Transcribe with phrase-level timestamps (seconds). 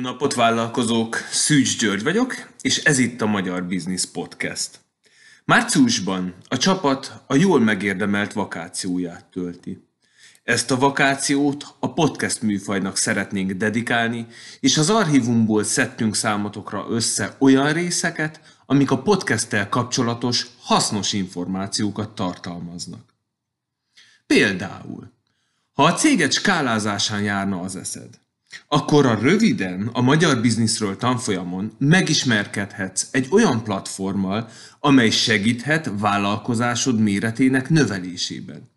[0.00, 4.80] Napot vállalkozók, Szűcs György vagyok, és ez itt a Magyar Business Podcast.
[5.44, 9.88] Márciusban a csapat a jól megérdemelt vakációját tölti.
[10.42, 14.26] Ezt a vakációt a podcast műfajnak szeretnénk dedikálni,
[14.60, 23.14] és az archívumból szedtünk számotokra össze olyan részeket, amik a podcasttel kapcsolatos hasznos információkat tartalmaznak.
[24.26, 25.12] Például,
[25.72, 28.22] ha a céget skálázásán járna az eszed,
[28.68, 34.48] akkor a röviden a magyar bizniszről tanfolyamon megismerkedhetsz egy olyan platformmal,
[34.80, 38.72] amely segíthet vállalkozásod méretének növelésében.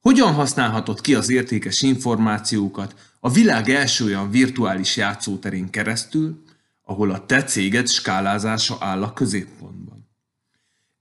[0.00, 6.42] Hogyan használhatod ki az értékes információkat a világ első olyan virtuális játszóterén keresztül,
[6.84, 10.10] ahol a te céged skálázása áll a középpontban.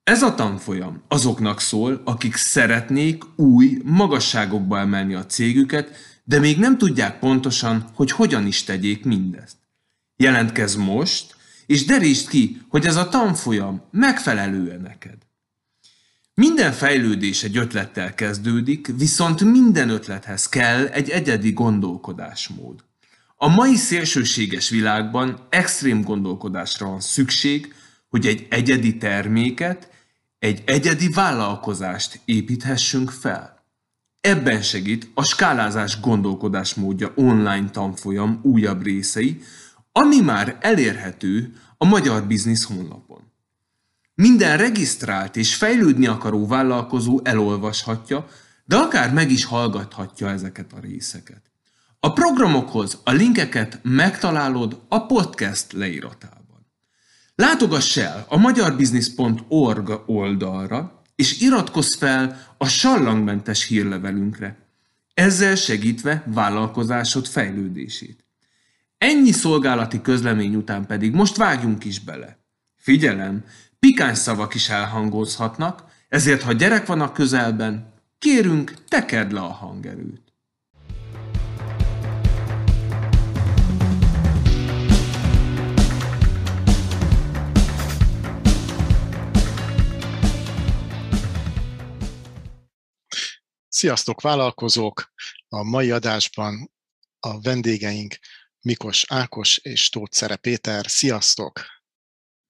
[0.04, 5.92] Ez a tanfolyam azoknak szól, akik szeretnék új magasságokba emelni a cégüket,
[6.24, 9.58] de még nem tudják pontosan, hogy hogyan is tegyék mindezt.
[10.16, 11.36] Jelentkezz most,
[11.66, 15.18] és derítsd ki, hogy ez a tanfolyam megfelelő neked.
[16.34, 22.84] Minden fejlődés egy ötlettel kezdődik, viszont minden ötlethez kell egy egyedi gondolkodásmód.
[23.36, 27.74] A mai szélsőséges világban extrém gondolkodásra van szükség,
[28.10, 29.90] hogy egy egyedi terméket,
[30.40, 33.61] egy egyedi vállalkozást építhessünk fel.
[34.22, 39.42] Ebben segít a skálázás gondolkodásmódja online tanfolyam újabb részei,
[39.92, 43.32] ami már elérhető a Magyar Biznisz honlapon.
[44.16, 48.28] Minden regisztrált és fejlődni akaró vállalkozó elolvashatja,
[48.66, 51.42] de akár meg is hallgathatja ezeket a részeket.
[52.00, 56.68] A programokhoz a linkeket megtalálod a podcast leíratában.
[57.36, 64.56] Látogass el a magyarbusiness.org oldalra, és iratkozz fel a sallangmentes hírlevelünkre,
[65.14, 68.26] ezzel segítve vállalkozásod fejlődését.
[68.98, 72.38] Ennyi szolgálati közlemény után pedig most vágjunk is bele.
[72.76, 73.44] Figyelem,
[73.80, 80.31] pikáns szavak is elhangozhatnak, ezért ha gyerek van a közelben, kérünk, tekerd le a hangerőt.
[93.82, 95.14] Sziasztok vállalkozók!
[95.48, 96.72] A mai adásban
[97.20, 98.16] a vendégeink
[98.60, 100.86] Mikos Ákos és Tóth Szere Péter.
[100.90, 101.66] Sziasztok!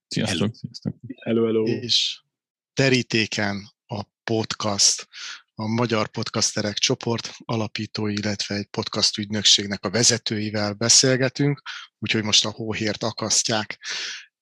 [0.08, 0.38] Sziasztok!
[0.38, 0.53] Hello.
[0.53, 0.96] Sziasztok.
[1.24, 1.64] hello, hello.
[1.66, 2.22] És
[2.74, 5.08] terítéken a podcast,
[5.53, 11.62] a Magyar Podcasterek csoport alapítói, illetve egy podcast ügynökségnek a vezetőivel beszélgetünk,
[12.00, 13.80] úgyhogy most a hóhért akasztják.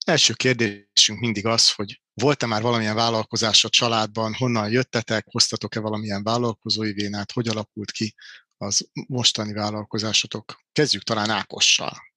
[0.06, 6.24] Első kérdésünk mindig az, hogy volt-e már valamilyen vállalkozás a családban, honnan jöttetek, hoztatok-e valamilyen
[6.24, 8.16] vállalkozói vénát, hogy alakult ki
[8.58, 10.60] az mostani vállalkozásotok?
[10.72, 12.08] Kezdjük talán Ákossal.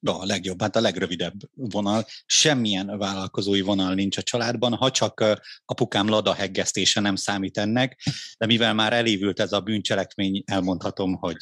[0.00, 2.06] Ja, a legjobb, hát a legrövidebb vonal.
[2.26, 5.24] Semmilyen vállalkozói vonal nincs a családban, ha csak
[5.64, 8.02] apukám lada heggesztése nem számít ennek,
[8.38, 11.36] de mivel már elévült ez a bűncselekmény, elmondhatom, hogy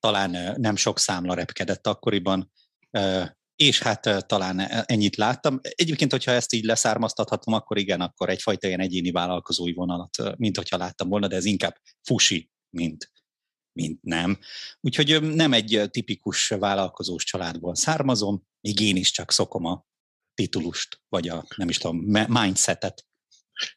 [0.00, 2.52] talán nem sok számla repkedett akkoriban,
[3.58, 5.58] és hát talán ennyit láttam.
[5.62, 10.76] Egyébként, hogyha ezt így leszármaztathatom, akkor igen, akkor egyfajta ilyen egyéni vállalkozói vonalat, mint hogyha
[10.76, 13.12] láttam volna, de ez inkább fusi, mint,
[13.72, 14.38] mint nem.
[14.80, 19.86] Úgyhogy nem egy tipikus vállalkozós családból származom, még én is csak szokom a
[20.34, 21.96] titulust, vagy a, nem is tudom,
[22.28, 23.06] mindsetet.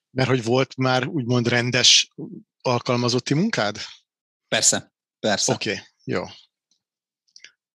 [0.09, 2.13] Mert hogy volt már úgymond rendes
[2.61, 3.77] alkalmazotti munkád?
[4.47, 5.53] Persze, persze.
[5.53, 6.23] Oké, okay, jó.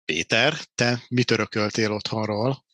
[0.07, 2.65] Péter, te mit örököltél otthonról?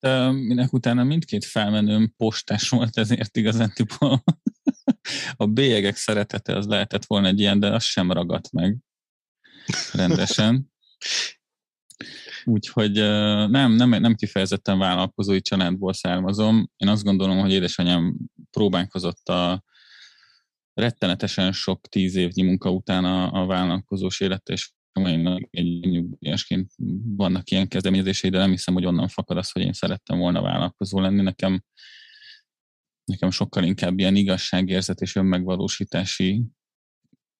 [0.00, 3.72] Hát, minek utána mindkét felmenőm postás volt, ezért igazán
[5.36, 8.76] a bélyegek szeretete az lehetett volna egy ilyen, de az sem ragadt meg
[9.92, 10.72] rendesen.
[12.44, 12.92] Úgyhogy
[13.50, 16.70] nem, nem, nem kifejezetten vállalkozói családból származom.
[16.76, 18.16] Én azt gondolom, hogy édesanyám
[18.50, 19.64] próbálkozott a
[20.72, 26.72] rettenetesen sok tíz évnyi munka után a, a vállalkozós élet, és mai egy nyugdíjasként
[27.04, 31.00] vannak ilyen kezdeményezései, de nem hiszem, hogy onnan fakad az, hogy én szerettem volna vállalkozó
[31.00, 31.22] lenni.
[31.22, 31.62] Nekem,
[33.04, 36.42] nekem sokkal inkább ilyen igazságérzet és önmegvalósítási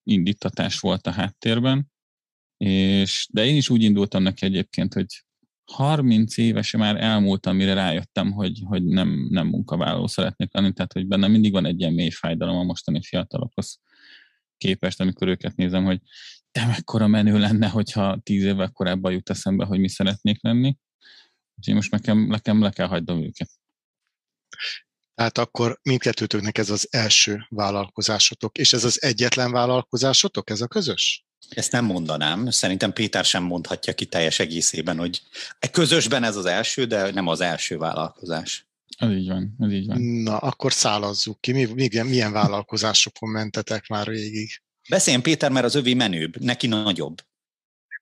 [0.03, 1.93] indítatás volt a háttérben.
[2.57, 5.25] És, de én is úgy indultam neki egyébként, hogy
[5.73, 11.07] 30 évesen már elmúlt, amire rájöttem, hogy, hogy nem, nem munkavállaló szeretnék lenni, tehát hogy
[11.07, 13.81] bennem mindig van egy ilyen mély fájdalom a mostani fiatalokhoz
[14.57, 16.01] képest, amikor őket nézem, hogy
[16.55, 20.77] de mekkora menő lenne, hogyha tíz évvel korábban jut eszembe, hogy mi szeretnék lenni.
[21.57, 23.51] Úgyhogy most nekem, nekem le kell hagynom őket.
[25.15, 31.25] Tehát akkor mindkettőtöknek ez az első vállalkozásotok, és ez az egyetlen vállalkozásotok, ez a közös?
[31.49, 32.51] Ezt nem mondanám.
[32.51, 35.23] Szerintem Péter sem mondhatja ki teljes egészében, hogy
[35.59, 38.69] e közösben ez az első, de nem az első vállalkozás.
[38.99, 40.01] Ez így van, ez így van.
[40.01, 41.53] Na, akkor szálazzuk ki.
[41.53, 44.64] Mi, milyen, milyen vállalkozásokon mentetek már végig?
[44.89, 47.17] Beszéljen Péter, mert az övé menőbb, neki nagyobb.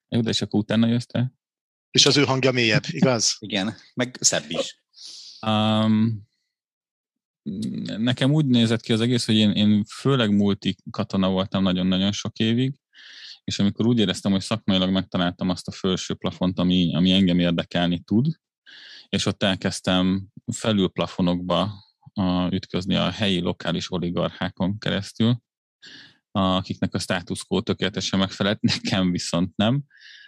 [0.09, 1.33] Jó, de és akkor utána jössz te?
[1.91, 3.35] És az ő hangja mélyebb, igaz?
[3.39, 4.83] Igen, meg szebb is.
[5.45, 6.27] Um,
[7.97, 12.37] nekem úgy nézett ki az egész, hogy én, én főleg multi katona voltam nagyon-nagyon sok
[12.37, 12.79] évig,
[13.43, 17.99] és amikor úgy éreztem, hogy szakmailag megtaláltam azt a felső plafont, ami, ami engem érdekelni
[17.99, 18.27] tud,
[19.09, 21.71] és ott elkezdtem felül plafonokba
[22.13, 25.41] a, ütközni a helyi lokális oligarchákon keresztül,
[26.39, 29.83] akiknek a status quo tökéletesen megfelelt, nekem viszont nem.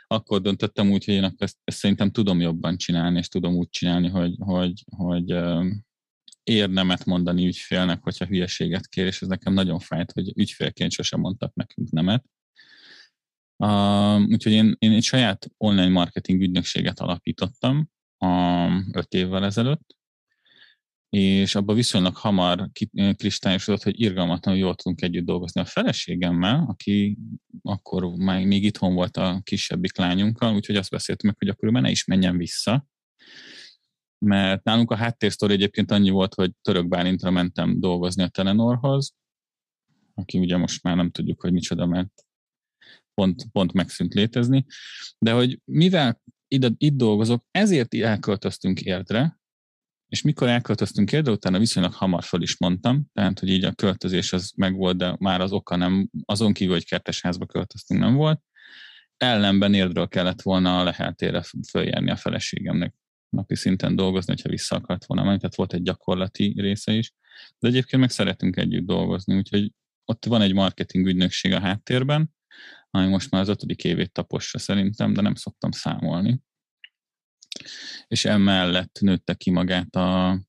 [0.07, 4.07] Akkor döntöttem úgy, hogy én ezt, ezt szerintem tudom jobban csinálni, és tudom úgy csinálni,
[4.07, 5.35] hogy, hogy, hogy
[6.43, 11.19] ér nemet mondani ügyfélnek, hogyha hülyeséget kér, és ez nekem nagyon fájt, hogy ügyfélként sosem
[11.19, 12.25] mondtak nekünk nemet.
[13.57, 19.95] Uh, úgyhogy én, én egy saját online marketing ügynökséget alapítottam uh, öt évvel ezelőtt,
[21.15, 22.69] és abban viszonylag hamar
[23.15, 27.17] kristályosodott, hogy irgalmatlanul jól tudunk együtt dolgozni a feleségemmel, aki
[27.61, 31.71] akkor már még itthon volt a kisebbik lányunkkal, úgyhogy azt beszéltük meg, hogy akkor ő
[31.71, 32.87] ne is menjen vissza,
[34.25, 39.15] mert nálunk a háttérsztori egyébként annyi volt, hogy Török Bálintra mentem dolgozni a Telenorhoz,
[40.13, 42.25] aki ugye most már nem tudjuk, hogy micsoda, mert
[43.13, 44.65] pont, pont megszűnt létezni,
[45.17, 49.39] de hogy mivel ide, itt dolgozok, ezért elköltöztünk Érdre,
[50.07, 54.33] és mikor elköltöztünk Érdre, utána viszonylag hamar fel is mondtam, tehát, hogy így a költözés
[54.33, 58.41] az megvolt, de már az oka nem, azon kívül, hogy kertesházba költöztünk, nem volt.
[59.17, 62.93] Ellenben Érdről kellett volna a leheltére följárni a feleségemnek
[63.29, 67.13] napi szinten dolgozni, hogyha vissza akart volna menni, tehát volt egy gyakorlati része is.
[67.59, 69.71] De egyébként meg szeretünk együtt dolgozni, úgyhogy
[70.05, 72.33] ott van egy marketing ügynökség a háttérben,
[72.89, 76.41] ami most már az ötödik évét tapossa szerintem, de nem szoktam számolni.
[78.07, 80.39] És emellett nőtte ki magát a,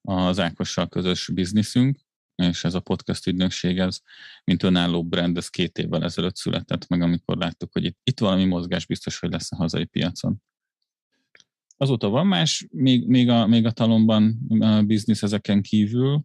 [0.00, 1.98] az Ákossal közös bizniszünk,
[2.34, 4.00] és ez a podcast ügynökség, ez
[4.44, 8.44] mint önálló brand, ez két évvel ezelőtt született meg, amikor láttuk, hogy itt, itt valami
[8.44, 10.42] mozgás biztos, hogy lesz a hazai piacon.
[11.76, 16.24] Azóta van más, még, még, a, még a talomban a biznisz ezeken kívül,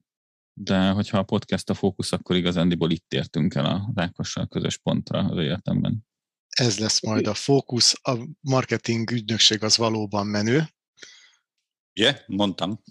[0.53, 5.19] de hogyha a podcast a fókusz, akkor igazándiból itt értünk el a Rákossal közös pontra
[5.19, 6.05] az életemben.
[6.55, 7.99] Ez lesz majd a fókusz.
[8.01, 10.55] A marketing ügynökség az valóban menő.
[10.55, 10.67] Ugye?
[11.93, 12.83] Yeah, mondtam.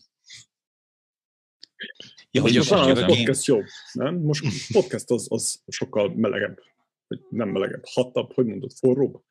[2.31, 4.15] Ja, hogy most a podcast jobb, nem?
[4.15, 6.59] Most podcast az, az sokkal melegebb.
[7.07, 9.23] Vagy nem melegebb, hattabb, hogy mondod, forróbb?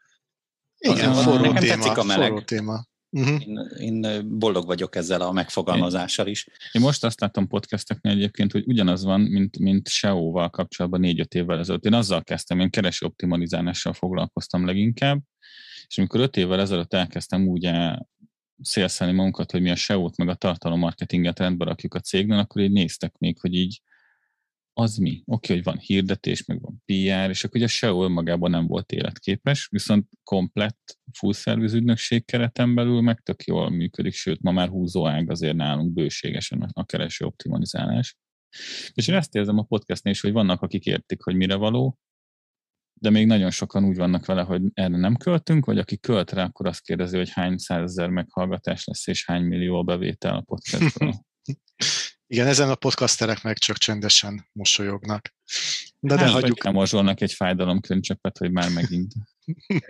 [0.77, 2.29] Igen, forró téma, a meleg.
[2.29, 2.85] forró téma.
[3.15, 3.47] Uh-huh.
[3.47, 6.47] Én, én boldog vagyok ezzel a megfogalmazással is.
[6.71, 11.59] Én most azt látom podcasteknél egyébként, hogy ugyanaz van, mint, mint SEO-val kapcsolatban négy-öt évvel
[11.59, 11.85] ezelőtt.
[11.85, 15.21] Én azzal kezdtem, én kereső optimalizálással foglalkoztam leginkább,
[15.87, 17.69] és amikor öt évvel ezelőtt elkezdtem úgy
[18.61, 22.71] szélszelni magunkat, hogy mi a SEO-t meg a tartalommarketinget rendbe rakjuk a cégnél, akkor így
[22.71, 23.81] néztek még, hogy így
[24.73, 25.11] az mi?
[25.11, 28.67] Oké, okay, hogy van hirdetés, meg van PR, és akkor ugye a SEO önmagában nem
[28.67, 34.51] volt életképes, viszont komplett full service ügynökség kereten belül meg tök jól működik, sőt, ma
[34.51, 38.17] már húzó ág azért nálunk bőségesen a kereső optimalizálás.
[38.93, 41.99] És én ezt érzem a podcastnél is, hogy vannak, akik értik, hogy mire való,
[42.93, 46.43] de még nagyon sokan úgy vannak vele, hogy erre nem költünk, vagy aki költ rá,
[46.43, 51.25] akkor azt kérdezi, hogy hány százezer meghallgatás lesz, és hány millió a bevétel a podcastról.
[52.33, 55.33] Igen, ezen a podcasterek meg csak csendesen mosolyognak.
[55.99, 56.63] De, de hát, hagyjuk.
[56.63, 59.13] Nem mozsolnak egy fájdalomkönycsöppet, hogy már megint.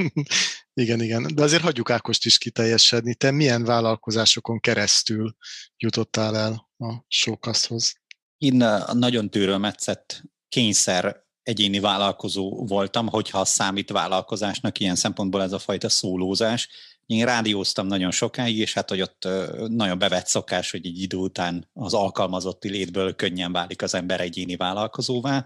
[0.81, 1.27] igen, igen.
[1.35, 3.15] De azért hagyjuk Ákost is kiteljesedni.
[3.15, 5.35] Te milyen vállalkozásokon keresztül
[5.77, 7.93] jutottál el a showcasthoz?
[8.37, 8.55] Én
[8.93, 16.69] nagyon tűrőmetszett kényszer egyéni vállalkozó voltam, hogyha számít vállalkozásnak ilyen szempontból ez a fajta szólózás
[17.05, 19.27] én rádióztam nagyon sokáig, és hát, hogy ott
[19.67, 24.55] nagyon bevett szokás, hogy egy idő után az alkalmazotti létből könnyen válik az ember egyéni
[24.55, 25.45] vállalkozóvá.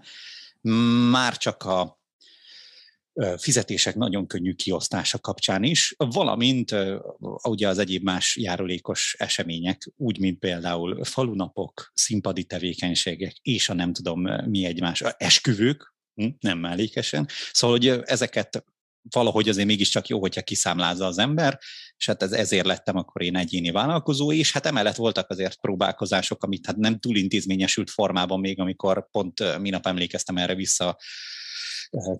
[1.10, 1.98] Már csak a
[3.36, 6.74] fizetések nagyon könnyű kiosztása kapcsán is, valamint
[7.42, 13.92] ugye az egyéb más járulékos események, úgy, mint például falunapok, színpadi tevékenységek, és a nem
[13.92, 17.28] tudom mi egymás, esküvők, hm, nem mellékesen.
[17.52, 18.64] Szóval, hogy ezeket
[19.10, 21.58] valahogy azért mégiscsak jó, hogyha kiszámlázza az ember,
[21.96, 26.42] és hát ez, ezért lettem akkor én egyéni vállalkozó, és hát emellett voltak azért próbálkozások,
[26.42, 30.96] amit hát nem túl intézményesült formában még, amikor pont minap emlékeztem erre vissza,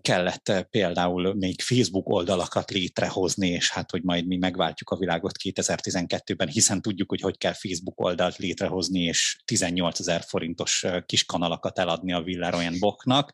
[0.00, 6.48] kellett például még Facebook oldalakat létrehozni, és hát, hogy majd mi megváltjuk a világot 2012-ben,
[6.48, 12.12] hiszen tudjuk, hogy hogy kell Facebook oldalt létrehozni, és 18 ezer forintos kis kanalakat eladni
[12.12, 13.32] a Villaroyan Boknak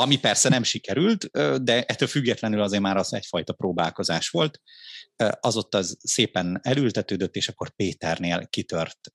[0.00, 1.30] ami persze nem sikerült,
[1.62, 4.60] de ettől függetlenül azért már az egyfajta próbálkozás volt.
[5.40, 9.12] Az ott az szépen elültetődött, és akkor Péternél kitört,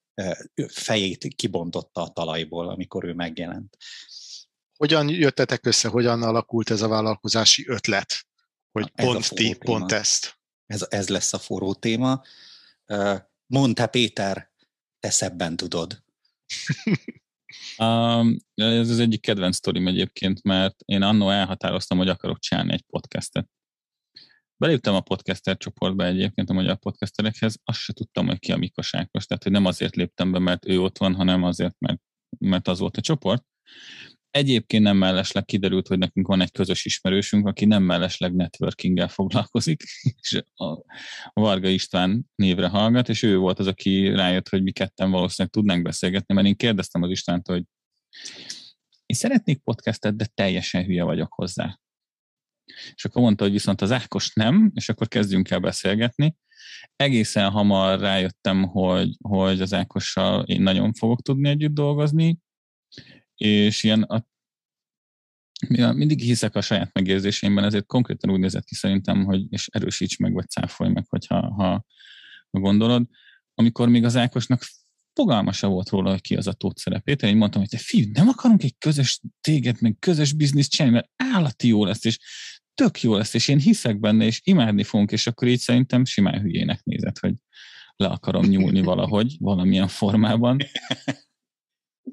[0.68, 3.78] fejét kibontotta a talajból, amikor ő megjelent.
[4.78, 8.26] Hogyan jöttetek össze, hogyan alakult ez a vállalkozási ötlet,
[8.72, 9.56] hogy Na, pont ti, téma.
[9.60, 10.40] pont ezt?
[10.66, 12.22] Ez, ez lesz a forró téma.
[13.46, 14.52] Mondta Péter,
[15.00, 16.04] te szebben tudod.
[17.78, 22.84] Um, ez az egyik kedvenc sztorim egyébként, mert én annó elhatároztam, hogy akarok csinálni egy
[22.88, 23.50] podcastet.
[24.58, 28.94] Beléptem a podcaster csoportba egyébként a magyar podcasterekhez, azt se tudtam, hogy ki a Mikos
[28.94, 29.26] Ákos.
[29.26, 32.02] Tehát, hogy nem azért léptem be, mert ő ott van, hanem azért, mert,
[32.40, 33.46] mert az volt a csoport.
[34.36, 39.84] Egyébként nem mellesleg kiderült, hogy nekünk van egy közös ismerősünk, aki nem mellesleg networkinggel foglalkozik,
[40.22, 40.84] és a
[41.34, 45.84] Varga István névre hallgat, és ő volt az, aki rájött, hogy mi ketten valószínűleg tudnánk
[45.84, 47.64] beszélgetni, mert én kérdeztem az Istvánt, hogy
[49.06, 51.80] én szeretnék podcastet, de teljesen hülye vagyok hozzá.
[52.96, 56.36] És akkor mondta, hogy viszont az Ákos nem, és akkor kezdjünk el beszélgetni.
[56.96, 62.38] Egészen hamar rájöttem, hogy, hogy az Ákossal én nagyon fogok tudni együtt dolgozni,
[63.36, 64.26] és ilyen a,
[65.94, 70.34] mindig hiszek a saját megérzéseimben, ezért konkrétan úgy nézett ki szerintem, hogy és erősíts meg,
[70.34, 71.86] vagy cáfolj meg, hogyha ha,
[72.52, 73.08] ha gondolod.
[73.54, 74.64] Amikor még az Ákosnak
[75.14, 77.22] fogalma se volt róla, hogy ki az a Tóth szerepét.
[77.22, 81.34] Én mondtam, hogy te fiú, nem akarunk egy közös téged, meg közös bizniszt csinálni, mert
[81.34, 82.20] állati jó lesz, és
[82.74, 86.42] tök jó lesz, és én hiszek benne, és imádni fogunk, és akkor így szerintem simán
[86.42, 87.34] hülyének nézett, hogy
[87.96, 90.58] le akarom nyúlni valahogy, valamilyen formában.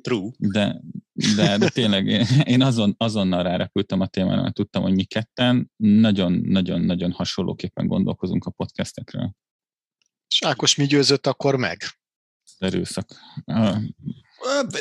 [0.01, 0.31] True.
[0.39, 0.81] De,
[1.37, 2.07] de, de tényleg
[2.45, 8.51] én azon, azonnal rárepültem a témára, mert tudtam, hogy mi ketten nagyon-nagyon-nagyon hasonlóképpen gondolkozunk a
[8.51, 9.35] podcastekről.
[10.29, 11.83] És Ákos mi győzött akkor meg?
[12.59, 13.11] Erőszak.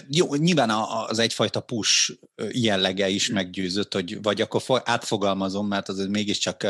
[0.07, 0.69] Jó, nyilván
[1.07, 2.11] az egyfajta push
[2.51, 6.65] jellege is meggyőzött, hogy vagy akkor átfogalmazom, mert az mégiscsak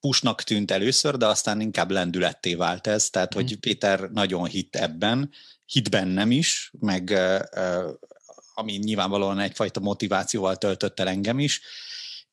[0.00, 3.60] pushnak tűnt először, de aztán inkább lendületté vált ez, tehát hogy mhm.
[3.60, 5.30] Péter nagyon hitt ebben,
[5.70, 7.18] hit bennem is, meg
[8.54, 11.60] ami nyilvánvalóan egyfajta motivációval töltött el engem is,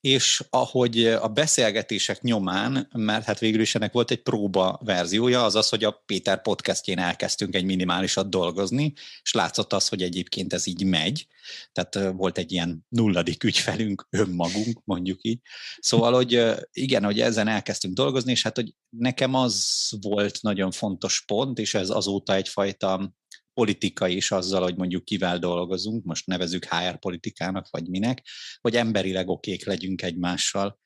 [0.01, 5.55] és ahogy a beszélgetések nyomán, mert hát végül is ennek volt egy próba verziója, az
[5.55, 10.67] az, hogy a Péter podcastjén elkezdtünk egy minimálisat dolgozni, és látszott az, hogy egyébként ez
[10.67, 11.27] így megy,
[11.71, 15.39] tehát volt egy ilyen nulladik ügyfelünk, önmagunk, mondjuk így.
[15.79, 21.23] Szóval, hogy igen, hogy ezen elkezdtünk dolgozni, és hát, hogy nekem az volt nagyon fontos
[21.25, 23.15] pont, és ez azóta egyfajta
[23.57, 28.27] politika is azzal, hogy mondjuk kivel dolgozunk, most nevezük HR politikának, vagy minek,
[28.61, 30.79] hogy emberileg okék legyünk egymással.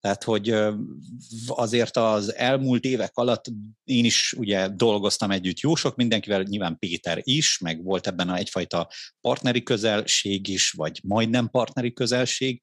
[0.00, 0.54] Tehát, hogy
[1.46, 3.44] azért az elmúlt évek alatt
[3.84, 8.88] én is ugye dolgoztam együtt jó sok mindenkivel, nyilván Péter is, meg volt ebben egyfajta
[9.20, 12.62] partneri közelség is, vagy majdnem partneri közelség,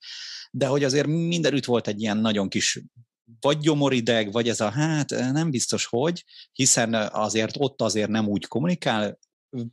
[0.52, 2.82] de hogy azért mindenütt volt egy ilyen nagyon kis
[3.40, 8.48] vagy gyomorideg, vagy ez a hát nem biztos hogy, hiszen azért ott azért nem úgy
[8.48, 9.20] kommunikál,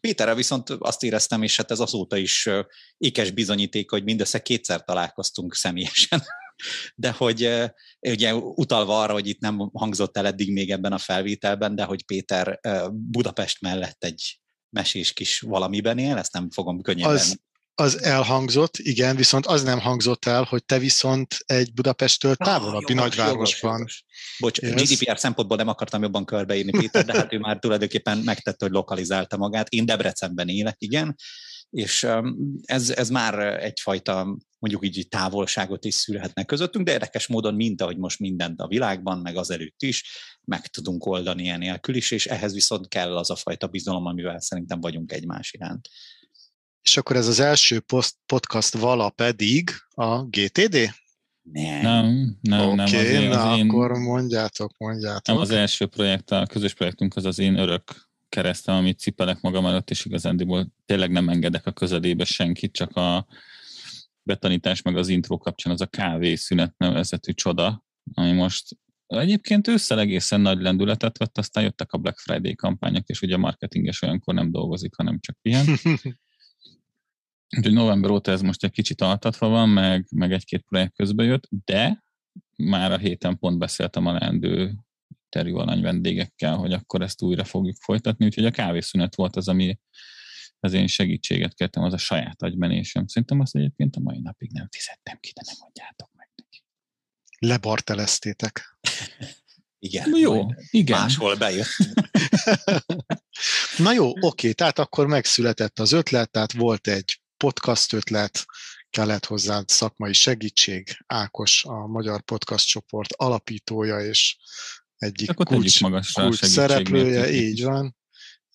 [0.00, 2.48] Péterrel viszont azt éreztem, és hát ez azóta is
[2.96, 6.22] ékes bizonyíték, hogy mindössze kétszer találkoztunk személyesen.
[6.94, 7.48] De hogy
[8.00, 12.04] ugye utalva arra, hogy itt nem hangzott el eddig még ebben a felvételben, de hogy
[12.04, 12.60] Péter
[12.92, 17.40] Budapest mellett egy mesés kis valamiben él, ezt nem fogom könnyebben az,
[17.80, 22.92] az elhangzott, igen, viszont az nem hangzott el, hogy te viszont egy Budapesttől ah, távolabbi
[22.92, 23.76] ah, nagyvárosban.
[23.78, 24.04] Jogos,
[24.38, 24.82] Bocs, yes.
[24.82, 29.36] GDPR szempontból nem akartam jobban körbeírni Péter, de hát ő már tulajdonképpen megtette, hogy lokalizálta
[29.36, 29.68] magát.
[29.68, 31.16] Én Debrecenben élek, igen,
[31.70, 32.06] és
[32.62, 37.96] ez, ez már egyfajta mondjuk így távolságot is szülhetnek közöttünk, de érdekes módon, mint ahogy
[37.96, 40.04] most mindent a világban, meg az előtt is,
[40.44, 44.80] meg tudunk oldani enélkül is, és ehhez viszont kell az a fajta bizalom, amivel szerintem
[44.80, 45.88] vagyunk egymás iránt.
[46.88, 50.76] És akkor ez az első post, podcast vala pedig a GTD?
[51.42, 51.82] Nem.
[51.82, 52.84] Nem, nem, okay, nem.
[52.84, 55.26] Azért na az én, akkor mondjátok, mondjátok.
[55.26, 57.82] Nem az első projekt, a közös projektünk az az én örök
[58.28, 63.26] keresztem, amit cipelek magam előtt, és igazándiból tényleg nem engedek a közelébe senkit, csak a
[64.22, 70.40] betanítás meg az intro kapcsán az a kávészünet nevezetű csoda, ami most egyébként ősszel egészen
[70.40, 74.50] nagy lendületet vett, aztán jöttek a Black Friday kampányok, és ugye a marketinges olyankor nem
[74.50, 75.66] dolgozik, hanem csak pihen.
[77.56, 81.48] Úgyhogy november óta ez most egy kicsit altatva van, meg, meg egy-két projekt közbe jött,
[81.64, 82.04] de
[82.56, 84.74] már a héten pont beszéltem a leendő
[85.28, 89.78] terjú vendégekkel, hogy akkor ezt újra fogjuk folytatni, úgyhogy a kávészünet volt az, ami
[90.60, 93.06] az én segítséget kértem, az a saját agymenésem.
[93.06, 96.62] Szerintem azt egyébként a mai napig nem fizettem ki, de nem mondjátok meg neki.
[97.38, 98.60] Lebarteleztétek.
[99.80, 100.16] Igen.
[100.16, 100.98] Jó, igen.
[100.98, 101.76] Máshol bejött.
[103.84, 108.44] Na jó, oké, tehát akkor megszületett az ötlet, tehát volt egy podcast ötlet,
[108.90, 110.96] kellett hozzá szakmai segítség.
[111.06, 114.36] Ákos, a Magyar Podcast csoport alapítója és
[114.96, 115.80] egyik Akkor kulcs,
[116.12, 117.96] kulcs szereplője, így van.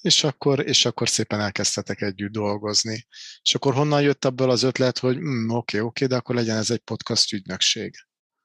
[0.01, 3.07] És akkor, és akkor szépen elkezdtetek együtt dolgozni.
[3.41, 6.35] És akkor honnan jött abból az ötlet, hogy mm, oké, okay, oké, okay, de akkor
[6.35, 7.95] legyen ez egy podcast ügynökség?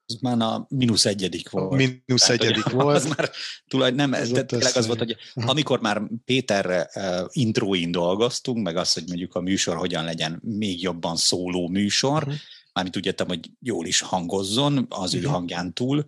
[0.09, 1.71] Az már a mínusz egyedik volt.
[1.71, 2.95] Mínusz Tehát, egyedik hogy, volt.
[2.95, 3.31] Az már
[3.67, 8.93] tulaj, nem, ez tényleg az volt, hogy amikor már Péter uh, introin dolgoztunk, meg az,
[8.93, 12.33] hogy mondjuk a műsor hogyan legyen még jobban szóló műsor, uh-huh.
[12.73, 15.29] mármint úgy értem, hogy jól is hangozzon az uh-huh.
[15.29, 16.05] ő hangján túl,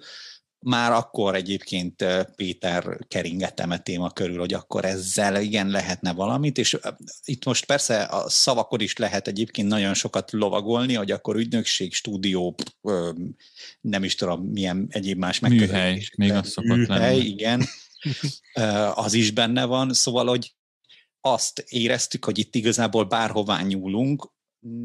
[0.64, 6.78] már akkor egyébként Péter keringettem a téma körül, hogy akkor ezzel igen lehetne valamit, és
[7.24, 12.56] itt most persze a szavakon is lehet egyébként nagyon sokat lovagolni, hogy akkor ügynökség, stúdió,
[13.82, 16.12] nem is tudom milyen egyéb más megközelítés.
[16.16, 17.26] Műhely, még az szokott Műhely, lenni.
[17.26, 17.66] igen.
[18.94, 20.54] az is benne van, szóval, hogy
[21.22, 24.32] azt éreztük, hogy itt igazából bárhová nyúlunk,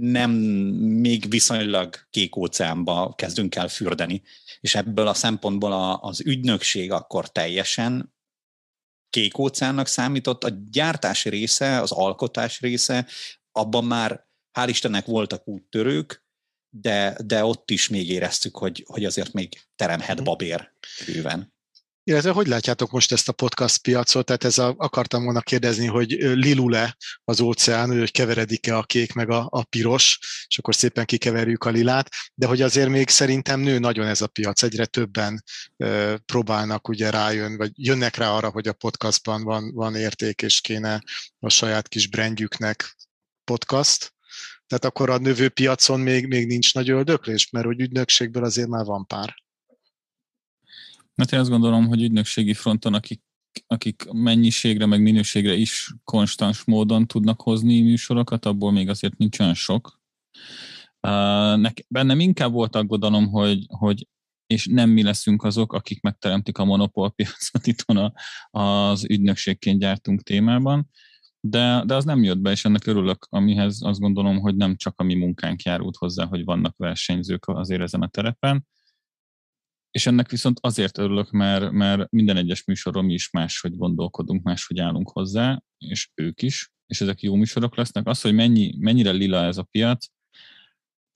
[0.00, 4.22] nem még viszonylag kék óceánba kezdünk el fürdeni.
[4.60, 8.14] És ebből a szempontból a, az ügynökség akkor teljesen
[9.10, 13.06] kék óceánnak számított, a gyártás része, az alkotás része,
[13.52, 14.26] abban már
[14.58, 16.24] hál' Istennek voltak úttörők,
[16.68, 20.24] de, de ott is még éreztük, hogy, hogy azért még teremhet mhm.
[20.24, 20.72] babér
[21.06, 21.54] bőven.
[22.08, 24.26] Illetve hogy látjátok most ezt a podcast piacot?
[24.26, 29.30] Tehát ez a, akartam volna kérdezni, hogy lilule az óceán, hogy keveredik-e a kék meg
[29.30, 33.78] a, a piros, és akkor szépen kikeverjük a lilát, de hogy azért még szerintem nő
[33.78, 35.42] nagyon ez a piac, egyre többen
[35.76, 40.60] e, próbálnak ugye rájön, vagy jönnek rá arra, hogy a podcastban van, van érték, és
[40.60, 41.02] kéne
[41.38, 42.96] a saját kis brandjüknek
[43.44, 44.14] podcast.
[44.66, 48.84] Tehát akkor a növő piacon még, még nincs nagy öldöklés, mert hogy ügynökségből azért már
[48.84, 49.45] van pár.
[51.16, 53.22] Mert én azt gondolom, hogy ügynökségi fronton, akik,
[53.66, 59.54] akik mennyiségre, meg minőségre is konstans módon tudnak hozni műsorokat, abból még azért nincs olyan
[59.54, 60.00] sok.
[61.88, 64.06] Bennem inkább volt aggodalom, hogy, hogy
[64.46, 68.12] és nem mi leszünk azok, akik megteremtik a monopólpiacot itthon
[68.50, 70.90] az ügynökségként gyártunk témában,
[71.40, 74.94] de, de az nem jött be, és ennek örülök, amihez azt gondolom, hogy nem csak
[74.96, 78.66] a mi munkánk járult hozzá, hogy vannak versenyzők azért ezen a terepen,
[79.96, 84.78] és ennek viszont azért örülök, mert, mert minden egyes műsoron mi is máshogy gondolkodunk, máshogy
[84.78, 88.06] állunk hozzá, és ők is, és ezek jó műsorok lesznek.
[88.06, 90.06] Az, hogy mennyi, mennyire lila ez a piac,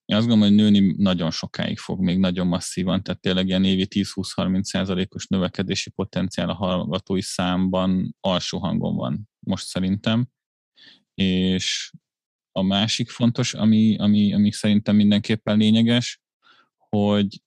[0.05, 3.87] én azt gondolom, hogy nőni nagyon sokáig fog, még nagyon masszívan, tehát tényleg ilyen évi
[3.91, 10.29] 10-20-30 százalékos növekedési potenciál a hallgatói számban alsó hangon van most szerintem.
[11.15, 11.93] És
[12.53, 16.21] a másik fontos, ami, ami, ami szerintem mindenképpen lényeges,
[16.89, 17.41] hogy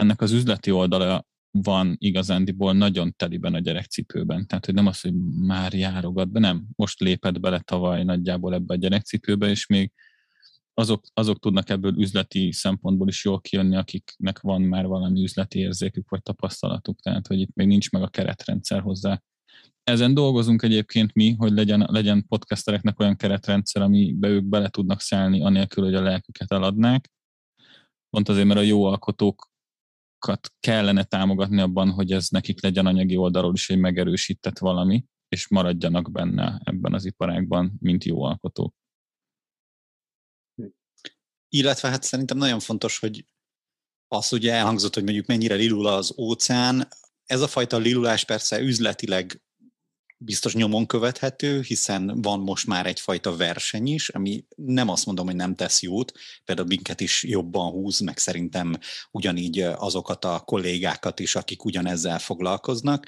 [0.00, 4.46] ennek az üzleti oldala van igazándiból nagyon teliben a gyerekcipőben.
[4.46, 5.14] Tehát, hogy nem az, hogy
[5.46, 6.66] már járogat be, nem.
[6.76, 9.92] Most lépett bele tavaly nagyjából ebbe a gyerekcipőbe, és még
[10.74, 16.08] azok, azok tudnak ebből üzleti szempontból is jól kijönni, akiknek van már valami üzleti érzékük
[16.08, 19.22] vagy tapasztalatuk, tehát hogy itt még nincs meg a keretrendszer hozzá.
[19.84, 25.42] Ezen dolgozunk egyébként mi, hogy legyen, legyen podcastereknek olyan keretrendszer, amibe ők bele tudnak szállni,
[25.42, 27.10] anélkül, hogy a lelküket eladnák.
[28.10, 29.49] Pont azért, mert a jó alkotók
[30.60, 36.10] kellene támogatni abban, hogy ez nekik legyen anyagi oldalról is egy megerősített valami, és maradjanak
[36.10, 38.74] benne ebben az iparágban, mint jó alkotók.
[41.48, 43.24] Illetve hát szerintem nagyon fontos, hogy
[44.08, 46.88] az ugye elhangzott, hogy mondjuk mennyire lilul az óceán.
[47.24, 49.42] Ez a fajta lilulás persze üzletileg
[50.22, 55.34] biztos nyomon követhető, hiszen van most már egyfajta verseny is, ami nem azt mondom, hogy
[55.34, 56.12] nem tesz jót,
[56.44, 58.78] például minket is jobban húz, meg szerintem
[59.10, 63.06] ugyanígy azokat a kollégákat is, akik ugyanezzel foglalkoznak.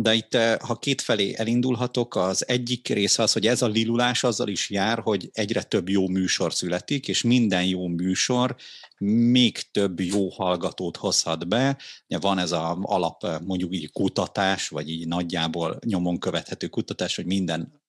[0.00, 4.48] De itt, eh, ha kétfelé elindulhatok, az egyik része az, hogy ez a lilulás azzal
[4.48, 8.56] is jár, hogy egyre több jó műsor születik, és minden jó műsor
[8.98, 11.78] még több jó hallgatót hozhat be.
[12.06, 17.26] Van ez az alap eh, mondjuk így kutatás, vagy így nagyjából nyomon követhető kutatás, hogy
[17.26, 17.82] minden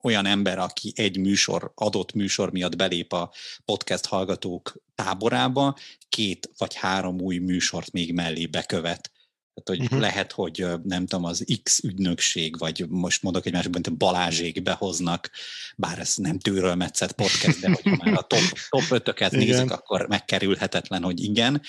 [0.00, 3.32] olyan ember, aki egy műsor, adott műsor miatt belép a
[3.64, 5.76] podcast hallgatók táborába,
[6.08, 9.11] két vagy három új műsort még mellé bekövet.
[9.54, 10.00] Tehát, hogy uh-huh.
[10.00, 15.30] lehet, hogy nem tudom, az X ügynökség, vagy most mondok egy másik, hogy Balázsék behoznak,
[15.76, 20.06] bár ez nem tőről metszett podcast, de hogy már a top, top ötöket nézzük, akkor
[20.08, 21.62] megkerülhetetlen, hogy igen.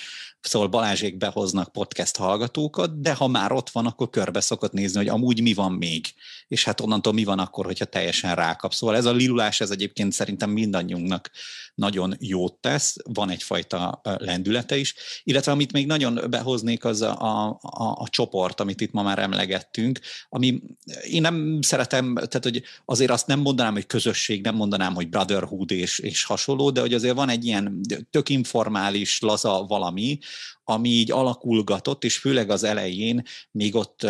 [0.43, 5.07] Szóval Balázsék behoznak podcast hallgatókat, de ha már ott van, akkor körbe szokott nézni, hogy
[5.07, 6.05] amúgy mi van még,
[6.47, 8.73] és hát onnantól mi van akkor, hogyha teljesen rákap.
[8.73, 11.31] Szóval ez a lilulás, ez egyébként szerintem mindannyiunknak
[11.75, 17.43] nagyon jót tesz, van egyfajta lendülete is, illetve amit még nagyon behoznék, az a, a
[17.61, 20.61] a, a csoport, amit itt ma már emlegettünk, ami
[21.09, 25.71] én nem szeretem, tehát hogy azért azt nem mondanám, hogy közösség, nem mondanám, hogy brotherhood
[25.71, 30.19] és, és hasonló, de hogy azért van egy ilyen tök informális, laza valami,
[30.63, 34.07] ami így alakulgatott, és főleg az elején még ott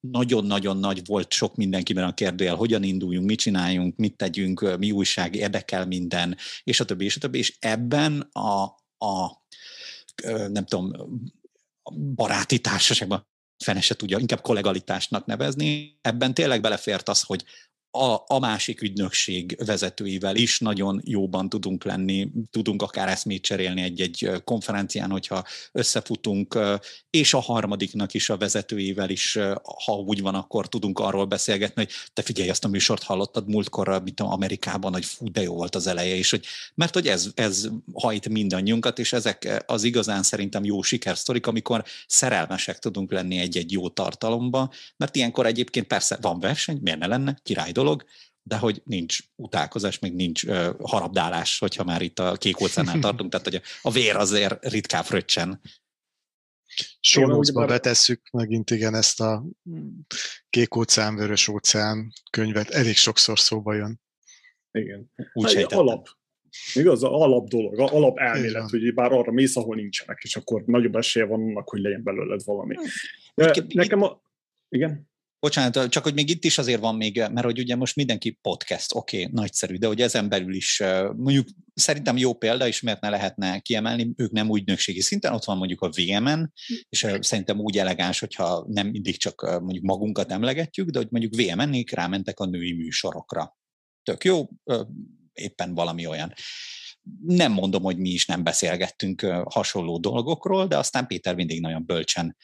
[0.00, 5.34] nagyon-nagyon nagy volt sok mindenkiben a kérdőjel, hogyan induljunk, mit csináljunk, mit tegyünk, mi újság,
[5.34, 8.62] érdekel minden, és a többi, és a többi, és ebben a,
[9.06, 9.42] a
[10.48, 10.92] nem tudom,
[12.14, 13.26] baráti társaságban
[13.64, 15.98] fene se tudja, inkább kollegalitásnak nevezni.
[16.00, 17.44] Ebben tényleg belefért az, hogy
[17.96, 24.30] a, a másik ügynökség vezetőivel is nagyon jóban tudunk lenni, tudunk akár eszmét cserélni egy-egy
[24.44, 26.58] konferencián, hogyha összefutunk,
[27.10, 29.38] és a harmadiknak is a vezetőivel is,
[29.84, 34.02] ha úgy van, akkor tudunk arról beszélgetni, hogy te figyelj, azt a műsort hallottad múltkor,
[34.02, 37.68] mint Amerikában, hogy fú, de jó volt az eleje, és hogy, mert hogy ez, ez
[37.92, 43.88] hajt mindannyiunkat, és ezek az igazán szerintem jó sikersztorik, amikor szerelmesek tudunk lenni egy-egy jó
[43.88, 47.82] tartalomba, mert ilyenkor egyébként persze van verseny, miért ne lenne, király dolog,
[48.42, 53.30] de hogy nincs utálkozás, meg nincs uh, harabdálás, hogyha már itt a kék óceánnál tartunk,
[53.30, 55.60] tehát hogy a vér azért ritkább fröccsen.
[57.00, 57.68] Sónózba már...
[57.68, 59.44] betesszük megint igen ezt a
[60.50, 64.00] kék óceán, vörös óceán könyvet, elég sokszor szóba jön.
[64.70, 65.10] Igen.
[65.32, 66.08] Úgy hát, alap,
[66.74, 70.62] Igaz, az alap dolog, az alap elmélet, hogy bár arra mész, ahol nincsenek, és akkor
[70.66, 72.74] nagyobb esélye van annak, hogy legyen belőled valami.
[73.34, 74.22] De nekem a...
[74.68, 75.08] Igen?
[75.44, 78.94] Bocsánat, csak hogy még itt is azért van még, mert hogy ugye most mindenki podcast,
[78.94, 80.82] oké, okay, nagyszerű, de hogy ezen belül is
[81.16, 85.56] mondjuk szerintem jó példa, és miért ne lehetne kiemelni, ők nem ügynökségi szinten, ott van
[85.56, 86.52] mondjuk a VMN,
[86.88, 91.90] és szerintem úgy elegáns, hogyha nem mindig csak mondjuk magunkat emlegetjük, de hogy mondjuk VMN-nék
[91.90, 93.56] rámentek a női műsorokra.
[94.02, 94.48] Tök jó,
[95.32, 96.32] éppen valami olyan
[97.26, 102.36] nem mondom, hogy mi is nem beszélgettünk hasonló dolgokról, de aztán Péter mindig nagyon bölcsen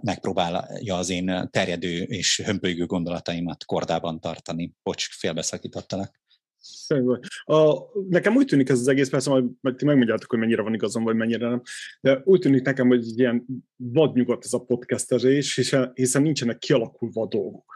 [0.00, 4.74] megpróbálja az én terjedő és hömpölygő gondolataimat kordában tartani.
[4.82, 6.24] Bocs, félbeszakítottalak.
[7.44, 7.74] A,
[8.08, 11.16] nekem úgy tűnik ez az egész, persze majd ti megmondjátok, hogy mennyire van igazam, vagy
[11.16, 11.62] mennyire nem,
[12.00, 17.26] de úgy tűnik nekem, hogy ilyen vadnyugat ez a podcastezés, hiszen, hiszen nincsenek kialakulva a
[17.26, 17.75] dolgok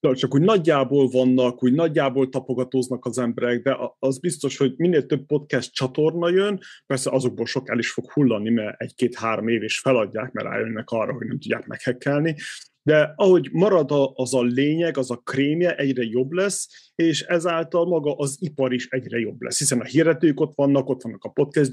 [0.00, 5.26] csak úgy nagyjából vannak, úgy nagyjából tapogatóznak az emberek, de az biztos, hogy minél több
[5.26, 10.32] podcast csatorna jön, persze azokból sok el is fog hullani, mert egy-két-három év is feladják,
[10.32, 12.36] mert rájönnek arra, hogy nem tudják meghekkelni,
[12.82, 18.14] de ahogy marad az a lényeg, az a krémje egyre jobb lesz, és ezáltal maga
[18.14, 21.72] az ipar is egyre jobb lesz, hiszen a hirdetők ott vannak, ott vannak a podcast,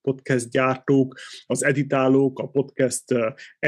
[0.00, 3.04] podcast gyártók, az editálók, a podcast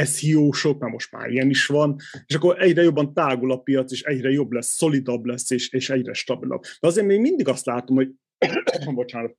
[0.05, 4.03] SEO-sok, mert most már ilyen is van, és akkor egyre jobban tágul a piac, és
[4.03, 6.62] egyre jobb lesz, szolidabb lesz, és, és egyre stabilabb.
[6.62, 8.11] De azért még mindig azt látom, hogy
[8.95, 9.37] bocsánat,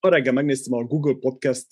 [0.00, 1.66] a reggel megnéztem a Google Podcast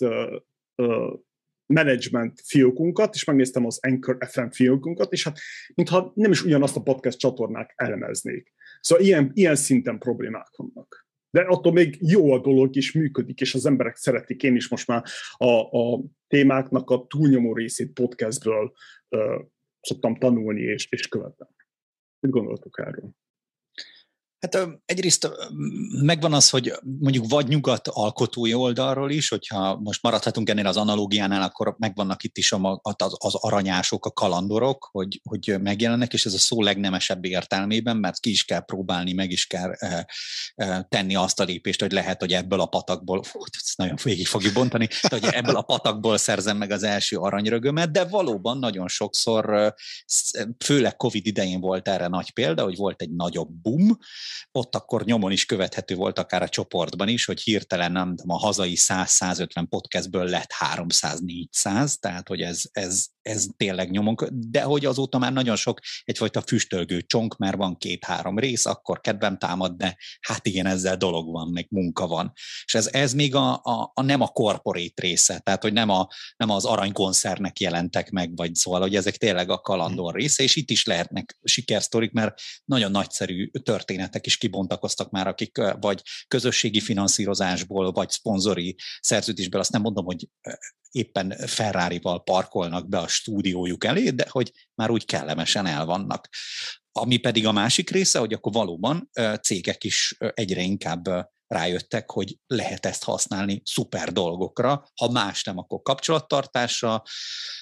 [1.67, 5.39] management fiókunkat, és megnéztem az Anchor FM fiókunkat, és hát
[5.75, 8.53] mintha nem is ugyanazt a podcast csatornák elemeznék.
[8.81, 11.07] Szóval ilyen, ilyen szinten problémák vannak.
[11.31, 14.43] De attól még jó a dolog, és működik, és az emberek szeretik.
[14.43, 18.73] Én is most már a, a témáknak a túlnyomó részét podcastből
[19.09, 19.21] uh,
[19.81, 21.49] szoktam tanulni és, és követem.
[22.21, 23.11] Mit gondoltok erről?
[24.39, 25.31] Hát egyrészt
[26.03, 31.43] megvan az, hogy mondjuk vagy nyugat alkotói oldalról is, hogyha most maradhatunk ennél az analógiánál,
[31.43, 36.39] akkor megvannak itt is az, az aranyások, a kalandorok, hogy, hogy megjelennek, és ez a
[36.39, 40.07] szó legnemesebb értelmében, mert ki is kell próbálni, meg is kell e,
[40.55, 44.27] e, tenni azt a lépést, hogy lehet, hogy ebből a patakból, fú, ezt nagyon végig
[44.27, 48.89] fogjuk bontani, de hogy ebből a patakból szerzem meg az első aranyrögömet, de valóban nagyon
[48.89, 49.75] sokszor,
[50.65, 53.99] főleg Covid idején volt erre nagy példa, hogy volt egy nagyobb boom,
[54.51, 58.77] ott akkor nyomon is követhető volt akár a csoportban is, hogy hirtelen nem a hazai
[58.77, 65.33] 100-150 podcastből lett 300-400, tehát hogy ez, ez, ez tényleg nyomon, de hogy azóta már
[65.33, 70.67] nagyon sok egyfajta füstölgő csonk, mert van két-három rész, akkor kedvem támad, de hát igen,
[70.67, 72.33] ezzel dolog van, meg munka van.
[72.65, 76.09] És ez, ez még a, a, a nem a corporate része, tehát hogy nem, a,
[76.37, 80.71] nem az aranykoncernek jelentek meg, vagy szóval, hogy ezek tényleg a kalandor része, és itt
[80.71, 88.11] is lehetnek sikersztorik, mert nagyon nagyszerű történetek is kibontakoztak már, akik vagy közösségi finanszírozásból, vagy
[88.11, 90.29] szponzori szerződésből, azt nem mondom, hogy
[90.97, 96.29] éppen Ferrari-val parkolnak be a stúdiójuk elé, de hogy már úgy kellemesen el vannak.
[96.93, 99.11] Ami pedig a másik része, hogy akkor valóban
[99.43, 101.05] cégek is egyre inkább
[101.47, 107.03] rájöttek, hogy lehet ezt használni szuper dolgokra, ha más nem, akkor kapcsolattartásra,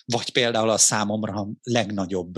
[0.04, 2.34] vagy például a számomra legnagyobb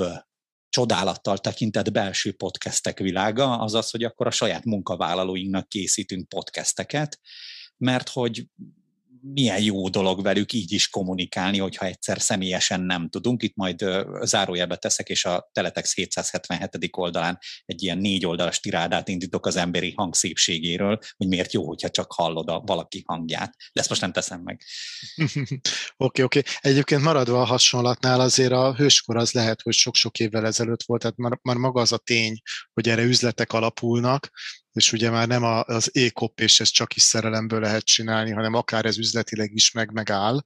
[0.69, 7.21] csodálattal tekintett belső podcastek világa, az az, hogy akkor a saját munkavállalóinknak készítünk podcasteket,
[7.77, 8.47] mert hogy
[9.33, 13.43] milyen jó dolog velük így is kommunikálni, hogyha egyszer személyesen nem tudunk.
[13.43, 13.85] Itt majd
[14.23, 16.91] zárójelbe teszek, és a Teletex 777.
[16.97, 21.91] oldalán egy ilyen négy oldalas tirádát indítok az emberi hang szépségéről, hogy miért jó, hogyha
[21.91, 23.55] csak hallod a valaki hangját.
[23.73, 24.63] De ezt most nem teszem meg.
[25.97, 26.23] Oké, oké.
[26.23, 26.43] Okay, okay.
[26.61, 31.17] Egyébként maradva a hasonlatnál azért a hőskor az lehet, hogy sok-sok évvel ezelőtt volt, tehát
[31.17, 32.41] már, már maga az a tény,
[32.73, 34.31] hogy erre üzletek alapulnak,
[34.77, 38.85] és ugye már nem az ékop, és ez csak is szerelemből lehet csinálni, hanem akár
[38.85, 40.45] ez üzletileg is meg megáll,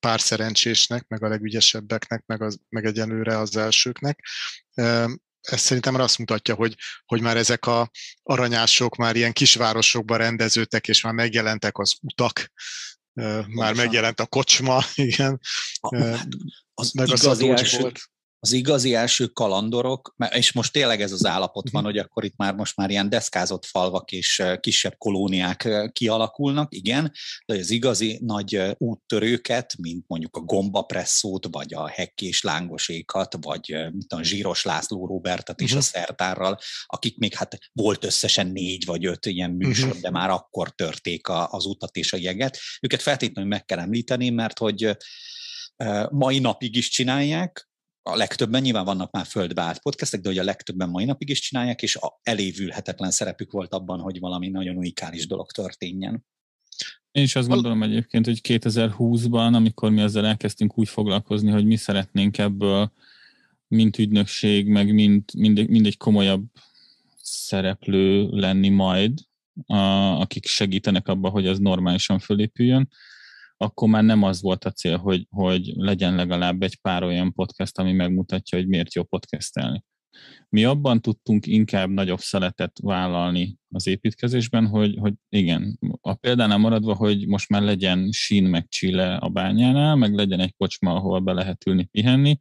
[0.00, 4.24] pár szerencsésnek, meg a legügyesebbeknek, meg, az, meg egyenlőre az elsőknek.
[5.40, 7.90] Ez szerintem már azt mutatja, hogy, hogy már ezek a
[8.22, 12.52] aranyások már ilyen kisvárosokban rendeződtek, és már megjelentek az utak,
[13.48, 15.40] már megjelent a kocsma, igen.
[15.90, 16.28] Hát
[16.74, 17.92] az meg a első,
[18.42, 21.90] az igazi első kalandorok, és most tényleg ez az állapot van, mhm.
[21.90, 27.12] hogy akkor itt már most már ilyen deszkázott falvak és kisebb kolóniák kialakulnak, igen,
[27.46, 34.12] de az igazi nagy úttörőket, mint mondjuk a gombapresszót, vagy a hekkés lángosékat, vagy mint
[34.12, 35.84] a Zsíros László Robertet is uh-huh.
[35.84, 36.04] a mhm.
[36.04, 40.02] szertárral, akik még hát volt összesen négy vagy öt ilyen műsor, uh-huh.
[40.02, 42.58] de már akkor törték a, az utat és a jeget.
[42.80, 44.96] Őket feltétlenül meg kell említeni, mert hogy
[46.10, 47.69] mai napig is csinálják,
[48.02, 51.40] a legtöbben, nyilván vannak már földbe állt podcastek, de hogy a legtöbben mai napig is
[51.40, 56.24] csinálják, és a elévülhetetlen szerepük volt abban, hogy valami nagyon unikális dolog történjen.
[57.12, 61.76] Én is azt gondolom egyébként, hogy 2020-ban, amikor mi ezzel elkezdtünk úgy foglalkozni, hogy mi
[61.76, 62.92] szeretnénk ebből,
[63.68, 66.44] mint ügynökség, meg mint, mind, mind egy komolyabb
[67.22, 69.18] szereplő lenni majd,
[69.66, 69.76] a,
[70.20, 72.88] akik segítenek abban, hogy ez normálisan fölépüljön,
[73.62, 77.78] akkor már nem az volt a cél, hogy, hogy legyen legalább egy pár olyan podcast,
[77.78, 79.84] ami megmutatja, hogy miért jó podcastelni.
[80.48, 86.94] Mi abban tudtunk inkább nagyobb szeletet vállalni az építkezésben, hogy, hogy igen, a példánál maradva,
[86.94, 91.32] hogy most már legyen sín meg csile a bányánál, meg legyen egy kocsma, ahol be
[91.32, 92.38] lehet ülni, pihenni,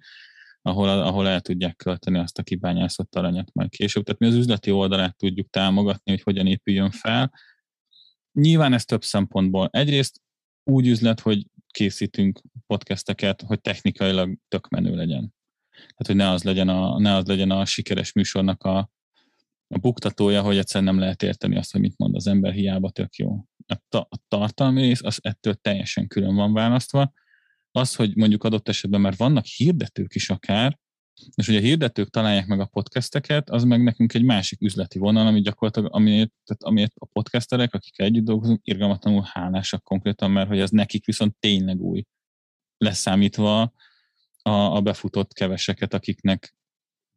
[0.61, 4.03] ahol, ahol el tudják költeni azt a kibányászott aranyat majd később.
[4.03, 7.31] Tehát mi az üzleti oldalát tudjuk támogatni, hogy hogyan épüljön fel.
[8.31, 9.69] Nyilván ez több szempontból.
[9.71, 10.21] Egyrészt
[10.69, 15.33] úgy üzlet, hogy készítünk podcasteket, hogy technikailag tök menő legyen.
[15.71, 18.77] Tehát, hogy ne az legyen a, ne az legyen a sikeres műsornak a,
[19.67, 23.15] a buktatója, hogy egyszer nem lehet érteni azt, hogy mit mond az ember, hiába tök
[23.15, 23.45] jó.
[23.67, 27.13] A, ta, a tartalmi rész az ettől teljesen külön van választva.
[27.71, 30.79] Az, hogy mondjuk adott esetben, mert vannak hirdetők is akár,
[31.35, 35.27] és hogy a hirdetők találják meg a podcasteket, az meg nekünk egy másik üzleti vonal,
[35.27, 40.59] ami gyakorlatilag, amiért, tehát amiért a podcasterek, akik együtt dolgozunk, irgalmatlanul hálásak konkrétan, mert hogy
[40.59, 42.03] ez nekik viszont tényleg új.
[42.77, 43.73] Leszámítva
[44.41, 46.55] a, a befutott keveseket, akiknek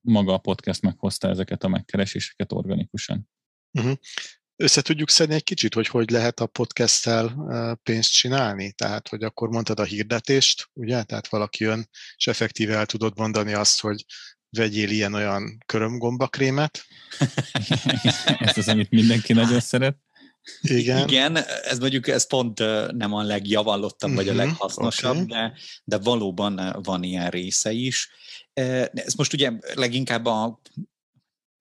[0.01, 3.29] maga a podcast meghozta ezeket a megkereséseket organikusan.
[3.73, 3.97] Uh-huh
[4.63, 7.35] össze tudjuk szedni egy kicsit, hogy hogy lehet a podcasttel
[7.83, 8.73] pénzt csinálni?
[8.73, 11.03] Tehát, hogy akkor mondtad a hirdetést, ugye?
[11.03, 14.05] Tehát valaki jön, és effektíve el tudod mondani azt, hogy
[14.51, 16.85] vegyél ilyen-olyan körömgombakrémet.
[18.39, 19.97] ez az, amit mindenki nagyon szeret.
[20.61, 21.09] Igen.
[21.09, 22.59] Igen, ez mondjuk ez pont
[22.93, 25.27] nem a legjavallottabb, uh-huh, vagy a mhm, leghasznosabb, okay.
[25.27, 25.53] de,
[25.85, 28.11] de valóban van ilyen része is.
[28.53, 30.61] Ez most ugye leginkább a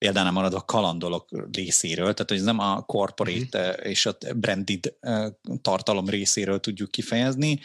[0.02, 3.90] például marad a kalandolok részéről, tehát hogy ez nem a corporate mm-hmm.
[3.90, 5.26] és a branded eh,
[5.62, 7.60] tartalom részéről tudjuk kifejezni.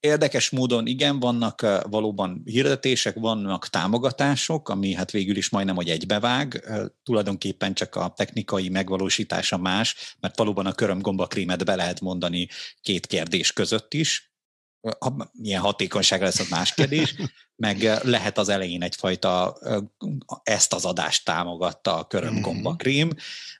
[0.00, 5.88] Érdekes módon igen, vannak eh, valóban hirdetések, vannak támogatások, ami hát végül is majdnem, hogy
[5.88, 6.70] egybevág,
[7.02, 12.48] tulajdonképpen csak a technikai megvalósítása más, mert valóban a körömgombakrémet be lehet mondani
[12.80, 14.29] két kérdés között is,
[15.32, 17.14] milyen hatékonysága lesz, az más kérdés,
[17.56, 19.58] meg lehet az elején egyfajta
[20.42, 23.10] ezt az adást támogatta a körömgomba krém,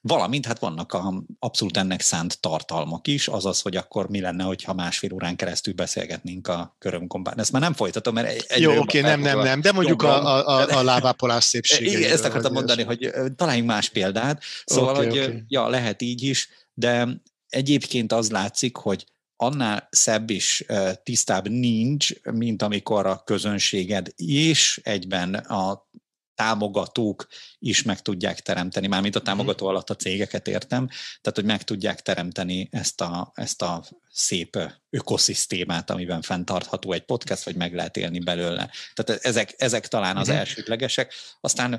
[0.00, 4.74] valamint hát vannak a, abszolút ennek szánt tartalmak is, azaz, hogy akkor mi lenne, hogyha
[4.74, 7.38] másfél órán keresztül beszélgetnénk a körömgombán.
[7.38, 10.78] Ezt már nem folytatom, mert egy Jó, oké, nem, nem, nem, de mondjuk a, a,
[10.78, 11.98] a lábápolás szépsége.
[11.98, 14.42] Igen, ezt akartam mondani, hogy találjunk más példát.
[14.64, 15.42] Szóval, okay, hogy okay.
[15.48, 17.09] ja, lehet így is, de
[17.48, 19.06] egyébként az látszik, hogy
[19.42, 20.64] annál szebb és
[21.03, 25.88] tisztább nincs, mint amikor a közönséged és egyben a
[26.35, 27.26] támogatók
[27.59, 29.26] is meg tudják teremteni, mármint a mhm.
[29.29, 33.85] támogató alatt a cégeket értem, tehát hogy meg tudják teremteni ezt a, ezt a
[34.20, 34.59] szép
[34.90, 38.70] ökoszisztémát, amiben fenntartható egy podcast, vagy meg lehet élni belőle.
[38.94, 40.37] Tehát ezek, ezek talán az mhm.
[40.37, 41.14] elsődlegesek.
[41.40, 41.70] Aztán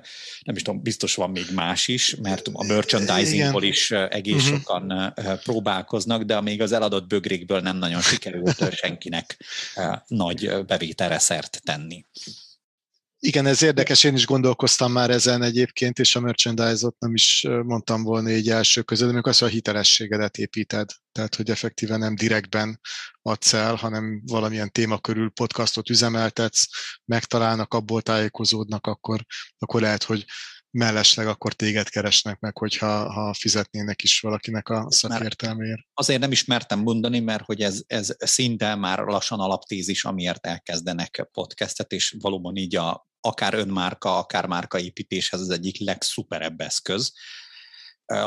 [0.43, 4.57] nem is tudom, biztos van még más is, mert a merchandisingból is egész uh-huh.
[4.57, 9.37] sokan próbálkoznak, de még az eladott bögrékből nem nagyon sikerült senkinek
[10.07, 12.05] nagy bevételre szert tenni.
[13.23, 18.03] Igen, ez érdekes, én is gondolkoztam már ezen egyébként, és a merchandise-ot nem is mondtam
[18.03, 20.89] volna így első között, amikor azt, a hitelességedet építed.
[21.11, 22.79] Tehát, hogy effektíven nem direktben
[23.21, 26.65] adsz el, hanem valamilyen téma körül podcastot üzemeltetsz,
[27.05, 29.25] megtalálnak, abból tájékozódnak, akkor,
[29.57, 30.25] akkor lehet, hogy
[30.71, 35.81] mellesleg akkor téged keresnek meg, hogyha ha fizetnének is valakinek a szakértelméért.
[35.93, 41.91] Azért nem ismertem mondani, mert hogy ez, ez szinte már lassan alaptézis, amiért elkezdenek podcastet,
[41.91, 47.13] és valóban így a, akár önmárka, akár márkaépítéshez az egyik legszuperebb eszköz,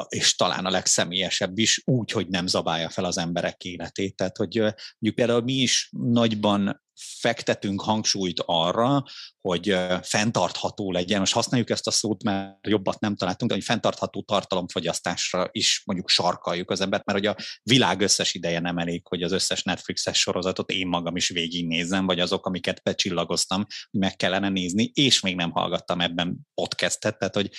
[0.09, 4.17] és talán a legszemélyesebb is, úgy, hogy nem zabálja fel az emberek életét.
[4.17, 6.83] Tehát, hogy mondjuk például mi is nagyban
[7.21, 9.05] fektetünk hangsúlyt arra,
[9.49, 11.19] hogy fenntartható legyen.
[11.19, 16.09] Most használjuk ezt a szót, mert jobbat nem találtunk, de hogy fenntartható tartalomfogyasztásra is mondjuk
[16.09, 20.19] sarkaljuk az embert, mert hogy a világ összes ideje nem elég, hogy az összes Netflixes
[20.19, 25.35] sorozatot én magam is végignézem, vagy azok, amiket becsillagoztam, hogy meg kellene nézni, és még
[25.37, 27.51] nem hallgattam ebben podcastet, tehát hogy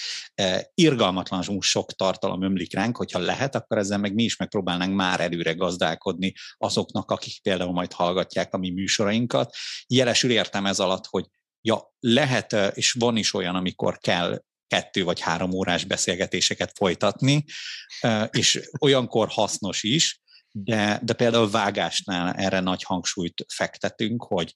[0.74, 5.54] irgalmatlanul sok tartalom ömlik ránk, hogyha lehet, akkor ezzel meg mi is megpróbálnánk már előre
[5.54, 9.56] gazdálkodni azoknak, akik például majd hallgatják a mi műsorainkat.
[9.88, 11.26] Jelesül értem ez alatt, hogy
[11.66, 17.46] ja, lehet, és van is olyan, amikor kell kettő vagy három órás beszélgetéseket folytatni,
[18.30, 24.56] és olyankor hasznos is, de, de például vágásnál erre nagy hangsúlyt fektetünk, hogy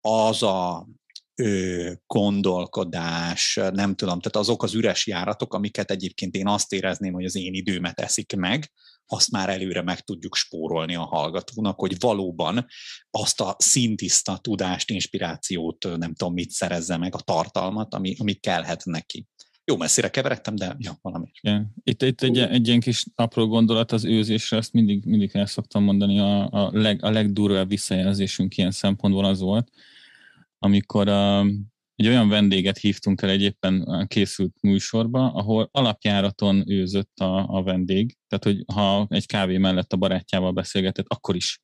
[0.00, 0.88] az a
[1.34, 7.24] ö, gondolkodás, nem tudom, tehát azok az üres járatok, amiket egyébként én azt érezném, hogy
[7.24, 8.70] az én időmet eszik meg,
[9.12, 12.66] azt már előre meg tudjuk spórolni a hallgatónak, hogy valóban
[13.10, 18.84] azt a szintiszta tudást, inspirációt, nem tudom mit szerezze meg, a tartalmat, ami, ami kellhet
[18.84, 19.26] neki.
[19.64, 21.32] Jó messzire keveredtem, de ja, valami.
[21.40, 21.74] Igen.
[21.84, 25.82] Itt, itt egy, egy ilyen kis apró gondolat az őzésre, azt mindig, mindig el szoktam
[25.82, 29.70] mondani, a, a, leg, a legdurvább visszajelzésünk ilyen szempontból az volt,
[30.58, 31.46] amikor a,
[31.96, 33.56] egy olyan vendéget hívtunk el egy
[34.06, 39.96] készült műsorba, ahol alapjáraton őzött a, a vendég, tehát hogy ha egy kávé mellett a
[39.96, 41.60] barátjával beszélgetett, akkor is.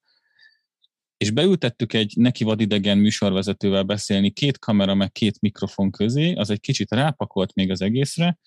[1.17, 6.61] És beültettük egy neki vadidegen műsorvezetővel beszélni két kamera meg két mikrofon közé, az egy
[6.61, 8.39] kicsit rápakolt még az egészre,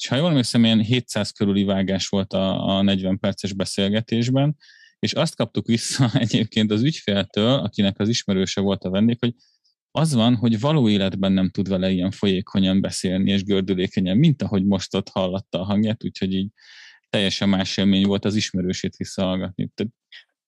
[0.00, 4.56] és ha jól emlékszem, ilyen 700 körüli vágás volt a, a 40 perces beszélgetésben,
[4.98, 9.34] és azt kaptuk vissza egyébként az ügyféltől, akinek az ismerőse volt a vendég, hogy
[9.96, 14.64] az van, hogy való életben nem tud vele ilyen folyékonyan beszélni és gördülékenyen, mint ahogy
[14.64, 16.50] most ott hallatta a hangját, úgyhogy így
[17.10, 19.70] teljesen más élmény volt az ismerősét visszahallgatni.
[19.74, 19.92] Tehát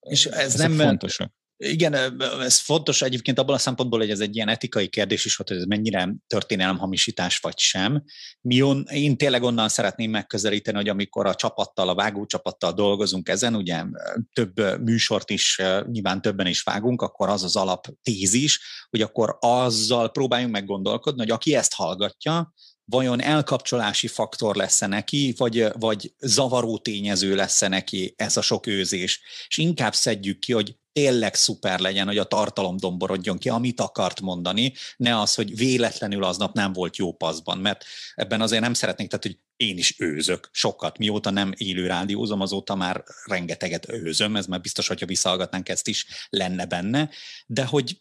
[0.01, 1.33] és ez nem fontosak.
[1.61, 1.95] Igen,
[2.41, 5.59] ez fontos egyébként abban a szempontból, hogy ez egy ilyen etikai kérdés is volt, hogy
[5.59, 8.05] ez mennyire történelemhamisítás vagy sem.
[8.41, 13.29] Mi on, én tényleg onnan szeretném megközelíteni, hogy amikor a csapattal, a vágó csapattal dolgozunk
[13.29, 13.85] ezen, ugye
[14.33, 20.11] több műsort is, nyilván többen is vágunk, akkor az az alap tézis, hogy akkor azzal
[20.11, 22.53] próbáljunk meg gondolkodni, hogy aki ezt hallgatja,
[22.85, 29.21] vajon elkapcsolási faktor lesz-e neki, vagy, vagy zavaró tényező lesz-e neki ez a sok őzés.
[29.49, 34.21] És inkább szedjük ki, hogy tényleg szuper legyen, hogy a tartalom domborodjon ki, amit akart
[34.21, 37.85] mondani, ne az, hogy véletlenül aznap nem volt jó paszban, mert
[38.15, 40.99] ebben azért nem szeretnék, tehát, hogy én is őzök sokat.
[40.99, 46.07] Mióta nem élő rádiózom, azóta már rengeteget őzöm, ez már biztos, hogyha visszahallgatnánk, ezt is
[46.31, 47.11] lenne benne,
[47.47, 48.01] de hogy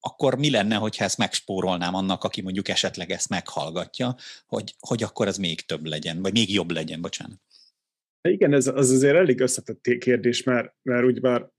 [0.00, 5.26] akkor mi lenne, hogyha ezt megspórolnám annak, aki mondjuk esetleg ezt meghallgatja, hogy, hogy akkor
[5.26, 7.40] ez még több legyen, vagy még jobb legyen, bocsánat.
[8.28, 11.52] Igen, ez az azért elég összetett kérdés, mert, mert úgy már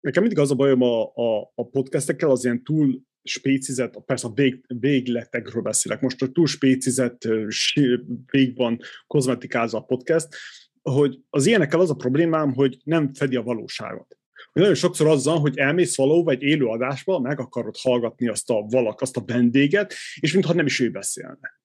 [0.00, 4.32] nekem mindig az a bajom a, a, a podcastekkel, az ilyen túl spécizett, persze a
[4.32, 7.28] vég, végletekről beszélek, most a túl spécizett,
[8.30, 10.28] végban kozmetikázza a podcast,
[10.82, 14.18] hogy az ilyenekkel az a problémám, hogy nem fedi a valóságot.
[14.52, 19.00] Nagyon sokszor azzal, hogy elmész valóban egy élő adásba, meg akarod hallgatni azt a valak,
[19.00, 21.60] azt a vendéget, és mintha nem is ő beszélne.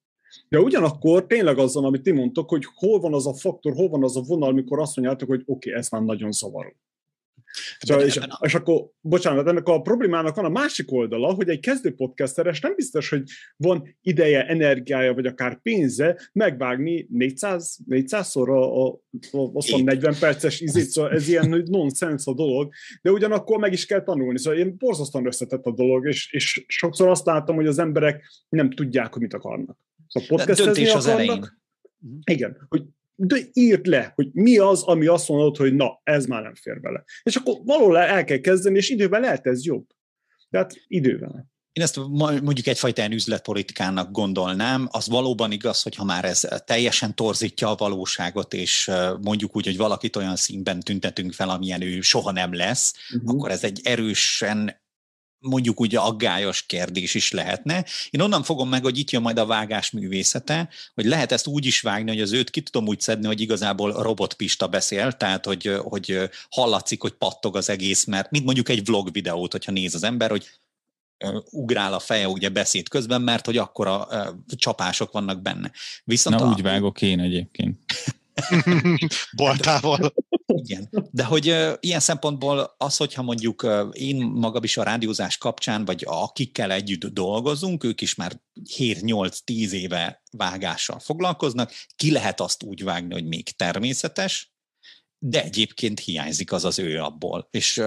[0.49, 4.03] De ugyanakkor tényleg azzal, amit ti mondtok, hogy hol van az a faktor, hol van
[4.03, 6.75] az a vonal, amikor azt mondjátok, hogy oké, okay, ez már nagyon zavaró.
[7.79, 8.39] Szóval, és, a...
[8.41, 12.75] és akkor, bocsánat, ennek a problémának van a másik oldala, hogy egy kezdő podcasteres nem
[12.75, 13.23] biztos, hogy
[13.57, 18.99] van ideje, energiája, vagy akár pénze megvágni 400, 400-szor a, a,
[19.31, 23.85] a, a 40 perces izét, szóval ez ilyen nonsens a dolog, de ugyanakkor meg is
[23.85, 24.39] kell tanulni.
[24.39, 28.69] Szóval én borzasztóan összetett a dolog, és, és sokszor azt látom, hogy az emberek nem
[28.69, 29.77] tudják, hogy mit akarnak.
[30.07, 30.97] Szóval podcastezni akarnak.
[30.97, 31.63] Az elején.
[32.23, 32.83] Igen, hogy
[33.15, 36.79] de írd le, hogy mi az, ami azt mondod, hogy na, ez már nem fér
[36.79, 37.03] bele.
[37.23, 39.85] És akkor valahol el kell kezdeni, és idővel lehet ez jobb.
[40.49, 41.53] Tehát idővel.
[41.71, 44.87] Én ezt mondjuk egyfajta ilyen üzletpolitikának gondolnám.
[44.91, 49.77] Az valóban igaz, hogy ha már ez teljesen torzítja a valóságot, és mondjuk úgy, hogy
[49.77, 53.29] valakit olyan színben tüntetünk fel, amilyen ő soha nem lesz, uh-huh.
[53.29, 54.83] akkor ez egy erősen
[55.45, 57.85] mondjuk úgy aggályos kérdés is lehetne.
[58.09, 61.65] Én onnan fogom meg, hogy itt jön majd a vágás művészete, hogy lehet ezt úgy
[61.65, 65.71] is vágni, hogy az őt ki tudom úgy szedni, hogy igazából robotpista beszél, tehát hogy,
[65.83, 70.03] hogy hallatszik, hogy pattog az egész, mert mint mondjuk egy vlog videót, hogyha néz az
[70.03, 70.49] ember, hogy
[71.51, 74.07] ugrál a feje ugye beszéd közben, mert hogy akkora
[74.47, 75.71] csapások vannak benne.
[76.03, 76.49] Viszont Na a...
[76.49, 77.79] úgy vágok én egyébként.
[79.35, 80.13] Baltával.
[80.45, 81.45] Igen, de hogy
[81.79, 87.83] ilyen szempontból az, hogyha mondjuk én magam is a rádiózás kapcsán, vagy akikkel együtt dolgozunk,
[87.83, 88.41] ők is már
[88.77, 94.53] 7-8-10 éve vágással foglalkoznak, ki lehet azt úgy vágni, hogy még természetes,
[95.19, 97.47] de egyébként hiányzik az az ő abból.
[97.51, 97.77] És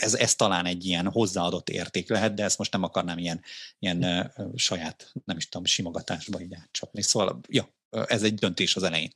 [0.00, 3.42] ez, ez talán egy ilyen hozzáadott érték lehet, de ezt most nem akarnám ilyen,
[3.78, 7.02] ilyen saját, nem is tudom, simogatásba így átcsapni.
[7.02, 9.12] Szóval, ja, ez egy döntés az elején.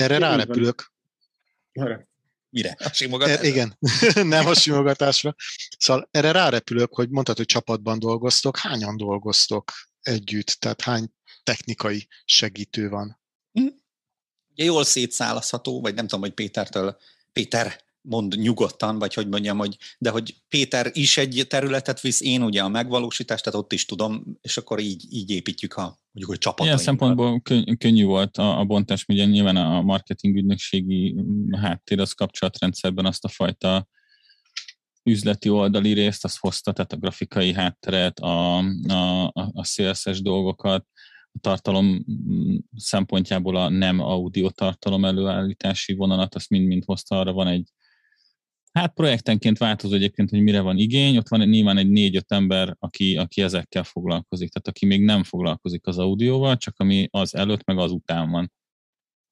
[0.00, 0.92] Erre rárepülök.
[1.72, 2.08] Arra.
[2.50, 2.76] Mire?
[2.78, 3.44] A simogatásra?
[3.44, 3.78] E, igen,
[4.36, 5.34] nem a simogatásra.
[5.78, 8.56] Szóval erre rárepülök, hogy mondtad, hogy csapatban dolgoztok.
[8.56, 10.46] Hányan dolgoztok együtt?
[10.46, 13.20] Tehát hány technikai segítő van?
[13.52, 13.66] Hm.
[14.50, 16.96] Ugye jól szétszállazható, vagy nem tudom, hogy Pétertől,
[17.32, 22.42] Péter mond nyugodtan, vagy hogy mondjam, hogy, de hogy Péter is egy területet visz, én
[22.42, 26.38] ugye a megvalósítást, tehát ott is tudom, és akkor így, így építjük a mondjuk, hogy
[26.38, 26.66] csapatot.
[26.66, 32.00] Ilyen szempontból könny- könnyű volt a, a bontás, ugye nyilván a marketing ügynökségi mm, háttér
[32.00, 33.88] az kapcsolatrendszerben azt a fajta
[35.02, 40.86] üzleti oldali részt, azt hozta, tehát a grafikai hátteret, a, a, a CSS dolgokat,
[41.32, 47.46] a tartalom mm, szempontjából a nem audio tartalom előállítási vonalat, azt mind-mind hozta, arra van
[47.46, 47.68] egy
[48.72, 51.16] Hát projektenként változó egyébként, hogy mire van igény.
[51.16, 54.50] Ott van nyilván egy négy-öt ember, aki, aki ezekkel foglalkozik.
[54.50, 58.52] Tehát aki még nem foglalkozik az audióval, csak ami az előtt, meg az után van.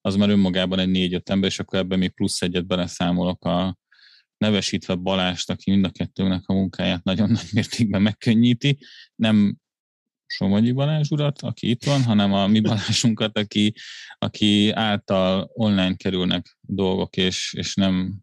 [0.01, 3.77] Az már önmagában egy négy-öt ember, és akkor ebben még plusz egyet beleszámolok a
[4.37, 8.77] nevesítve Balást, aki mind a kettőnek a munkáját nagyon nagy mértékben megkönnyíti.
[9.15, 9.57] Nem
[10.25, 13.73] Somogyi Balázs urat, aki itt van, hanem a mi Balázsunkat, aki,
[14.17, 18.19] aki által online kerülnek dolgok, és, és nem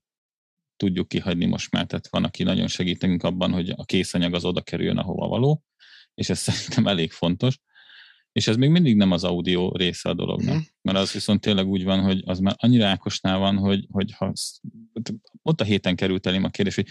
[0.77, 4.45] tudjuk kihagyni most már, tehát van, aki nagyon segít nekünk abban, hogy a készanyag az
[4.45, 5.63] oda kerüljön, ahova való,
[6.15, 7.59] és ez szerintem elég fontos.
[8.33, 10.57] És ez még mindig nem az audio része a dolognak.
[10.57, 10.61] Mm.
[10.83, 14.33] Mert az viszont tényleg úgy van, hogy az már annyira Ákosnál van, hogy, hogy ha
[15.43, 16.89] ott a héten került elém a kérdés, hogy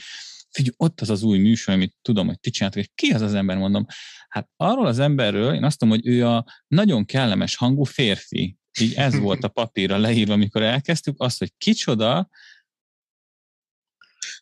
[0.56, 3.34] figyelj, ott az az új műsor, amit tudom, hogy ti csináltok, és ki az az
[3.34, 3.86] ember, mondom,
[4.30, 8.58] hát arról az emberről én azt tudom, hogy ő a nagyon kellemes hangú férfi.
[8.80, 12.30] Így ez volt a papírra leírva, amikor elkezdtük, azt, hogy kicsoda,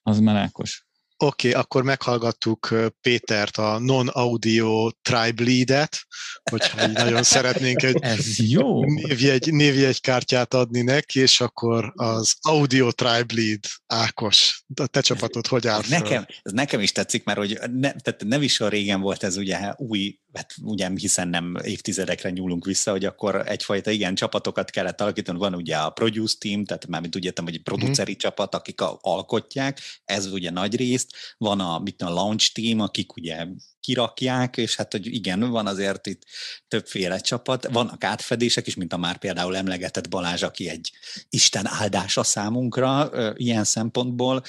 [0.04, 0.86] az már Ákos.
[1.18, 6.06] Oké, okay, akkor meghallgattuk Pétert, a non-audio tribe lead-et,
[6.52, 8.84] hogyha így nagyon szeretnénk egy Ez jó.
[8.86, 15.68] Névjegy, kártyát adni neki, és akkor az audio tribe lead, Ákos, a te csapatod hogy
[15.68, 15.82] áll?
[15.90, 19.38] Nekem, ez nekem is tetszik, mert hogy ne, tehát nem is a régen volt ez
[19.38, 25.02] ugye új hát ugye hiszen nem évtizedekre nyúlunk vissza, hogy akkor egyfajta igen csapatokat kellett
[25.02, 25.38] alakítani.
[25.38, 28.18] Van ugye a produce team, tehát már mint úgy értem, hogy egy produceri mm.
[28.18, 31.12] csapat, akik alkotják, ez ugye nagy részt.
[31.38, 33.48] Van a, mit a launch team, akik ugye
[33.84, 36.22] kirakják, és hát, hogy igen, van azért itt
[36.68, 40.92] többféle csapat, vannak átfedések is, mint a már például emlegetett Balázs, aki egy
[41.30, 44.44] Isten áldása számunkra ilyen szempontból.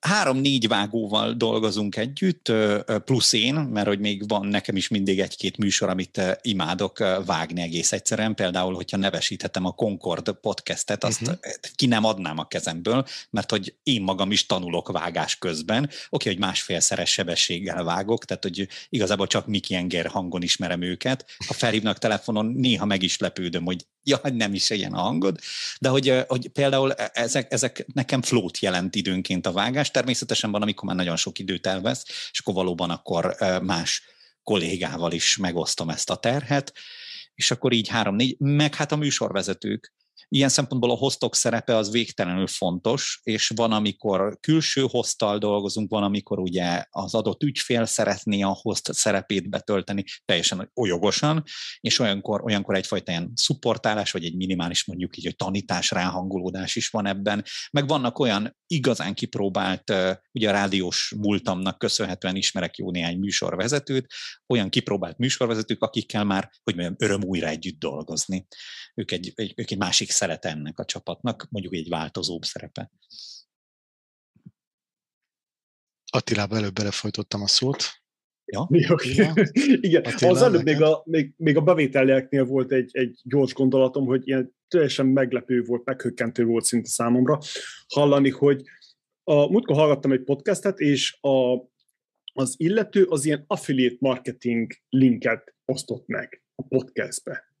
[0.00, 2.52] Három-négy vágóval dolgozunk együtt,
[3.04, 7.92] plusz én, mert hogy még van nekem is mindig egy-két műsor, amit imádok vágni egész
[7.92, 11.38] egyszerűen, például, hogyha nevesíthetem a Concord podcastet, azt uh-huh.
[11.74, 16.32] ki nem adnám a kezemből, mert hogy én magam is tanulok vágás közben, oké, okay,
[16.32, 21.24] hogy másfélszeres sebességgel vágok, vágok, tehát hogy igazából csak Miki Enger hangon ismerem őket.
[21.46, 25.38] Ha felhívnak telefonon, néha meg is lepődöm, hogy ja, nem is ilyen a hangod,
[25.80, 29.90] de hogy, hogy például e, ezek, ezek nekem flót jelent időnként a vágás.
[29.90, 34.02] Természetesen van, amikor már nagyon sok időt elvesz, és akkor valóban akkor más
[34.42, 36.72] kollégával is megosztom ezt a terhet,
[37.34, 39.92] és akkor így három-négy, meg hát a műsorvezetők,
[40.34, 46.02] Ilyen szempontból a hostok szerepe az végtelenül fontos, és van, amikor külső hoztal dolgozunk, van,
[46.02, 51.42] amikor ugye az adott ügyfél szeretné a host szerepét betölteni teljesen olyogosan,
[51.80, 56.88] és olyankor, olyankor egyfajta ilyen szupportálás, vagy egy minimális mondjuk így, hogy tanítás, ráhangolódás is
[56.88, 59.92] van ebben, meg vannak olyan igazán kipróbált,
[60.32, 64.06] ugye a rádiós múltamnak köszönhetően ismerek jó néhány műsorvezetőt,
[64.46, 68.46] olyan kipróbált műsorvezetők, akikkel már, hogy mondjam, öröm újra együtt dolgozni.
[68.94, 72.90] Ők egy, egy, ők egy másik szerete ennek a csapatnak, mondjuk egy változóbb szerepe.
[76.12, 77.82] Attilába előbb belefolytottam a szót.
[78.44, 78.68] Ja?
[78.70, 78.94] Jó,
[79.80, 84.06] Igen, Attila, az előbb még a, még, még a bevételeknél volt egy, egy gyors gondolatom,
[84.06, 87.38] hogy ilyen teljesen meglepő volt, meghökkentő volt szinte számomra
[87.88, 88.62] hallani, hogy
[89.24, 91.70] a múltkor hallgattam egy podcastet, és a
[92.34, 97.51] az illető az ilyen affiliate marketing linket osztott meg a podcastbe.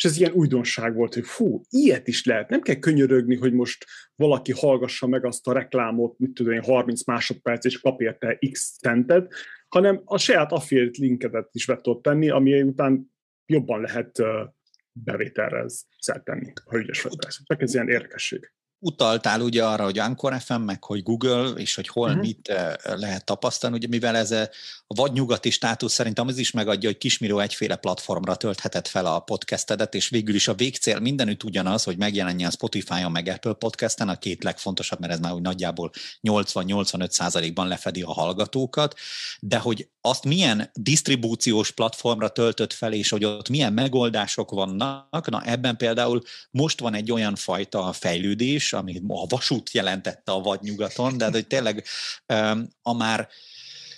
[0.00, 2.48] És ez ilyen újdonság volt, hogy fú, ilyet is lehet.
[2.48, 3.86] Nem kell könyörögni, hogy most
[4.16, 8.78] valaki hallgassa meg azt a reklámot, mit tudom én, 30 másodperc, és kap érte X
[8.78, 9.34] centet,
[9.68, 13.12] hanem a saját affiliate linkedet is be tudod tenni, ami után
[13.46, 14.22] jobban lehet
[14.92, 15.64] bevételre
[15.98, 17.40] szert tenni, ha ügyes vagy persze.
[17.44, 21.88] Csak ez ilyen érdekesség utaltál ugye arra, hogy Anchor FM, meg hogy Google, és hogy
[21.88, 22.22] hol uh-huh.
[22.22, 22.52] mit
[22.82, 24.48] lehet tapasztalni, ugye mivel ez a
[24.94, 29.94] vagy nyugati státusz szerintem az is megadja, hogy Kismiró egyféle platformra töltheted fel a podcastedet,
[29.94, 34.18] és végül is a végcél mindenütt ugyanaz, hogy megjelenjen a Spotify-on, meg Apple podcasten, a
[34.18, 35.90] két legfontosabb, mert ez már úgy nagyjából
[36.22, 38.94] 80-85 százalékban lefedi a hallgatókat,
[39.40, 45.42] de hogy azt milyen disztribúciós platformra töltött fel, és hogy ott milyen megoldások vannak, na
[45.44, 51.30] ebben például most van egy olyan fajta fejlődés, ami a vasút jelentette a vadnyugaton, de
[51.30, 51.84] hogy tényleg
[52.82, 53.28] a már,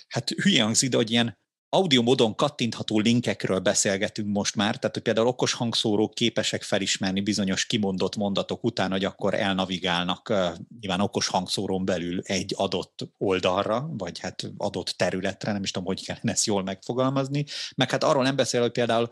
[0.07, 5.03] hát hülye hangzik, de hogy ilyen audio módon kattintható linkekről beszélgetünk most már, tehát hogy
[5.03, 10.33] például okos hangszórók képesek felismerni bizonyos kimondott mondatok után, hogy akkor elnavigálnak
[10.79, 16.05] nyilván okos hangszórón belül egy adott oldalra, vagy hát adott területre, nem is tudom, hogy
[16.05, 17.45] kellene ezt jól megfogalmazni,
[17.75, 19.07] meg hát arról nem beszél, hogy például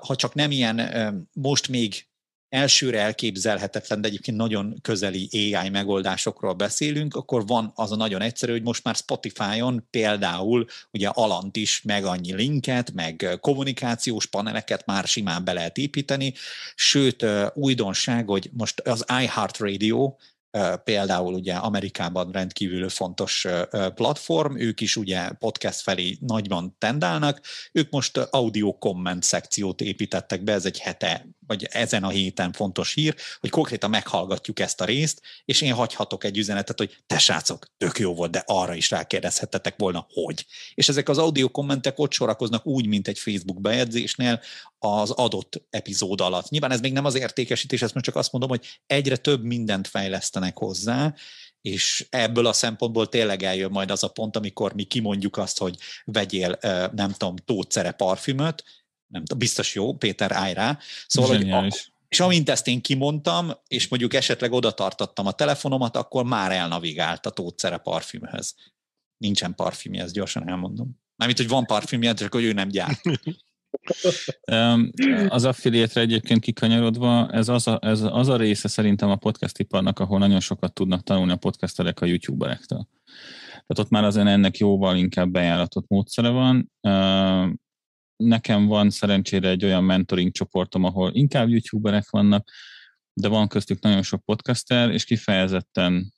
[0.00, 2.08] ha csak nem ilyen most még
[2.54, 8.52] elsőre elképzelhetetlen, de egyébként nagyon közeli AI megoldásokról beszélünk, akkor van az a nagyon egyszerű,
[8.52, 15.04] hogy most már Spotify-on például ugye Alant is meg annyi linket, meg kommunikációs paneleket már
[15.04, 16.32] simán be lehet építeni,
[16.74, 20.14] sőt újdonság, hogy most az iHeartRadio
[20.84, 23.46] például ugye Amerikában rendkívül fontos
[23.94, 27.40] platform, ők is ugye podcast felé nagyban tendálnak,
[27.72, 32.94] ők most audio komment szekciót építettek be, ez egy hete vagy ezen a héten fontos
[32.94, 37.66] hír, hogy konkrétan meghallgatjuk ezt a részt, és én hagyhatok egy üzenetet, hogy te srácok,
[37.76, 40.46] tök jó volt, de arra is rákérdezhettetek volna, hogy.
[40.74, 44.40] És ezek az audio kommentek ott sorakoznak úgy, mint egy Facebook bejegyzésnél
[44.78, 46.48] az adott epizód alatt.
[46.48, 49.88] Nyilván ez még nem az értékesítés, ezt most csak azt mondom, hogy egyre több mindent
[49.88, 51.14] fejlesztenek hozzá,
[51.60, 55.76] és ebből a szempontból tényleg eljön majd az a pont, amikor mi kimondjuk azt, hogy
[56.04, 56.58] vegyél,
[56.92, 58.64] nem tudom, tótszere parfümöt,
[59.14, 60.78] nem tudom, biztos jó, Péter, állj rá.
[61.06, 61.68] Szóval, hogy a,
[62.08, 67.26] és amint ezt én kimondtam, és mondjuk esetleg oda tartottam a telefonomat, akkor már elnavigált
[67.26, 68.54] a tótszere parfümhöz.
[69.16, 71.00] Nincsen parfümje, ezt gyorsan elmondom.
[71.16, 73.00] Mármint, hogy van parfümje, csak hogy ő nem gyárt.
[75.28, 79.98] az affiliate egyébként kikanyarodva, ez az, a, ez az a része szerintem a podcast iparnak,
[79.98, 82.88] ahol nagyon sokat tudnak tanulni a podcasterek a youtuberektől.
[83.50, 86.72] Tehát ott már azért ennek jóval inkább bejáratott módszere van
[88.16, 92.50] nekem van szerencsére egy olyan mentoring csoportom, ahol inkább youtuberek vannak,
[93.12, 96.12] de van köztük nagyon sok podcaster, és kifejezetten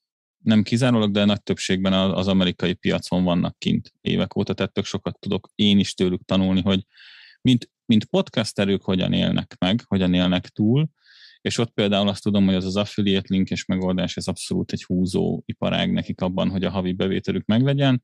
[0.44, 5.18] nem kizárólag, de nagy többségben az amerikai piacon vannak kint évek óta, tehát tök sokat
[5.18, 6.86] tudok én is tőlük tanulni, hogy
[7.40, 10.88] mint, mint podcasterük hogyan élnek meg, hogyan élnek túl,
[11.40, 15.42] és ott például azt tudom, hogy az az affiliate linkes megoldás, ez abszolút egy húzó
[15.44, 18.02] iparág nekik abban, hogy a havi bevételük meglegyen,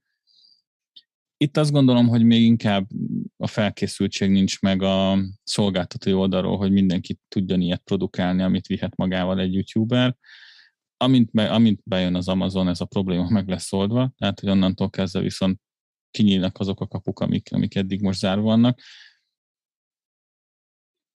[1.43, 2.88] itt azt gondolom, hogy még inkább
[3.36, 9.40] a felkészültség nincs meg a szolgáltatói oldalról, hogy mindenki tudjon ilyet produkálni, amit vihet magával
[9.40, 10.16] egy youtuber.
[10.97, 14.90] Amint, be, amint bejön az Amazon, ez a probléma meg lesz oldva, tehát hogy onnantól
[14.90, 15.61] kezdve viszont
[16.11, 18.80] kinyílnak azok a kapuk, amik, amik eddig most zárva vannak.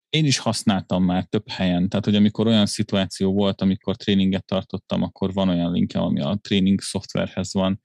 [0.09, 5.01] Én is használtam már több helyen, tehát hogy amikor olyan szituáció volt, amikor tréninget tartottam,
[5.01, 7.81] akkor van olyan linke, ami a tréning szoftverhez van,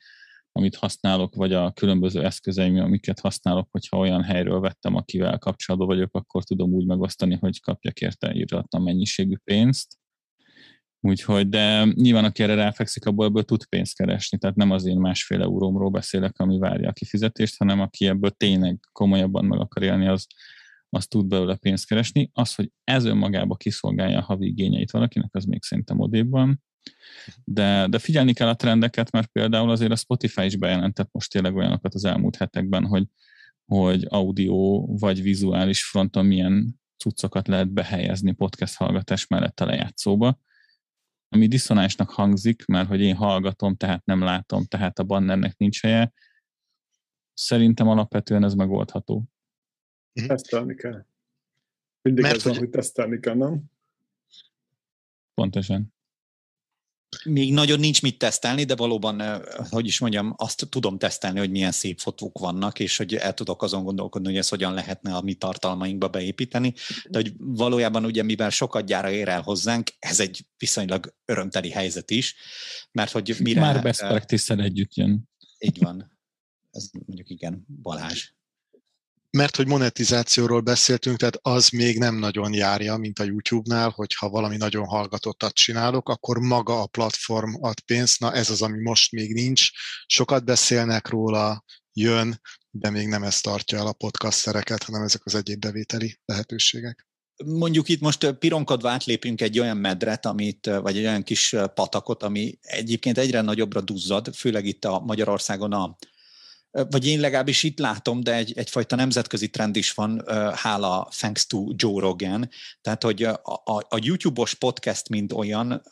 [0.58, 6.14] amit használok, vagy a különböző eszközeim, amiket használok, hogyha olyan helyről vettem, akivel kapcsolatban vagyok,
[6.14, 9.98] akkor tudom úgy megosztani, hogy kapjak érte írhatlan mennyiségű pénzt.
[11.00, 14.96] Úgyhogy, de nyilván aki erre ráfekszik, abból ebből tud pénzt keresni, tehát nem az én
[14.96, 20.08] másfél eurómról beszélek, ami várja a kifizetést, hanem aki ebből tényleg komolyabban meg akar élni,
[20.08, 20.26] az,
[20.88, 22.30] az tud belőle pénzt keresni.
[22.32, 26.62] Az, hogy ez önmagába kiszolgálja a havi igényeit valakinek, az még szerintem odébb van.
[27.44, 31.54] De, de figyelni kell a trendeket, mert például azért a Spotify is bejelentett most tényleg
[31.54, 33.06] olyanokat az elmúlt hetekben, hogy,
[33.66, 40.38] hogy audio vagy vizuális fronton milyen cuccokat lehet behelyezni podcast hallgatás mellett a lejátszóba,
[41.28, 46.12] ami diszonásnak hangzik, mert hogy én hallgatom, tehát nem látom, tehát a bannernek nincs helye.
[47.34, 49.24] Szerintem alapvetően ez megoldható.
[50.26, 51.04] Tesztelni kell.
[52.02, 52.52] Mindig mert ez hogy...
[52.52, 53.62] van, hogy tesztelni kell, nem?
[55.34, 55.96] Pontosan
[57.24, 61.72] még nagyon nincs mit tesztelni, de valóban, hogy is mondjam, azt tudom tesztelni, hogy milyen
[61.72, 65.34] szép fotók vannak, és hogy el tudok azon gondolkodni, hogy ezt hogyan lehetne a mi
[65.34, 66.74] tartalmainkba beépíteni.
[67.08, 72.10] De hogy valójában ugye, mivel sokat gyára ér el hozzánk, ez egy viszonylag örömteli helyzet
[72.10, 72.34] is,
[72.92, 73.60] mert hogy mire...
[73.60, 75.28] Már best practice együtt jön.
[75.58, 76.18] Így van.
[76.70, 78.30] ez mondjuk igen, Balázs.
[79.30, 84.56] Mert hogy monetizációról beszéltünk, tehát az még nem nagyon járja, mint a YouTube-nál, hogyha valami
[84.56, 89.34] nagyon hallgatottat csinálok, akkor maga a platform ad pénzt, na ez az, ami most még
[89.34, 89.68] nincs.
[90.06, 95.34] Sokat beszélnek róla, jön, de még nem ez tartja el a podcastereket, hanem ezek az
[95.34, 97.08] egyéb bevételi lehetőségek
[97.44, 102.58] mondjuk itt most pironkodva átlépünk egy olyan medret, amit, vagy egy olyan kis patakot, ami
[102.60, 105.96] egyébként egyre nagyobbra duzzad, főleg itt a Magyarországon a,
[106.70, 111.64] vagy én legalábbis itt látom, de egy, egyfajta nemzetközi trend is van, hála thanks to
[111.76, 112.50] Joe Rogan.
[112.80, 115.82] Tehát, hogy a, a, a YouTube-os podcast, mint olyan,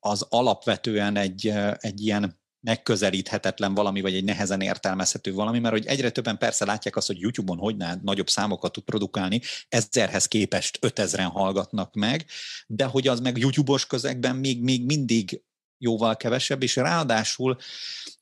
[0.00, 6.10] az alapvetően egy, egy ilyen megközelíthetetlen valami, vagy egy nehezen értelmezhető valami, mert hogy egyre
[6.10, 11.94] többen persze látják azt, hogy YouTube-on hogy nagyobb számokat tud produkálni, ezerhez képest ötezren hallgatnak
[11.94, 12.24] meg,
[12.66, 15.42] de hogy az meg YouTube-os közegben még, még mindig
[15.78, 17.58] jóval kevesebb, és ráadásul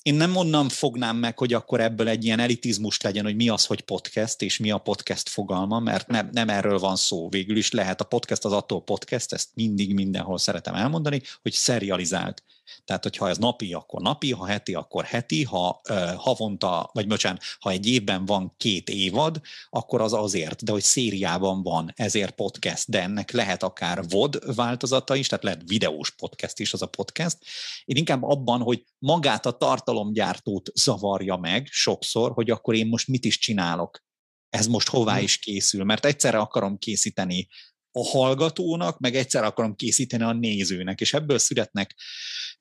[0.07, 3.67] én nem onnan fognám meg, hogy akkor ebből egy ilyen elitizmus legyen, hogy mi az,
[3.67, 7.29] hogy podcast, és mi a podcast fogalma, mert nem, nem erről van szó.
[7.29, 12.43] Végül is lehet a podcast az attól podcast, ezt mindig mindenhol szeretem elmondani, hogy serializált.
[12.85, 17.43] Tehát, hogyha ez napi, akkor napi, ha heti, akkor heti, ha uh, havonta, vagy bocsánat,
[17.61, 19.41] ha egy évben van két évad,
[19.71, 25.15] akkor az azért, de hogy szériában van, ezért podcast, de ennek lehet akár VOD változata
[25.15, 27.39] is, tehát lehet videós podcast is az a podcast.
[27.85, 33.25] Én inkább abban, hogy magát a tartalomgyártót zavarja meg sokszor, hogy akkor én most mit
[33.25, 34.05] is csinálok,
[34.49, 35.23] ez most hová hmm.
[35.23, 37.49] is készül, mert egyszerre akarom készíteni
[37.93, 41.95] a hallgatónak, meg egyszer akarom készíteni a nézőnek, és ebből születnek,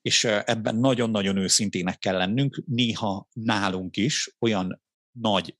[0.01, 5.57] és ebben nagyon-nagyon őszintének kell lennünk, néha nálunk is olyan nagy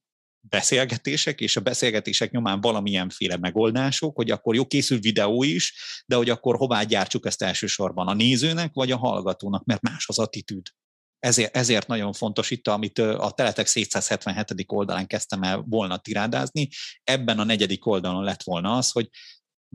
[0.50, 5.74] beszélgetések, és a beszélgetések nyomán valamilyenféle megoldások, hogy akkor jó, készül videó is,
[6.06, 10.20] de hogy akkor hová gyártsuk ezt elsősorban a nézőnek, vagy a hallgatónak, mert más az
[10.20, 10.68] attitűd.
[11.20, 14.66] Ezért, ezért nagyon fontos itt, amit a Teletex 777.
[14.72, 16.70] oldalán kezdtem el volna tirádázni,
[17.04, 19.10] ebben a negyedik oldalon lett volna az, hogy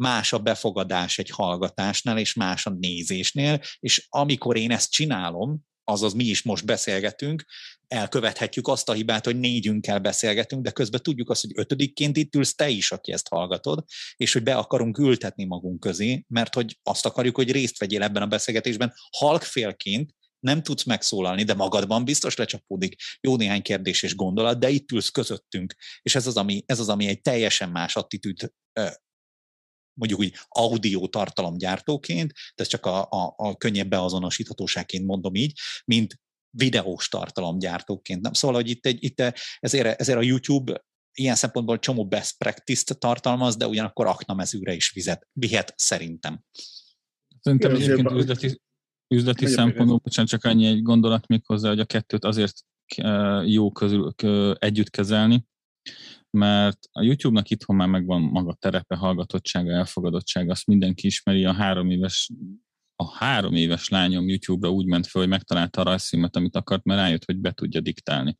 [0.00, 6.12] más a befogadás egy hallgatásnál, és más a nézésnél, és amikor én ezt csinálom, azaz
[6.12, 7.44] mi is most beszélgetünk,
[7.88, 12.54] elkövethetjük azt a hibát, hogy négyünkkel beszélgetünk, de közben tudjuk azt, hogy ötödikként itt ülsz
[12.54, 13.84] te is, aki ezt hallgatod,
[14.16, 18.22] és hogy be akarunk ültetni magunk közé, mert hogy azt akarjuk, hogy részt vegyél ebben
[18.22, 24.58] a beszélgetésben halkfélként, nem tudsz megszólalni, de magadban biztos lecsapódik jó néhány kérdés és gondolat,
[24.58, 25.74] de itt ülsz közöttünk.
[26.02, 28.52] És ez az, ami, ez az, ami egy teljesen más attitűd
[29.94, 36.20] mondjuk úgy audio tartalomgyártóként, de ez csak a, a, a könnyebb beazonosíthatóságként mondom így, mint
[36.50, 38.20] videós tartalomgyártóként.
[38.20, 38.32] Nem?
[38.32, 39.22] Szóval, hogy itt, egy, itt
[39.58, 45.28] ezért, ezért a YouTube ilyen szempontból csomó best practice-t tartalmaz, de ugyanakkor aknamezőre is vizet,
[45.32, 46.42] vihet szerintem.
[47.40, 48.60] Szerintem egyébként üzleti,
[49.14, 52.56] üzleti szempontból, bocsánat, csak annyi egy gondolat még hozzá, hogy a kettőt azért
[52.96, 54.12] eh, jó közül,
[54.58, 55.44] együtt kezelni,
[56.30, 61.90] mert a YouTube-nak itthon már megvan maga terepe, hallgatottsága, elfogadottsága, azt mindenki ismeri, a három
[61.90, 62.30] éves
[62.96, 67.00] a három éves lányom YouTube-ra úgy ment fel, hogy megtalálta a rajzszímet, amit akart, mert
[67.00, 68.38] rájött, hogy be tudja diktálni.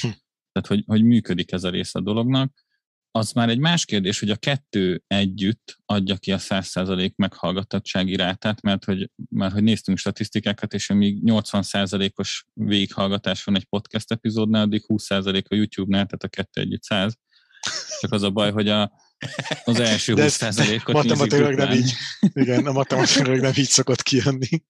[0.00, 0.08] Hm.
[0.52, 2.63] Tehát, hogy, hogy működik ez a rész a dolognak,
[3.16, 8.62] az már egy más kérdés, hogy a kettő együtt adja ki a 100% meghallgatottsági rátát,
[8.62, 14.84] mert hogy, mert hogy néztünk statisztikákat, és amíg 80%-os végighallgatás van egy podcast epizódnál, addig
[14.86, 17.18] 20% a YouTube-nál, tehát a kettő együtt 100.
[18.00, 18.92] Csak az a baj, hogy a,
[19.64, 21.92] az első 20%-ot Matematikailag nem így.
[22.20, 24.48] Igen, a matematikailag nem így szokott kijönni.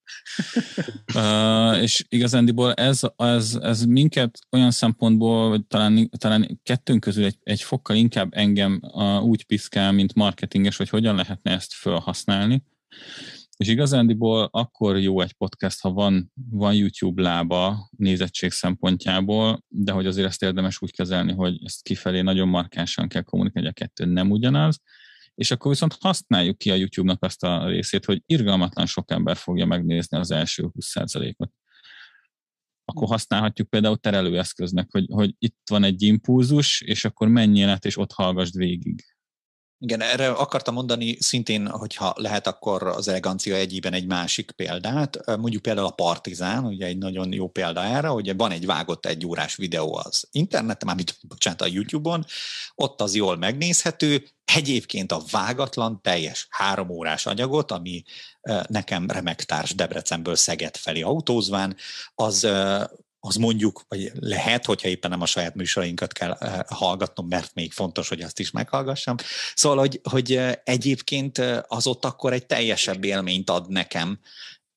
[1.14, 7.38] Uh, és igazándiból ez, ez, ez minket olyan szempontból, vagy talán, talán kettőnk közül egy,
[7.42, 12.62] egy fokkal inkább engem uh, úgy piszkál, mint marketinges, hogy hogyan lehetne ezt felhasználni.
[13.64, 20.06] És igazándiból akkor jó egy podcast, ha van, van YouTube lába nézettség szempontjából, de hogy
[20.06, 24.30] azért ezt érdemes úgy kezelni, hogy ezt kifelé nagyon markánsan kell kommunikálni, a kettő nem
[24.30, 24.80] ugyanaz,
[25.34, 29.66] és akkor viszont használjuk ki a YouTube-nak azt a részét, hogy irgalmatlan sok ember fogja
[29.66, 31.50] megnézni az első 20%-ot.
[32.84, 37.96] Akkor használhatjuk például terelőeszköznek, hogy, hogy itt van egy impulzus, és akkor menjél át, és
[37.96, 39.04] ott hallgassd végig
[39.85, 45.37] igen, erre akartam mondani szintén, hogyha lehet, akkor az elegancia egyében egy másik példát.
[45.37, 49.26] Mondjuk például a Partizán, ugye egy nagyon jó példa erre, hogy van egy vágott egy
[49.26, 52.24] órás videó az interneten, mármint bocsánat, a YouTube-on,
[52.74, 58.03] ott az jól megnézhető, Egyébként a vágatlan, teljes három órás anyagot, ami
[58.66, 61.76] nekem remek társ Debrecenből Szeged felé autózván,
[62.14, 62.49] az
[63.26, 67.72] az mondjuk, vagy lehet, hogyha éppen nem a saját műsorainkat kell uh, hallgatnom, mert még
[67.72, 69.16] fontos, hogy azt is meghallgassam.
[69.54, 74.18] Szóval, hogy, hogy uh, egyébként uh, az ott akkor egy teljesebb élményt ad nekem,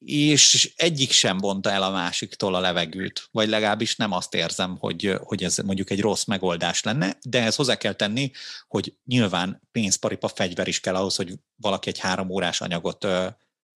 [0.05, 5.15] és egyik sem vonta el a másiktól a levegőt, vagy legalábbis nem azt érzem, hogy,
[5.19, 8.31] hogy ez mondjuk egy rossz megoldás lenne, de ez hozzá kell tenni,
[8.67, 13.07] hogy nyilván pénzparipa fegyver is kell ahhoz, hogy valaki egy három órás anyagot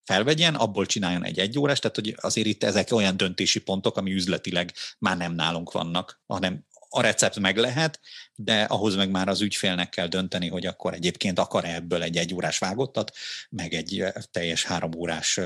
[0.04, 4.14] felvegyen, abból csináljon egy egy órás, tehát hogy azért itt ezek olyan döntési pontok, ami
[4.14, 8.00] üzletileg már nem nálunk vannak, hanem a recept meg lehet,
[8.36, 12.18] de ahhoz meg már az ügyfélnek kell dönteni, hogy akkor egyébként akar -e ebből egy
[12.18, 13.12] egy órás vágottat,
[13.50, 15.40] meg egy teljes három órás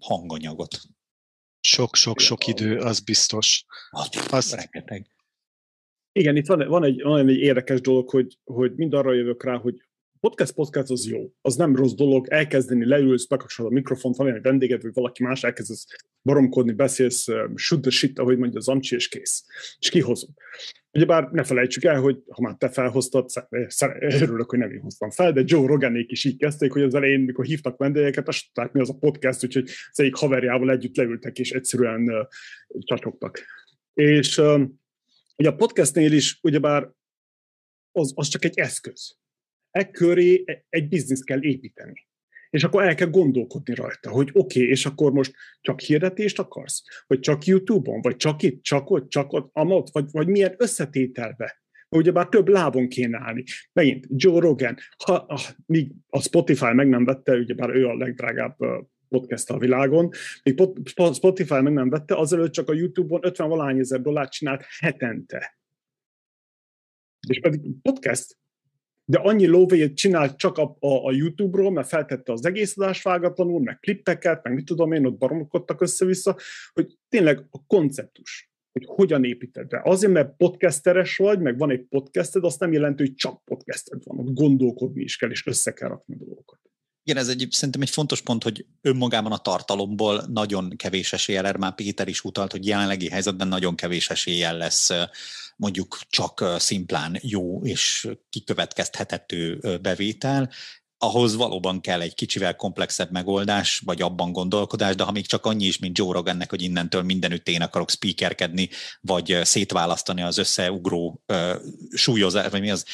[0.00, 0.80] hanganyagot.
[1.60, 3.64] Sok-sok-sok idő, az biztos.
[3.90, 5.06] Az, az rengeteg.
[6.12, 9.56] Igen, itt van, van, egy, van egy érdekes dolog, hogy, hogy mind arra jövök rá,
[9.56, 9.82] hogy
[10.22, 14.42] podcast podcast az jó, az nem rossz dolog, elkezdeni, leülsz, bekapcsolod a mikrofont, van egy
[14.42, 15.86] vendéged, vagy valaki más, elkezdesz
[16.22, 19.44] baromkodni, beszélsz, shoot the shit, ahogy mondja az amcsi, és kész.
[19.78, 20.30] És kihozod.
[20.92, 23.30] Ugyebár ne felejtsük el, hogy ha már te felhoztad,
[24.00, 27.20] örülök, hogy nem én hoztam fel, de Joe Roganék is így kezdték, hogy az elején,
[27.20, 31.38] mikor hívtak vendégeket, azt tudták, mi az a podcast, úgyhogy az egyik haverjával együtt leültek,
[31.38, 32.26] és egyszerűen uh,
[32.78, 33.40] csacsogtak.
[33.94, 34.38] És
[35.36, 36.90] ugye a podcastnél is, ugyebár
[37.92, 39.20] az, az csak egy eszköz
[39.72, 42.06] e köré egy bizniszt kell építeni.
[42.50, 46.82] És akkor el kell gondolkodni rajta, hogy oké, okay, és akkor most csak hirdetést akarsz?
[47.06, 48.00] Vagy csak YouTube-on?
[48.00, 49.88] Vagy csak itt, csak ott, csak ott, amott?
[49.92, 51.62] Vagy, vagy milyen összetételbe?
[51.88, 53.44] Ugyebár több lábon kéne állni.
[53.72, 58.56] Megint Joe Rogan, ha, ha, míg a Spotify meg nem vette, ugyebár ő a legdrágább
[59.08, 60.10] podcast a világon,
[60.42, 60.62] még
[61.12, 65.58] Spotify meg nem vette, azelőtt csak a YouTube-on 50 valány ezer dollárt csinált hetente.
[67.28, 68.36] És pedig podcast
[69.12, 73.60] de annyi lóvét csinált csak a, a, a YouTube-ról, mert feltette az egész adást vágatlanul,
[73.60, 76.36] meg klippeket, meg mit tudom én, ott baromokodtak össze-vissza,
[76.72, 79.80] hogy tényleg a konceptus, hogy hogyan építed be.
[79.84, 84.18] Azért, mert podcasteres vagy, meg van egy podcasted, azt nem jelenti, hogy csak podcasted van,
[84.18, 86.60] ott gondolkodni is kell, és össze kell rakni dolgokat.
[87.04, 91.58] Igen, ez egy, szerintem egy fontos pont, hogy önmagában a tartalomból nagyon kevés eséllyel, erre
[91.58, 94.90] már Péter is utalt, hogy jelenlegi helyzetben nagyon kevés eséllyel lesz
[95.56, 100.50] mondjuk csak szimplán jó és kikövetkeztethető bevétel,
[101.02, 105.64] ahhoz valóban kell egy kicsivel komplexebb megoldás, vagy abban gondolkodás, de ha még csak annyi
[105.64, 108.68] is, mint Joe Rogannek, hogy innentől mindenütt én akarok speakerkedni,
[109.00, 111.22] vagy szétválasztani az összeugró
[111.90, 112.84] súlyozás, vagy mi az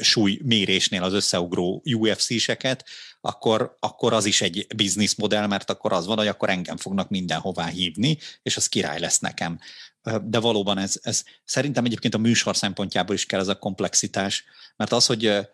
[0.00, 2.84] súlymérésnél az összeugró UFC-seket,
[3.20, 7.66] akkor, akkor az is egy bizniszmodell, mert akkor az van, hogy akkor engem fognak mindenhová
[7.66, 9.58] hívni, és az király lesz nekem
[10.22, 14.44] de valóban ez, ez szerintem egyébként a műsor szempontjából is kell ez a komplexitás,
[14.76, 15.48] mert az, hogy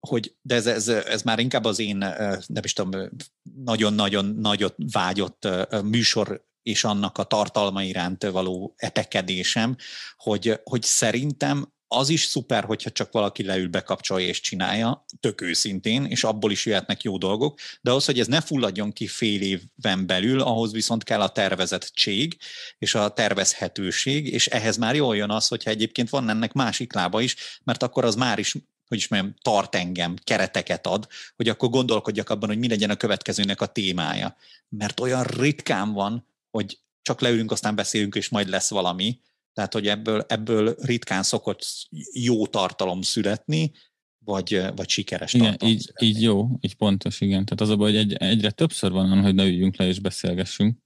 [0.00, 1.96] hogy de ez, ez, ez már inkább az én,
[2.46, 3.10] nem is tudom,
[3.64, 5.48] nagyon-nagyon nagyot vágyott
[5.82, 9.76] műsor és annak a tartalma iránt való etekedésem,
[10.16, 16.04] hogy, hogy szerintem az is szuper, hogyha csak valaki leül, bekapcsolja és csinálja, tök őszintén,
[16.04, 20.06] és abból is jöhetnek jó dolgok, de az, hogy ez ne fulladjon ki fél évben
[20.06, 22.36] belül, ahhoz viszont kell a tervezettség
[22.78, 27.20] és a tervezhetőség, és ehhez már jól jön az, hogyha egyébként van ennek másik lába
[27.20, 31.70] is, mert akkor az már is hogy is mondjam, tart engem, kereteket ad, hogy akkor
[31.70, 34.36] gondolkodjak abban, hogy mi legyen a következőnek a témája.
[34.68, 39.20] Mert olyan ritkán van, hogy csak leülünk, aztán beszélünk, és majd lesz valami,
[39.54, 41.66] tehát, hogy ebből, ebből ritkán szokott
[42.12, 43.72] jó tartalom születni,
[44.24, 46.06] vagy, vagy sikeres igen, tartalom így, születni.
[46.06, 47.44] így jó, így pontos, igen.
[47.44, 50.78] Tehát az a baj, hogy egy, egyre többször van, hogy ne üljünk le és beszélgessünk.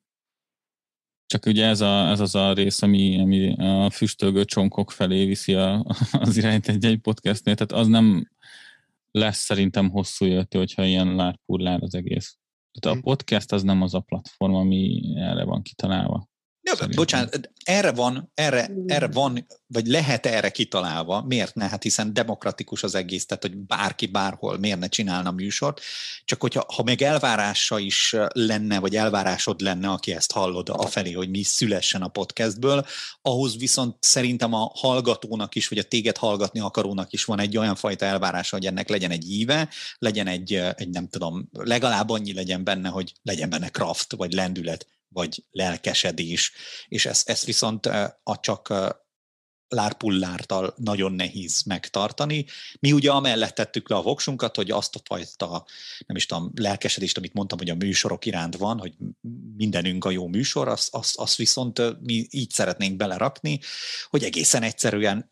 [1.27, 5.55] Csak ugye ez, a, ez az a rész, ami, ami a füstölgő csonkok felé viszi
[5.55, 8.31] a, az irányt egy-egy podcastnél, tehát az nem
[9.11, 12.39] lesz szerintem hosszú jöttő, hogyha ilyen lárpurlár az egész.
[12.73, 13.07] Tehát a hm.
[13.07, 16.29] podcast az nem az a platform, ami erre van kitalálva.
[16.63, 21.69] Ja, bocsánat, erre van, erre, erre van, vagy lehet erre kitalálva, miért ne?
[21.69, 25.81] Hát hiszen demokratikus az egész, tehát hogy bárki bárhol miért ne csinálna műsort,
[26.25, 31.31] csak hogyha ha még elvárása is lenne, vagy elvárásod lenne, aki ezt hallod afelé, hogy
[31.31, 32.87] mi szülessen a podcastből,
[33.23, 37.75] ahhoz viszont szerintem a hallgatónak is, vagy a téged hallgatni akarónak is van egy olyan
[37.75, 42.65] fajta elvárása, hogy ennek legyen egy íve, legyen egy, egy nem tudom, legalább annyi legyen
[42.65, 46.53] benne, hogy legyen benne kraft, vagy lendület, vagy lelkesedés,
[46.89, 47.87] és ezt, ezt viszont
[48.23, 48.73] a csak
[49.69, 52.47] lárpullártal nagyon nehéz megtartani.
[52.81, 55.67] Mi ugye amellett tettük le a voksunkat, hogy azt a fajta,
[56.07, 58.95] nem is tudom, lelkesedést, amit mondtam, hogy a műsorok iránt van, hogy
[59.57, 63.61] mindenünk a jó műsor, azt, azt, azt viszont mi így szeretnénk belerakni,
[64.09, 65.31] hogy egészen egyszerűen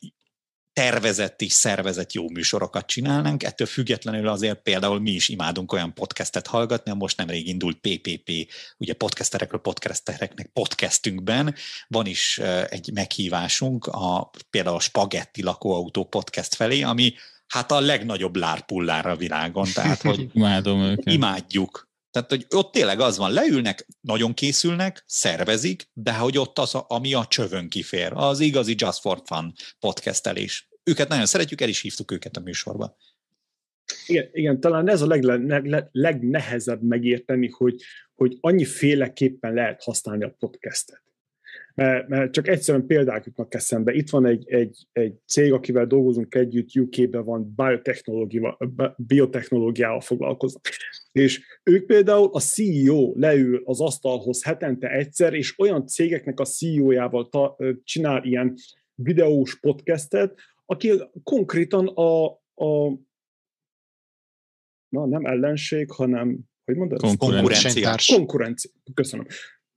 [0.76, 6.46] tervezett és szervezett jó műsorokat csinálnánk, ettől függetlenül azért például mi is imádunk olyan podcastet
[6.46, 8.30] hallgatni, most nemrég indult PPP,
[8.78, 11.54] ugye podcasterekről podcastereknek podcastünkben,
[11.88, 17.14] van is egy meghívásunk, a, például a Spagetti lakóautó podcast felé, ami
[17.46, 21.12] hát a legnagyobb lárpullár a világon, tehát hogy Imádom őket.
[21.12, 26.74] imádjuk, Tehát, hogy ott tényleg az van, leülnek, nagyon készülnek, szervezik, de hogy ott az,
[26.74, 30.68] ami a csövön kifér, az igazi Just for Fun podcastelés.
[30.84, 32.96] Őket nagyon szeretjük, el is hívtuk őket a műsorba.
[34.06, 37.82] Igen, igen talán ez a legle, leg, legnehezebb megérteni, hogy,
[38.14, 41.02] hogy annyi féleképpen lehet használni a podcastet.
[41.76, 43.92] Mert, mert csak egyszerűen példák jutnak eszembe.
[43.92, 47.54] Itt van egy, egy, egy cég, akivel dolgozunk együtt, UK-ben van
[48.96, 50.62] biotechnológiával foglalkoznak.
[51.12, 57.28] És ők például a CEO leül az asztalhoz hetente egyszer, és olyan cégeknek a CEO-jával
[57.28, 58.54] ta, csinál ilyen
[58.94, 62.98] videós podcastet, aki konkrétan a, a
[64.88, 67.00] na, nem ellenség, hanem, hogy mondod?
[67.00, 67.94] Konkurencia.
[68.16, 68.70] Konkurencia.
[68.94, 69.26] Köszönöm.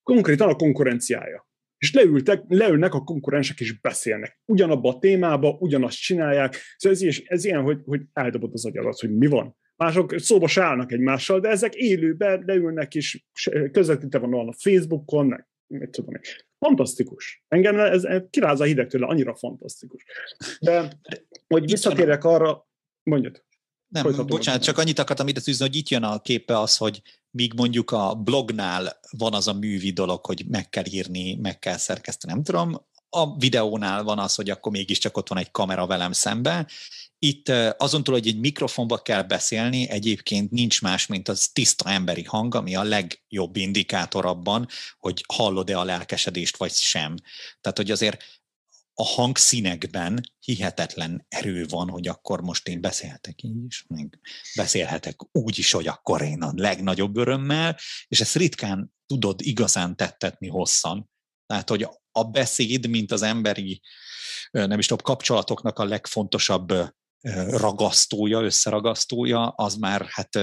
[0.04, 1.49] Konkrétan a konkurenciája.
[1.80, 4.40] És leültek, leülnek a konkurensek és beszélnek.
[4.46, 6.56] Ugyanabba a témába, ugyanazt csinálják.
[6.78, 9.58] Szóval ez, is, ez ilyen, hogy, hogy eldobod az agyarat, hogy mi van.
[9.76, 13.24] Mások szóba se állnak egymással, de ezek élőben leülnek és
[13.72, 16.22] közvetítve van a Facebookon, meg mit tudom én.
[16.60, 17.44] Fantasztikus.
[17.48, 20.06] Engem ez, ez kiráz a hideg tőle, annyira fantasztikus.
[20.60, 21.00] De,
[21.48, 22.68] hogy visszatérek arra,
[23.04, 23.44] mondjad.
[23.88, 27.02] Nem, Folytatom bocsánat, csak annyit akartam ide tűzni, hogy itt jön a képe az, hogy
[27.32, 31.78] míg mondjuk a blognál van az a művi dolog, hogy meg kell írni, meg kell
[31.78, 36.12] szerkeszteni, nem tudom, a videónál van az, hogy akkor mégiscsak ott van egy kamera velem
[36.12, 36.68] szembe.
[37.20, 42.24] Itt azon túl, hogy egy mikrofonba kell beszélni, egyébként nincs más, mint az tiszta emberi
[42.24, 44.68] hang, ami a legjobb indikátor abban,
[45.00, 47.16] hogy hallod-e a lelkesedést, vagy sem.
[47.62, 48.24] Tehát, hogy azért
[49.00, 54.20] a hangszínekben hihetetlen erő van, hogy akkor most én beszélhetek így is, meg
[54.56, 57.78] beszélhetek úgy is, hogy akkor én a legnagyobb örömmel,
[58.08, 61.10] és ezt ritkán tudod igazán tettetni hosszan.
[61.46, 63.82] Tehát, hogy a beszéd, mint az emberi,
[64.52, 66.74] nem is tudom, kapcsolatoknak a legfontosabb
[67.48, 70.40] ragasztója, összeragasztója, az már hát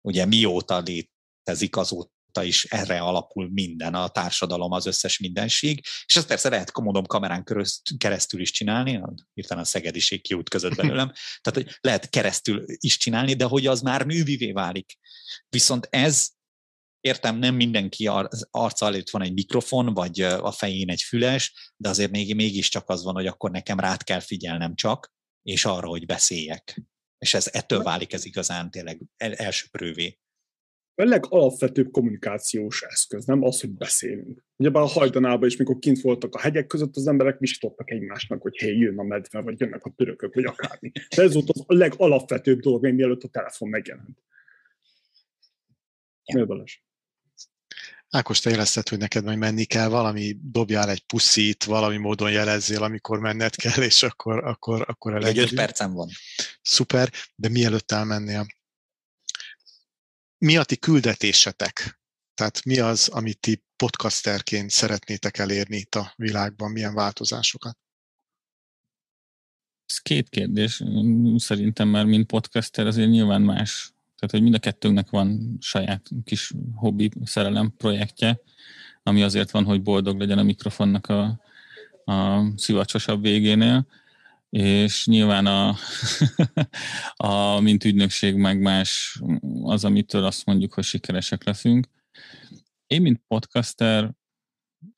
[0.00, 6.16] ugye mióta létezik, azóta óta is erre alapul minden, a társadalom, az összes mindenség, és
[6.16, 7.44] ezt persze lehet, mondom, kamerán
[7.98, 9.00] keresztül is csinálni,
[9.34, 11.12] hirtelen a szegediség kiút között belőlem,
[11.42, 14.98] tehát hogy lehet keresztül is csinálni, de hogy az már művivé válik.
[15.48, 16.28] Viszont ez
[17.00, 18.10] értem, nem mindenki
[18.50, 23.04] arca előtt van egy mikrofon, vagy a fején egy füles, de azért még, mégiscsak az
[23.04, 25.12] van, hogy akkor nekem rád kell figyelnem csak,
[25.42, 26.82] és arra, hogy beszéljek.
[27.18, 30.18] És ez ettől válik ez igazán tényleg elsőprővé
[30.98, 34.44] a legalapvetőbb kommunikációs eszköz, nem az, hogy beszélünk.
[34.56, 38.56] Ugyebár a hajdanában is, mikor kint voltak a hegyek között, az emberek visítottak egymásnak, hogy
[38.56, 40.92] hé, jön a medve, vagy jönnek a törökök, vagy akármi.
[41.16, 44.18] De ez volt az a legalapvetőbb dolog, még mielőtt a telefon megjelent.
[46.24, 46.64] Ja.
[48.10, 52.82] Ákos, te érezted, hogy neked majd menni kell, valami dobjál egy puszit, valami módon jelezzél,
[52.82, 55.44] amikor menned kell, és akkor, akkor, akkor elengedjük.
[55.44, 56.08] Egy öt percem van.
[56.62, 58.46] Szuper, de mielőtt elmennél,
[60.38, 62.00] mi a ti küldetésetek?
[62.34, 67.78] Tehát mi az, amit ti podcasterként szeretnétek elérni itt a világban, milyen változásokat?
[69.86, 70.82] Ez két kérdés.
[71.36, 73.92] Szerintem már, mint podcaster, azért nyilván más.
[74.18, 78.40] Tehát, hogy mind a kettőnknek van saját kis hobbi szerelem projektje,
[79.02, 81.40] ami azért van, hogy boldog legyen a mikrofonnak a,
[82.04, 83.86] a szivacsosabb végénél
[84.50, 85.76] és nyilván a,
[87.30, 89.20] a mint ügynökség meg más
[89.62, 91.88] az, amitől azt mondjuk, hogy sikeresek leszünk.
[92.86, 94.12] Én, mint podcaster,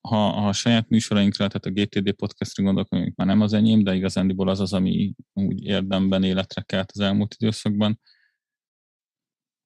[0.00, 3.82] ha, ha a saját műsorainkra, tehát a GTD podcastra gondolok, amik már nem az enyém,
[3.82, 8.00] de igazándiból az az, ami úgy érdemben életre kelt az elmúlt időszakban,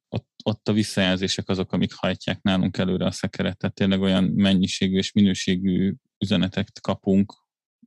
[0.08, 3.58] ott, ott a visszajelzések azok, amik hajtják nálunk előre a szekeret.
[3.58, 7.34] Tehát tényleg olyan mennyiségű és minőségű üzeneteket kapunk,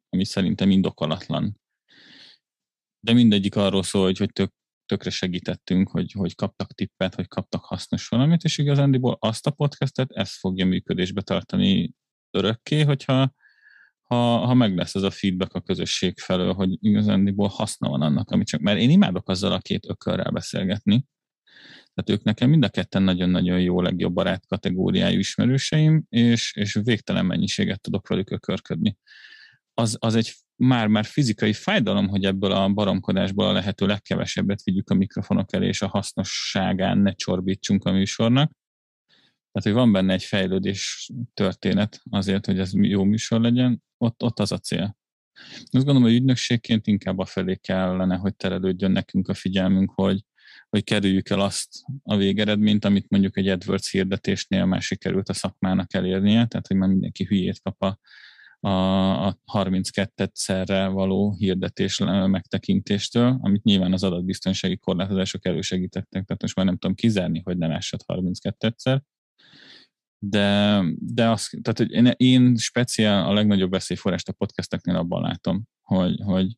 [0.10, 1.60] ami szerintem indokolatlan
[3.00, 4.54] de mindegyik arról szól, hogy, hogy tök,
[4.86, 10.12] tökre segítettünk, hogy, hogy kaptak tippet, hogy kaptak hasznos valamit, és igazándiból azt a podcastet,
[10.12, 11.94] ezt fogja működésbe tartani
[12.32, 13.34] örökké, hogyha
[14.04, 18.32] ha, ha meg lesz ez a feedback a közösség felől, hogy igazándiból haszna van annak,
[18.32, 21.06] amit csak, mert én imádok azzal a két ökörrel beszélgetni,
[21.94, 27.26] tehát ők nekem mind a ketten nagyon-nagyon jó legjobb barát kategóriájú ismerőseim, és, és végtelen
[27.26, 28.98] mennyiséget tudok velük ökörködni.
[29.74, 34.94] Az, az egy már-már fizikai fájdalom, hogy ebből a baromkodásból a lehető legkevesebbet vigyük a
[34.94, 38.52] mikrofonok elé, és a hasznosságán ne csorbítsunk a műsornak.
[39.52, 44.40] Tehát, hogy van benne egy fejlődés történet azért, hogy ez jó műsor legyen, ott, ott
[44.40, 44.98] az a cél.
[45.52, 50.24] Azt gondolom, hogy ügynökségként inkább a felé kellene, hogy terelődjön nekünk a figyelmünk, hogy,
[50.70, 51.70] hogy kerüljük el azt
[52.04, 56.90] a végeredményt, amit mondjuk egy AdWords hirdetésnél már sikerült a szakmának elérnie, tehát hogy már
[56.90, 58.00] mindenki hülyét kap a,
[58.68, 66.66] a, a 32-szerre való hirdetés megtekintéstől, amit nyilván az adatbiztonsági korlátozások elősegítettek, tehát most már
[66.66, 69.00] nem tudom kizárni, hogy ne lássad 32-szer,
[70.20, 75.64] de, de az, tehát, hogy én, én speciál a legnagyobb veszélyforrást a podcasteknél abban látom,
[75.82, 76.58] hogy, hogy,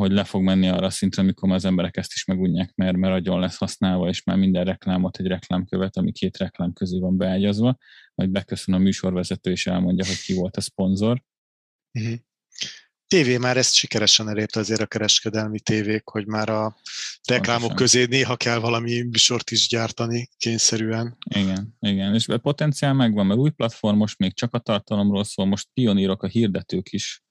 [0.00, 3.14] hogy le fog menni arra a szintre, amikor az emberek ezt is megunják, mert, mert
[3.14, 7.78] agyon lesz használva, és már minden reklámot egy reklámkövet, ami két reklám közé van beágyazva,
[8.14, 11.22] majd beköszön a műsorvezető, és elmondja, hogy ki volt a szponzor.
[11.98, 12.14] Uh-huh.
[13.06, 16.76] TV már ezt sikeresen elérte azért a kereskedelmi tévék, hogy már a
[17.28, 17.76] reklámok Pontosan.
[17.76, 21.16] közé néha kell valami műsort is gyártani kényszerűen.
[21.34, 25.46] Igen, igen, és a potenciál megvan, mert új platform most még csak a tartalomról szól,
[25.46, 27.22] most pionírok a hirdetők is,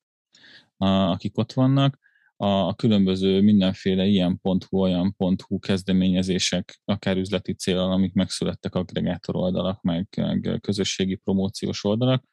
[0.78, 2.04] a, akik ott vannak,
[2.38, 10.58] a, különböző mindenféle ilyen.hu, olyan.hu kezdeményezések, akár üzleti célon, amik megszülettek aggregátor oldalak, meg, meg
[10.62, 12.24] közösségi promóciós oldalak,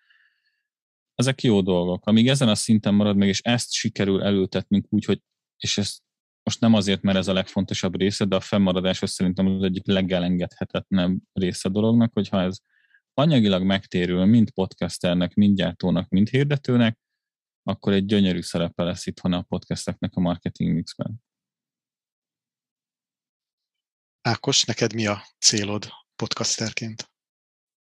[1.15, 2.07] ezek jó dolgok.
[2.07, 5.21] Amíg ezen a szinten marad meg, és ezt sikerül előtetnünk úgy, hogy,
[5.57, 6.03] és ezt
[6.43, 9.87] most nem azért, mert ez a legfontosabb része, de a fennmaradás az szerintem az egyik
[9.87, 12.59] legelengedhetetlenebb része a dolognak, hogyha ez
[13.15, 16.99] anyagilag megtérül mind podcasternek, mind gyártónak, mind hirdetőnek,
[17.63, 21.23] akkor egy gyönyörű szerepe lesz itthon a podcasteknek a marketing mixben.
[24.21, 27.11] Ákos, neked mi a célod podcasterként?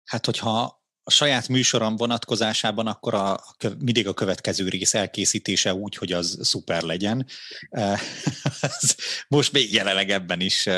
[0.04, 5.96] Hát, hogyha a saját műsorom vonatkozásában akkor a, a, mindig a következő rész elkészítése úgy,
[5.96, 7.28] hogy az szuper legyen.
[9.28, 10.70] Most még jelenleg ebben is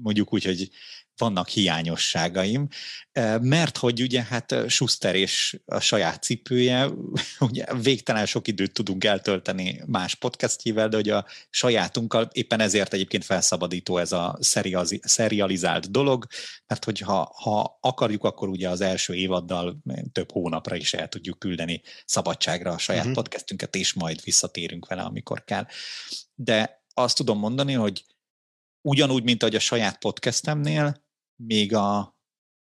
[0.00, 0.70] mondjuk úgy, hogy
[1.16, 2.68] vannak hiányosságaim,
[3.40, 6.88] mert hogy ugye hát Schuster és a saját cipője,
[7.38, 13.24] ugye végtelen sok időt tudunk eltölteni más podcastjével, de hogy a sajátunkkal éppen ezért egyébként
[13.24, 14.38] felszabadító ez a
[15.02, 16.26] serializált dolog,
[16.66, 19.78] mert hogy ha, ha akarjuk, akkor ugye az első évaddal
[20.12, 23.14] több hónapra is el tudjuk küldeni szabadságra a saját uh-huh.
[23.14, 25.66] podcastünket, és majd visszatérünk vele, amikor kell.
[26.34, 28.04] De azt tudom mondani, hogy
[28.80, 31.03] ugyanúgy, mint ahogy a saját podcastemnél,
[31.36, 32.16] még a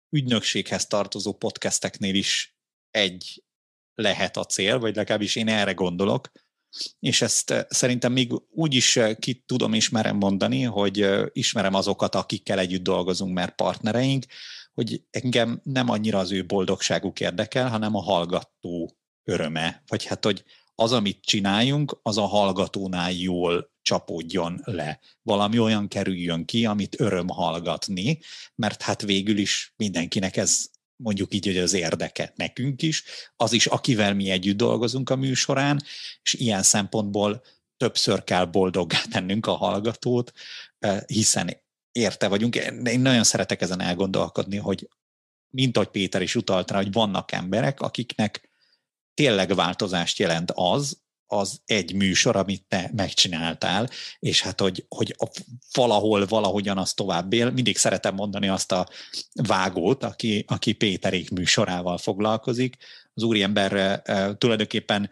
[0.09, 2.55] ügynökséghez tartozó podcasteknél is
[2.91, 3.43] egy
[3.95, 6.31] lehet a cél, vagy legalábbis én erre gondolok,
[6.99, 11.73] és ezt eh, szerintem még úgy is eh, ki tudom ismerem mondani, hogy eh, ismerem
[11.73, 14.25] azokat, akikkel együtt dolgozunk, mert partnereink,
[14.73, 20.43] hogy engem nem annyira az ő boldogságuk érdekel, hanem a hallgató öröme, vagy hát, hogy
[20.81, 24.99] az, amit csináljunk, az a hallgatónál jól csapódjon le.
[25.21, 28.19] Valami olyan kerüljön ki, amit öröm hallgatni,
[28.55, 30.65] mert hát végül is mindenkinek ez
[30.95, 33.03] mondjuk így, hogy az érdeke nekünk is,
[33.35, 35.83] az is, akivel mi együtt dolgozunk a műsorán,
[36.23, 37.43] és ilyen szempontból
[37.77, 40.31] többször kell boldoggá tennünk a hallgatót,
[41.05, 41.61] hiszen
[41.91, 42.55] érte vagyunk.
[42.85, 44.89] Én nagyon szeretek ezen elgondolkodni, hogy
[45.49, 48.50] mint ahogy Péter is utalt rá, hogy vannak emberek, akiknek
[49.21, 50.97] tényleg változást jelent az,
[51.27, 55.15] az egy műsor, amit te megcsináltál, és hát, hogy, hogy
[55.73, 57.51] valahol, valahogyan az tovább él.
[57.51, 58.87] Mindig szeretem mondani azt a
[59.33, 62.77] vágót, aki, aki Péterék műsorával foglalkozik.
[63.13, 65.09] Az úriember e, tulajdonképpen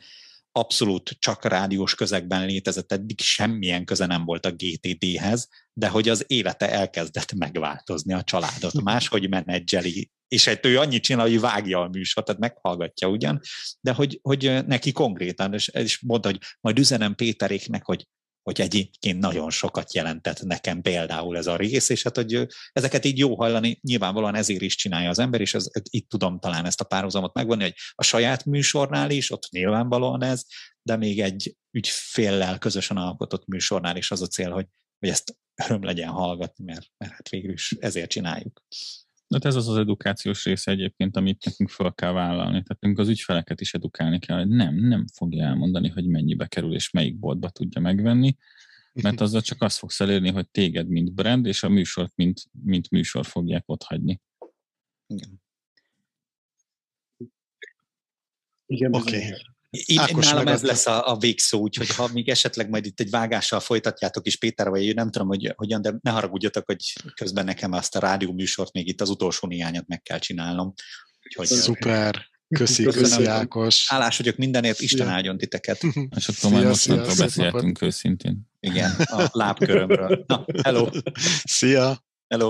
[0.51, 6.23] abszolút csak rádiós közegben létezett, eddig semmilyen köze nem volt a GTD-hez, de hogy az
[6.27, 8.81] élete elkezdett megváltozni a családot.
[8.81, 13.41] Máshogy menedzseli és egy ő annyit csinál, hogy vágja a műsort, tehát meghallgatja ugyan,
[13.81, 18.07] de hogy, hogy neki konkrétan, és, és mondta, hogy majd üzenem Péteréknek, hogy
[18.49, 23.17] hogy egyébként nagyon sokat jelentett nekem például ez a rész, és hát, hogy ezeket így
[23.17, 26.83] jó hallani, nyilvánvalóan ezért is csinálja az ember, és ez, itt tudom talán ezt a
[26.83, 30.45] párhuzamot megvonni, hogy a saját műsornál is, ott nyilvánvalóan ez,
[30.81, 34.67] de még egy ügyféllel közösen alkotott műsornál is az a cél, hogy,
[34.99, 38.61] hogy ezt öröm legyen hallgatni, mert, mert hát végül is ezért csináljuk.
[39.29, 42.51] De ez az az edukációs része egyébként, amit nekünk fel kell vállalni.
[42.51, 46.73] Tehát nekünk az ügyfeleket is edukálni kell, hogy nem, nem fogja elmondani, hogy mennyibe kerül
[46.73, 48.35] és melyik boltba tudja megvenni,
[48.93, 52.89] mert azzal csak azt fogsz elérni, hogy téged, mint brand, és a műsort, mint, mint
[52.89, 54.21] műsor fogják ott hagyni.
[55.07, 55.41] Igen.
[58.65, 59.17] Igen, Oké.
[59.17, 59.31] Okay.
[59.69, 63.09] Én, Ákos nálam ez lesz a, a végszó, úgyhogy ha még esetleg majd itt egy
[63.09, 67.71] vágással folytatjátok is Péter, vagy nem tudom, hogy hogyan, de ne haragudjatok, hogy közben nekem
[67.71, 70.73] azt a rádió műsort még itt az utolsó néhányat meg kell csinálnom.
[71.23, 72.27] Úgyhogy, Szuper!
[72.55, 73.87] Köszi, köszi Ákos.
[73.87, 75.83] Hálás vagyok mindenért, Isten áldjon titeket.
[76.17, 78.49] És akkor majd mostantól beszéltünk őszintén.
[78.59, 80.23] Igen, a lábkörömről.
[80.27, 80.89] Na, hello!
[81.43, 82.05] Szia!
[82.27, 82.49] Hello!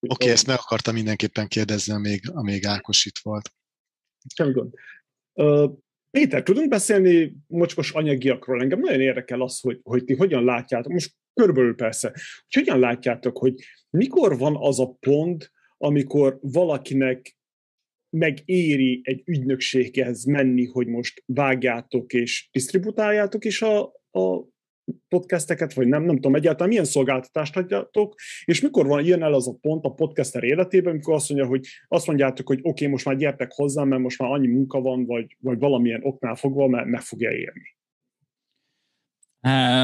[0.00, 3.52] Oké, okay, ezt meg akartam mindenképpen kérdezni, amíg, amíg Ákos itt volt.
[4.34, 4.72] Semmi gond.
[5.32, 5.72] Uh,
[6.10, 8.60] Péter, tudunk beszélni mocskos anyagiakról?
[8.60, 12.08] Engem nagyon érdekel az, hogy, hogy ti hogyan látjátok, most körülbelül persze,
[12.48, 13.54] hogy hogyan látjátok, hogy
[13.90, 17.38] mikor van az a pont, amikor valakinek
[18.16, 24.48] megéri egy ügynökséghez menni, hogy most vágjátok és disztributáljátok is a, a
[25.08, 28.14] podcasteket, vagy nem, nem tudom egyáltalán milyen szolgáltatást adjátok,
[28.44, 31.66] és mikor van, jön el az a pont a podcaster életében, amikor azt mondja, hogy
[31.88, 35.06] azt mondjátok, hogy oké, okay, most már gyertek hozzám, mert most már annyi munka van,
[35.06, 37.78] vagy, vagy valamilyen oknál fogva, mert meg fogja érni.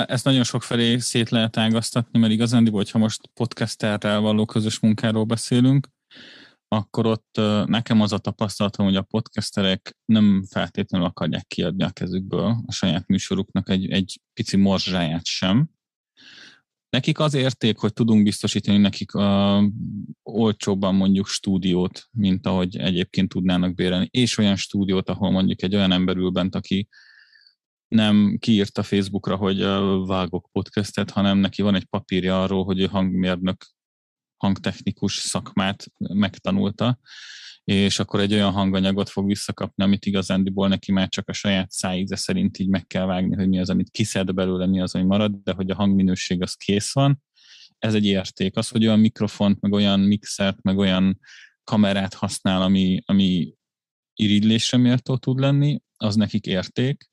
[0.06, 5.24] Ezt nagyon sok felé szét lehet ágaztatni, mert igazándiból, hogyha most podcasterrel való közös munkáról
[5.24, 5.86] beszélünk,
[6.68, 12.62] akkor ott nekem az a tapasztalatom, hogy a podcasterek nem feltétlenül akarják kiadni a kezükből
[12.66, 15.68] a saját műsoruknak egy, egy pici morzsáját sem.
[16.88, 19.62] Nekik az érték, hogy tudunk biztosítani nekik a,
[20.22, 25.92] olcsóbban mondjuk stúdiót, mint ahogy egyébként tudnának bérelni, és olyan stúdiót, ahol mondjuk egy olyan
[25.92, 26.88] ember ül bent, aki
[27.88, 29.60] nem kiírta Facebookra, hogy
[30.06, 33.75] vágok podcastet, hanem neki van egy papírja arról, hogy ő hangmérnök
[34.36, 36.98] hangtechnikus szakmát megtanulta,
[37.64, 42.16] és akkor egy olyan hanganyagot fog visszakapni, amit igazándiból neki már csak a saját szájíze
[42.16, 45.34] szerint így meg kell vágni, hogy mi az, amit kiszed belőle, mi az, ami marad,
[45.42, 47.22] de hogy a hangminőség az kész van.
[47.78, 48.56] Ez egy érték.
[48.56, 51.20] Az, hogy olyan mikrofont, meg olyan mixert, meg olyan
[51.64, 53.54] kamerát használ, ami, ami
[54.14, 57.10] irigylésre méltó tud lenni, az nekik érték.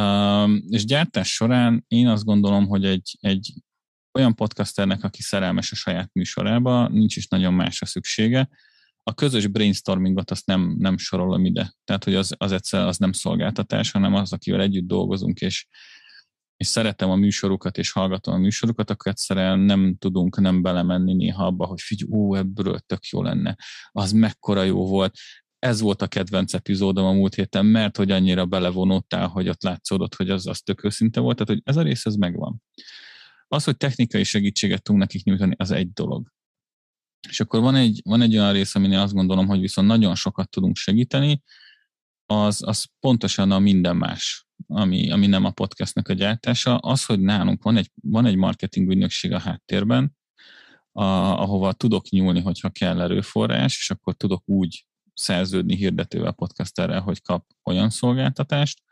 [0.00, 3.52] Um, és gyártás során én azt gondolom, hogy egy, egy
[4.18, 8.48] olyan podcasternek, aki szerelmes a saját műsorába, nincs is nagyon másra szüksége.
[9.02, 11.74] A közös brainstormingot azt nem, nem sorolom ide.
[11.84, 15.66] Tehát, hogy az, az egyszer az nem szolgáltatás, hanem az, akivel együtt dolgozunk, és,
[16.56, 21.46] és szeretem a műsorukat, és hallgatom a műsorukat, akkor egyszerűen nem tudunk nem belemenni néha
[21.46, 23.56] abba, hogy figyelj, ó, ebből tök jó lenne.
[23.90, 25.16] Az mekkora jó volt.
[25.58, 30.14] Ez volt a kedvenc epizódom a múlt héten, mert hogy annyira belevonódtál, hogy ott látszódott,
[30.14, 31.36] hogy az, az tök őszinte volt.
[31.36, 32.62] Tehát, hogy ez a rész, ez megvan.
[33.52, 36.32] Az, hogy technikai segítséget tudunk nekik nyújtani, az egy dolog.
[37.28, 40.50] És akkor van egy, van egy olyan rész, aminél azt gondolom, hogy viszont nagyon sokat
[40.50, 41.42] tudunk segíteni,
[42.26, 46.76] az, az pontosan a minden más, ami, ami nem a podcastnek a gyártása.
[46.76, 50.16] Az, hogy nálunk van egy, van egy marketing ügynökség a háttérben,
[50.92, 51.04] a,
[51.40, 57.46] ahova tudok nyúlni, hogyha kell erőforrás, és akkor tudok úgy szerződni hirdetővel, podcasterrel, hogy kap
[57.64, 58.82] olyan szolgáltatást,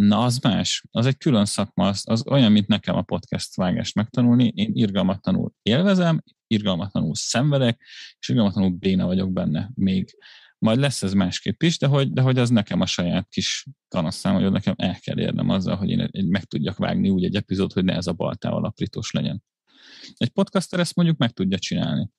[0.00, 0.84] Na, az más.
[0.90, 4.52] Az egy külön szakma, az, az olyan, mint nekem a podcast vágást megtanulni.
[4.54, 7.80] Én irgalmatlanul élvezem, irgalmatlanul szenvedek,
[8.18, 10.16] és irgalmatlanul béna vagyok benne még.
[10.58, 14.34] Majd lesz ez másképp is, de hogy, de hogy az nekem a saját kis kanasszám,
[14.34, 17.84] hogy nekem el kell érnem azzal, hogy én meg tudjak vágni úgy egy epizód, hogy
[17.84, 19.42] ne ez a baltával aprítós legyen.
[20.16, 22.10] Egy podcaster ezt mondjuk meg tudja csinálni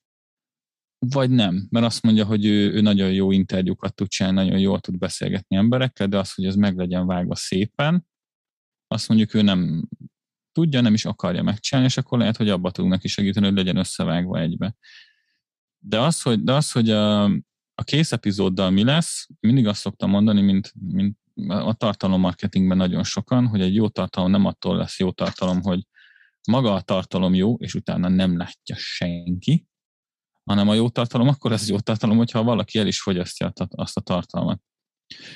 [1.05, 4.79] vagy nem, mert azt mondja, hogy ő, ő nagyon jó interjúkat tud csinálni, nagyon jól
[4.79, 8.07] tud beszélgetni emberekkel, de az, hogy ez meg legyen vágva szépen,
[8.87, 9.87] azt mondjuk ő nem
[10.51, 13.75] tudja, nem is akarja megcsinálni, és akkor lehet, hogy abba tudunk neki segíteni, hogy legyen
[13.75, 14.75] összevágva egybe.
[15.77, 17.23] De az, hogy, de az, hogy a,
[17.73, 23.47] a kész epizóddal mi lesz, mindig azt szoktam mondani, mint, mint a tartalommarketingben nagyon sokan,
[23.47, 25.87] hogy egy jó tartalom nem attól lesz jó tartalom, hogy
[26.47, 29.69] maga a tartalom jó, és utána nem látja senki,
[30.51, 34.01] hanem a jó tartalom akkor ez jó tartalom, hogyha valaki el is fogyasztja azt a
[34.01, 34.61] tartalmat.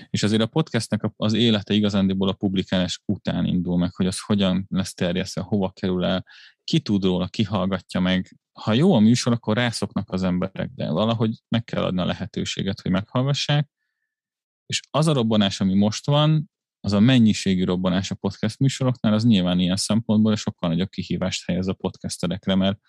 [0.09, 4.65] És azért a podcastnek az élete igazándiból a publikálás után indul meg, hogy az hogyan
[4.69, 6.25] lesz terjesztve, hova kerül el,
[6.63, 8.37] ki tud róla, ki hallgatja meg.
[8.53, 12.81] Ha jó a műsor, akkor rászoknak az emberek, de valahogy meg kell adni a lehetőséget,
[12.81, 13.69] hogy meghallgassák.
[14.65, 16.49] És az a robbanás, ami most van,
[16.79, 21.67] az a mennyiségű robbanás a podcast műsoroknál, az nyilván ilyen szempontból sokkal nagyobb kihívást helyez
[21.67, 22.79] a podcasterekre, mert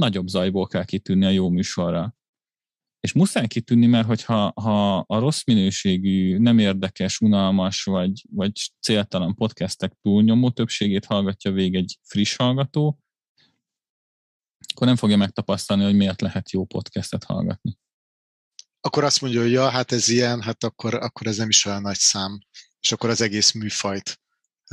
[0.00, 2.14] nagyobb zajból kell kitűnni a jó műsorra.
[3.00, 9.34] És muszáj kitűnni, mert hogyha ha a rossz minőségű, nem érdekes, unalmas vagy, vagy céltalan
[9.34, 12.98] podcastek túlnyomó többségét hallgatja végig egy friss hallgató,
[14.72, 17.78] akkor nem fogja megtapasztalni, hogy miért lehet jó podcastet hallgatni.
[18.80, 21.82] Akkor azt mondja, hogy ja, hát ez ilyen, hát akkor, akkor ez nem is olyan
[21.82, 22.38] nagy szám.
[22.80, 24.20] És akkor az egész műfajt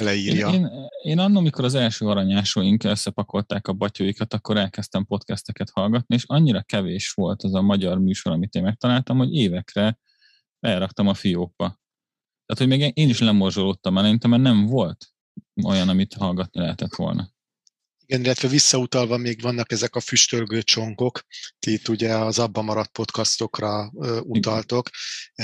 [0.02, 0.48] leírja.
[0.48, 0.70] Én, én,
[1.02, 6.62] én annak, amikor az első aranyásóink összepakolták a batyóikat, akkor elkezdtem podcasteket hallgatni, és annyira
[6.62, 10.00] kevés volt az a magyar műsor, amit én megtaláltam, hogy évekre
[10.60, 11.66] elraktam a fiókba.
[12.46, 15.08] Tehát, hogy még én is lemorzsolódtam eleinte, mert nem volt
[15.64, 17.36] olyan, amit hallgatni lehetett volna.
[18.10, 21.22] Igen, illetve visszautalva még vannak ezek a füstölgő csonkok,
[21.60, 24.90] ti itt ugye az abban maradt podcastokra utaltok.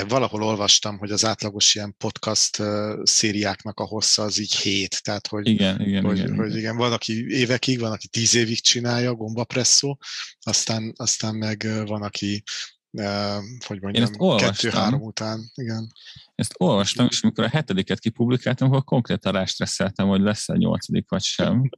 [0.07, 2.61] Valahol olvastam, hogy az átlagos ilyen podcast
[3.03, 6.57] szériáknak a hossza az így hét, tehát hogy, igen, igen, hogy, igen, hogy igen.
[6.57, 9.97] igen, van, aki évekig, van, aki tíz évig csinálja, gombapresszó,
[10.41, 12.43] aztán, aztán meg van, aki
[13.65, 15.51] hogy mondjam, kettő-három után.
[15.53, 15.91] Igen.
[16.35, 21.69] Ezt olvastam, és amikor a hetediket kipublikáltam, akkor konkrétan rástresszeltem, hogy lesz-e nyolcadik vagy sem.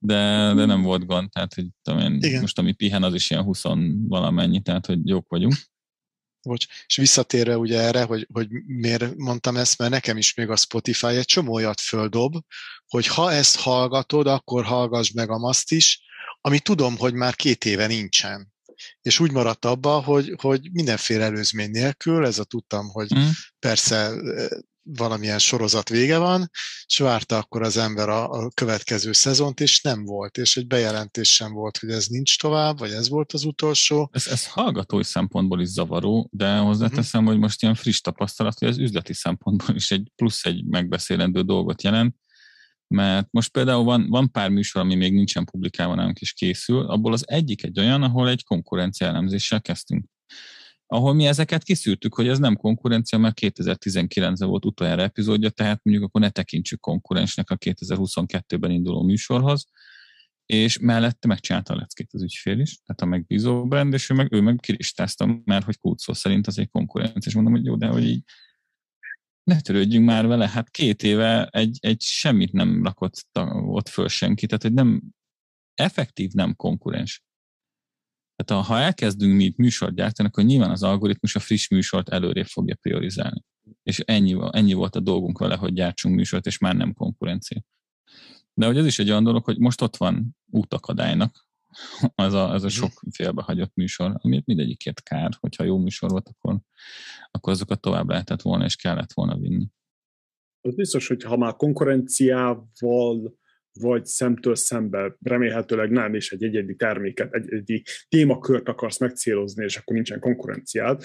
[0.00, 2.40] de, de nem volt gond, tehát hogy tudom én, Igen.
[2.40, 3.62] most ami pihen, az is ilyen 20
[4.08, 5.54] valamennyi, tehát hogy jók vagyunk.
[6.42, 6.66] Bocs.
[6.86, 11.06] És visszatérve ugye erre, hogy, hogy miért mondtam ezt, mert nekem is még a Spotify
[11.06, 12.34] egy csomó olyat földob,
[12.88, 16.02] hogy ha ezt hallgatod, akkor hallgass meg a maszt is,
[16.40, 18.52] ami tudom, hogy már két éve nincsen.
[19.02, 23.26] És úgy maradt abba, hogy, hogy mindenféle előzmény nélkül, ez a tudtam, hogy Mm.
[23.58, 24.46] persze eh,
[24.96, 26.50] valamilyen sorozat vége van,
[26.86, 31.34] és várta akkor az ember a, a következő szezont, és nem volt, és egy bejelentés
[31.34, 34.08] sem volt, hogy ez nincs tovább, vagy ez volt az utolsó.
[34.12, 37.30] Ez, ez hallgatói szempontból is zavaró, de hozzáteszem, Mhm.
[37.30, 41.82] hogy most ilyen friss tapasztalat, hogy az üzleti szempontból is egy plusz egy megbeszélendő dolgot
[41.82, 42.14] jelent,
[42.88, 47.12] mert most például van, van pár műsor, ami még nincsen publikálva nálunk is készül, abból
[47.12, 50.06] az egyik egy olyan, ahol egy konkurencia elemzéssel kezdtünk.
[50.86, 56.06] Ahol mi ezeket kiszűrtük, hogy ez nem konkurencia, mert 2019-ben volt utoljára epizódja, tehát mondjuk
[56.06, 59.66] akkor ne tekintsük konkurensnek a 2022-ben induló műsorhoz,
[60.46, 64.32] és mellette megcsinálta a leckét az ügyfél is, tehát a megbízó brand, és ő meg,
[64.32, 67.86] ő meg kiristázta, mert hogy kulcsszó szerint az egy konkurencia, és mondom, hogy jó, de
[67.86, 68.22] hogy így
[69.48, 74.46] ne törődjünk már vele, hát két éve egy, egy semmit nem rakott ott föl senki,
[74.46, 75.02] tehát hogy nem,
[75.74, 77.22] effektív nem konkurens.
[78.36, 82.46] Tehát ha elkezdünk mi itt műsort gyártani, akkor nyilván az algoritmus a friss műsort előrébb
[82.46, 83.42] fogja priorizálni.
[83.82, 87.62] És ennyi, ennyi volt a dolgunk vele, hogy gyártsunk műsort, és már nem konkurencia.
[88.54, 91.47] De hogy ez is egy olyan dolog, hogy most ott van útakadálynak
[92.14, 96.58] az a, az a sok félbehagyott műsor, amit mindegyikért kár, hogyha jó műsor volt, akkor,
[97.30, 99.66] akkor azokat tovább lehetett volna, és kellett volna vinni.
[100.60, 103.38] Az biztos, hogy ha már konkurenciával
[103.80, 109.76] vagy szemtől szembe, remélhetőleg nem, és egy egyedi terméket, egy egyedi témakört akarsz megcélozni, és
[109.76, 111.02] akkor nincsen konkurenciád,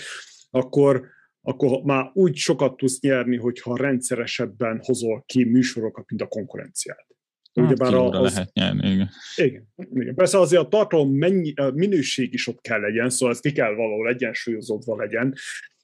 [0.50, 1.08] akkor,
[1.42, 7.13] akkor már úgy sokat tudsz nyerni, hogyha rendszeresebben hozol ki műsorokat, mint a konkurenciát.
[7.54, 9.10] Hát Ugyebár az- lehet nyerni, igen.
[9.36, 10.16] Igen, igen.
[10.16, 13.74] Persze azért a tartalom mennyi, a minőség is ott kell legyen, szóval ez ki kell
[13.76, 15.34] valahol egyensúlyozódva legyen,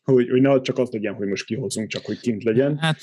[0.03, 2.77] hogy, hogy ne csak az legyen, hogy most kihozunk, csak hogy kint legyen.
[2.77, 3.01] Hát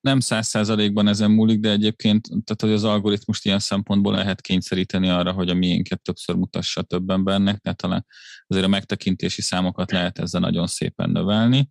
[0.00, 5.08] nem száz százalékban ezen múlik, de egyébként tehát, hogy az algoritmust ilyen szempontból lehet kényszeríteni
[5.08, 8.06] arra, hogy a miénket többször mutassa több embernek, tehát talán
[8.46, 11.68] azért a megtekintési számokat lehet ezzel nagyon szépen növelni.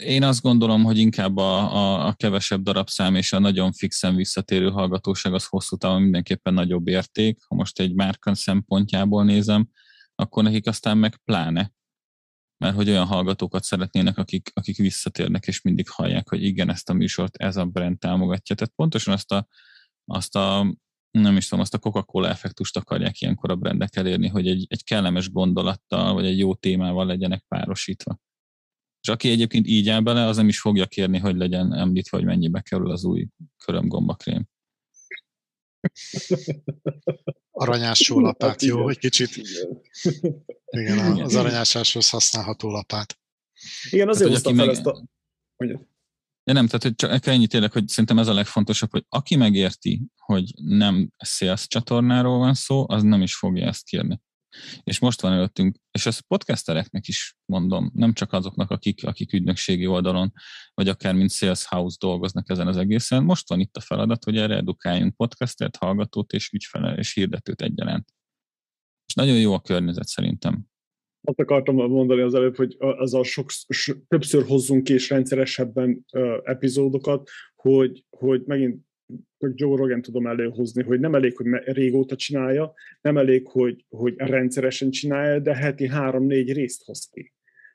[0.00, 4.70] Én azt gondolom, hogy inkább a, a, a kevesebb darabszám és a nagyon fixen visszatérő
[4.70, 7.38] hallgatóság az hosszú távon mindenképpen nagyobb érték.
[7.48, 9.68] Ha most egy márkan szempontjából nézem,
[10.14, 11.72] akkor nekik aztán meg pláne
[12.64, 16.92] mert hogy olyan hallgatókat szeretnének, akik, akik visszatérnek, és mindig hallják, hogy igen, ezt a
[16.92, 18.54] műsort ez a brand támogatja.
[18.54, 19.46] Tehát pontosan azt a,
[20.04, 20.76] azt a
[21.10, 24.84] nem is tudom, azt a Coca-Cola effektust akarják ilyenkor a brandek elérni, hogy egy, egy
[24.84, 28.18] kellemes gondolattal, vagy egy jó témával legyenek párosítva.
[29.04, 32.26] És aki egyébként így áll bele, az nem is fogja kérni, hogy legyen említve, hogy
[32.26, 33.26] mennyibe kerül az új
[33.64, 34.46] körömgombakrém.
[37.50, 38.88] Aranyásó lapát, Hát jó?
[38.88, 39.30] Egy kicsit,
[40.70, 43.18] igen, az aranyásáshoz használható lapát.
[43.90, 45.04] Igen, azért Hát, hoztam fel meg- ezt a...
[45.56, 45.86] Mondjad.
[46.44, 50.02] De nem, tehát hogy csak ennyi tényleg, hogy szerintem ez a legfontosabb, hogy aki megérti,
[50.16, 54.20] hogy nem sales csatornáról van szó, az nem is fogja ezt kérni.
[54.82, 59.86] És most van előttünk, és ezt podcastereknek is mondom, nem csak azoknak, akik, akik ügynökségi
[59.86, 60.32] oldalon,
[60.74, 63.24] vagy akár mint sales house dolgoznak ezen az egészen.
[63.24, 68.08] Most van itt a feladat, hogy erre edukáljunk podcastert, hallgatót és ügyfele és hirdetőt egyaránt.
[69.06, 70.64] És nagyon jó a környezet szerintem.
[71.26, 73.50] Azt akartam mondani az előbb, hogy az a sok,
[74.08, 76.04] többször hozzunk ki és rendszeresebben
[76.42, 78.84] epizódokat, hogy, hogy megint
[79.38, 84.90] Joe Rogan tudom előhozni, hogy nem elég, hogy régóta csinálja, nem elég, hogy, hogy rendszeresen
[84.90, 87.32] csinálja, de heti három-négy részt hoz ki.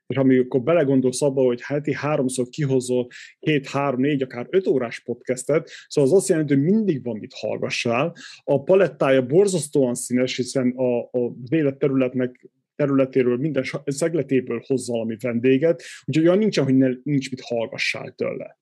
[0.07, 3.07] És amikor belegondolsz abba, hogy heti háromszor kihozol
[3.39, 7.34] két, három, négy, akár öt órás podcastet, szóval az azt jelenti, hogy mindig van mit
[7.34, 8.15] hallgassál.
[8.43, 16.26] A palettája borzasztóan színes, hiszen a, a életterületnek területéről, minden szegletéből hoz valami vendéget, úgyhogy
[16.26, 18.60] olyan nincsen, hogy ne, nincs mit hallgassál tőle.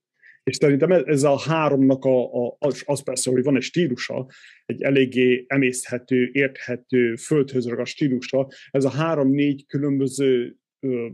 [0.48, 4.28] És szerintem ez, a háromnak a, a, az, az persze, hogy van egy stílusa,
[4.65, 11.07] egy eléggé emészhető, érthető, földhöz ragadt stílusa, ez a három-négy különböző ö,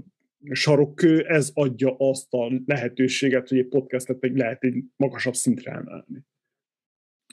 [0.51, 6.25] sarokkő, ez adja azt a lehetőséget, hogy egy podcastet meg lehet egy magasabb szintre emelni.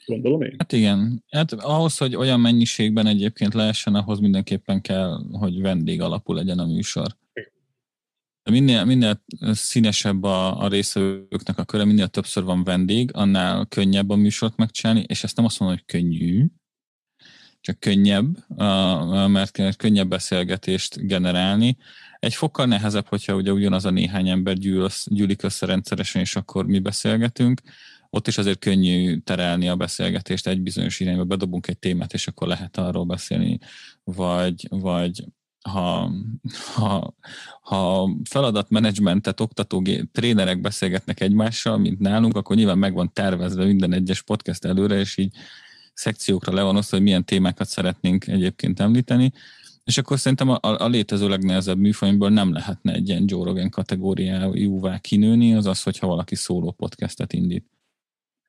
[0.04, 0.54] Gondolom én?
[0.58, 6.32] Hát igen, hát ahhoz, hogy olyan mennyiségben egyébként lehessen, ahhoz mindenképpen kell, hogy vendég alapú
[6.32, 7.06] legyen a műsor.
[8.42, 14.16] Minél, minél színesebb a, a részvevőknek a köre, minél többször van vendég, annál könnyebb a
[14.16, 16.46] műsort megcsinálni, és ezt nem azt mondom, hogy könnyű,
[17.60, 18.26] csak könnyebb,
[19.28, 21.76] mert könnyebb beszélgetést generálni.
[22.18, 26.66] Egy fokkal nehezebb, hogyha ugye ugyanaz a néhány ember gyűl, gyűlik össze rendszeresen, és akkor
[26.66, 27.60] mi beszélgetünk.
[28.10, 32.48] ott is azért könnyű terelni a beszélgetést egy bizonyos irányba, bedobunk egy témát, és akkor
[32.48, 33.58] lehet arról beszélni,
[34.04, 35.24] vagy, vagy
[35.62, 36.10] ha,
[36.74, 37.14] ha,
[37.60, 39.82] ha feladatmenedzsmentet oktató
[40.12, 45.16] trénerek beszélgetnek egymással, mint nálunk, akkor nyilván meg van tervezve minden egyes podcast előre, és
[45.16, 45.34] így
[45.94, 49.32] szekciókra le van osztva, hogy milyen témákat szeretnénk egyébként említeni,
[49.84, 54.98] és akkor szerintem a, a létező legnehezebb műfajból nem lehetne egy ilyen Joe Rogan kategóriájúvá
[54.98, 57.64] kinőni, az az, hogyha valaki szóló podcastet indít.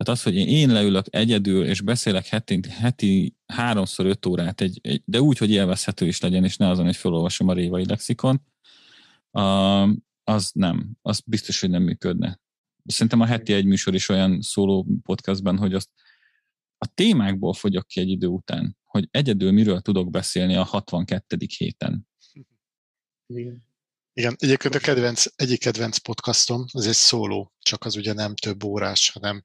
[0.03, 5.01] Tehát az, hogy én leülök egyedül, és beszélek heti, heti háromszor öt órát, egy, egy,
[5.05, 8.41] de úgy, hogy élvezhető is legyen, és ne azon, hogy felolvasom a révai lexikon,
[10.23, 12.39] az nem, az biztos, hogy nem működne.
[12.85, 15.89] Szerintem a heti egy műsor is olyan szóló podcastben, hogy azt
[16.77, 21.37] a témákból fogyok ki egy idő után, hogy egyedül miről tudok beszélni a 62.
[21.57, 22.07] héten.
[23.25, 23.63] Igen.
[24.13, 28.63] Igen, egyébként a kedvenc, egyik kedvenc podcastom, az egy szóló, csak az ugye nem több
[28.63, 29.43] órás, hanem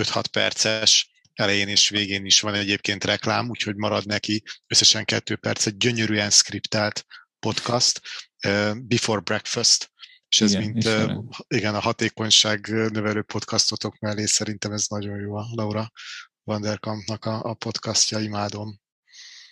[0.00, 5.66] 5-6 perces, elején és végén is van egyébként reklám, úgyhogy marad neki összesen 2 perc,
[5.66, 7.06] egy gyönyörűen skriptált
[7.38, 8.00] podcast,
[8.82, 9.90] Before Breakfast,
[10.28, 15.36] és ez igen, mint uh, igen, a hatékonyság növelő podcastotok mellé szerintem ez nagyon jó
[15.36, 15.90] a Laura
[16.42, 18.80] Vanderkampnak a, a podcastja, imádom.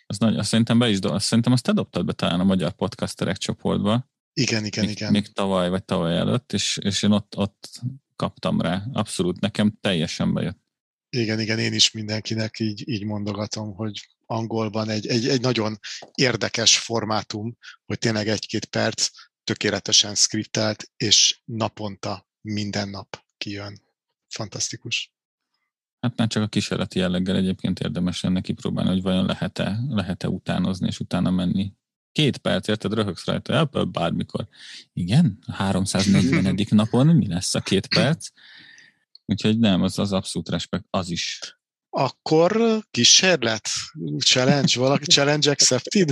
[0.06, 2.72] Az nagy, azt szerintem be is, azt szerintem azt te dobtad be talán a magyar
[2.72, 4.12] podcasterek csoportba.
[4.34, 5.12] Igen, igen, még, igen.
[5.12, 7.80] Még tavaly vagy tavaly előtt, és, és én ott, ott
[8.16, 8.84] kaptam rá.
[8.92, 10.62] Abszolút, nekem teljesen bejött.
[11.08, 15.78] Igen, igen, én is mindenkinek így, így mondogatom, hogy angolban egy, egy, egy nagyon
[16.14, 19.08] érdekes formátum, hogy tényleg egy-két perc
[19.44, 23.82] tökéletesen skriptelt, és naponta, minden nap kijön.
[24.28, 25.12] Fantasztikus.
[26.00, 30.86] Hát már csak a kísérleti jelleggel egyébként érdemes lenne kipróbálni, hogy vajon lehet-e, lehet-e utánozni
[30.86, 31.72] és utána menni.
[32.14, 34.48] Két perc, érted, röhögsz rajta, Apple bármikor.
[34.92, 36.56] Igen, a 340.
[36.70, 38.28] napon mi lesz a két perc?
[39.24, 41.58] Úgyhogy nem, az, az abszolút respekt, az is.
[41.90, 43.68] Akkor kísérlet?
[44.18, 44.72] Challenge?
[44.78, 46.10] Valaki challenge accepted?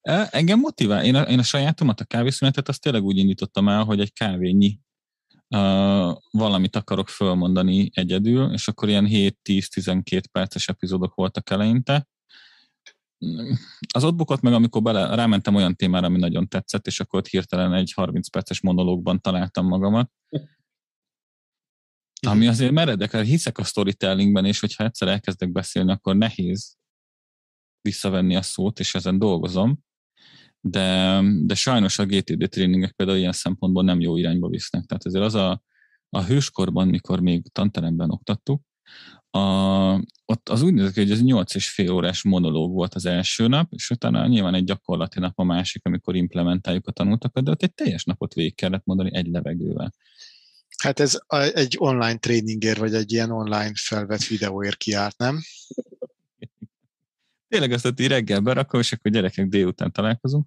[0.00, 1.04] E, engem motivál.
[1.04, 4.80] Én a, én a sajátomat, a kávészünetet, azt tényleg úgy indítottam el, hogy egy kávényi
[5.48, 12.10] uh, valamit akarok fölmondani egyedül, és akkor ilyen 7-10-12 perces epizódok voltak eleinte.
[13.94, 17.74] Az ott meg, amikor bele, rámentem olyan témára, ami nagyon tetszett, és akkor ott hirtelen
[17.74, 20.10] egy 30 perces monológban találtam magamat.
[22.26, 26.76] Ami azért meredek, hiszek a storytellingben, és hogyha egyszer elkezdek beszélni, akkor nehéz
[27.80, 29.82] visszavenni a szót, és ezen dolgozom
[30.64, 34.84] de, de sajnos a GTD tréningek például ilyen szempontból nem jó irányba visznek.
[34.84, 35.62] Tehát ezért az a,
[36.08, 38.62] a hőskorban, mikor még tanteremben oktattuk,
[39.34, 39.94] a,
[40.24, 43.72] ott az úgy nézett hogy ez 8 és fél órás monológ volt az első nap,
[43.72, 47.74] és utána nyilván egy gyakorlati nap a másik, amikor implementáljuk a tanultakat, de ott egy
[47.74, 49.94] teljes napot végig kellett mondani egy levegővel.
[50.78, 51.18] Hát ez
[51.54, 55.40] egy online tréningért, vagy egy ilyen online felvett videóért kiállt, nem?
[57.52, 60.46] tényleg ezt így reggel berakom, és akkor gyerekek délután találkozunk.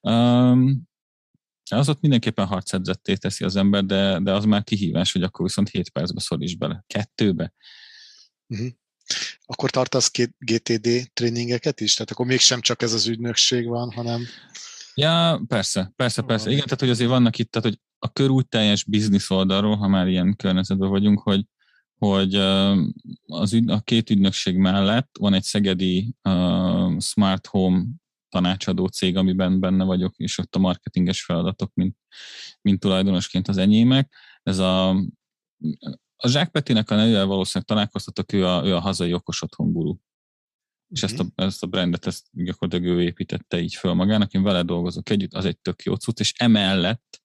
[0.00, 0.82] Um,
[1.70, 5.68] az ott mindenképpen harcedzetté teszi az ember, de, de az már kihívás, hogy akkor viszont
[5.68, 6.84] 7 percbe szoríts bele.
[6.86, 7.52] Kettőbe.
[8.52, 8.68] Uh-huh.
[9.44, 11.94] Akkor tartasz két GTD tréningeket is?
[11.94, 14.26] Tehát akkor mégsem csak ez az ügynökség van, hanem...
[14.94, 16.50] Ja, persze, persze, persze.
[16.50, 19.88] Igen, tehát hogy azért vannak itt, tehát hogy a kör úgy teljes biznisz oldalról, ha
[19.88, 21.44] már ilyen környezetben vagyunk, hogy,
[21.98, 22.34] hogy
[23.26, 27.84] az ügy, a két ügynökség mellett van egy szegedi uh, smart home
[28.28, 31.96] tanácsadó cég, amiben benne vagyok, és ott a marketinges feladatok, mint,
[32.60, 34.14] mint tulajdonosként az enyémek.
[34.42, 35.04] Ez a,
[36.24, 39.96] a Zsák Petinek a nevével valószínűleg találkoztatok, ő a, ő a hazai okos otthon guru.
[40.88, 44.62] És ezt a, ezt a brandet ezt gyakorlatilag ő építette így föl magának, én vele
[44.62, 47.22] dolgozok együtt, az egy tök jó cucc, és emellett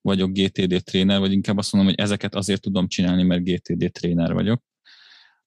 [0.00, 4.32] vagyok GTD tréner, vagy inkább azt mondom, hogy ezeket azért tudom csinálni, mert GTD tréner
[4.32, 4.62] vagyok.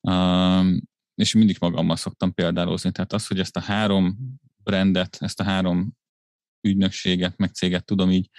[0.01, 0.81] Um,
[1.15, 2.91] és mindig magammal szoktam példálozni.
[2.91, 4.17] Tehát az, hogy ezt a három
[4.63, 5.93] brandet, ezt a három
[6.67, 8.29] ügynökséget, meg céget tudom így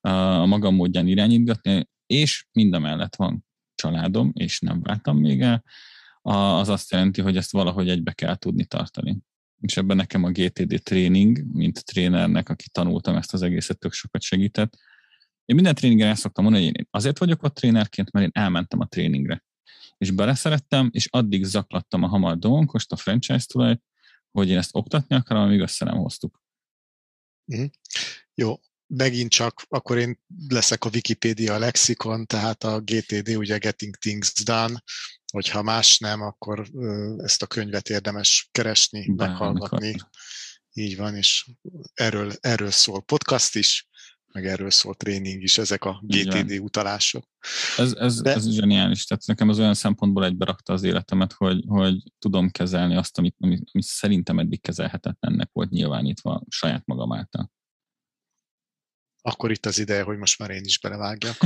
[0.00, 3.44] a magam módján irányítgatni, és mindemellett van
[3.80, 5.64] családom, és nem váltam még el,
[6.22, 9.18] az azt jelenti, hogy ezt valahogy egybe kell tudni tartani.
[9.60, 14.22] És ebben nekem a GTD tréning, mint trénernek, aki tanultam ezt az egészet, tök sokat
[14.22, 14.76] segített,
[15.50, 18.80] én minden tréningen el szoktam mondani, hogy én azért vagyok ott trénerként, mert én elmentem
[18.80, 19.44] a tréningre.
[19.98, 23.82] És beleszerettem, és addig zaklattam a hamar dolgost, a franchise tulajt,
[24.30, 26.42] hogy én ezt oktatni akarom, amíg össze nem hoztuk.
[27.56, 27.64] Mm.
[28.34, 28.60] Jó,
[28.96, 34.82] megint csak, akkor én leszek a Wikipedia lexikon, tehát a GTD, ugye Getting Things Done,
[35.32, 36.66] hogyha más nem, akkor
[37.16, 39.88] ezt a könyvet érdemes keresni, Bár, meghallgatni.
[39.88, 40.08] Amikor.
[40.72, 41.46] Így van, és
[41.94, 43.88] erről, erről szól podcast is,
[44.32, 47.24] meg erről szól tréning is, ezek a GTD utalások.
[47.76, 48.34] Ez, ez, De...
[48.34, 53.18] ez zseniális, tehát nekem az olyan szempontból egyberakta az életemet, hogy, hogy tudom kezelni azt,
[53.18, 57.50] amit, amit, amit szerintem eddig kezelhetetlennek volt nyilvánítva saját magam által.
[59.22, 61.36] Akkor itt az ideje, hogy most már én is belevágjak.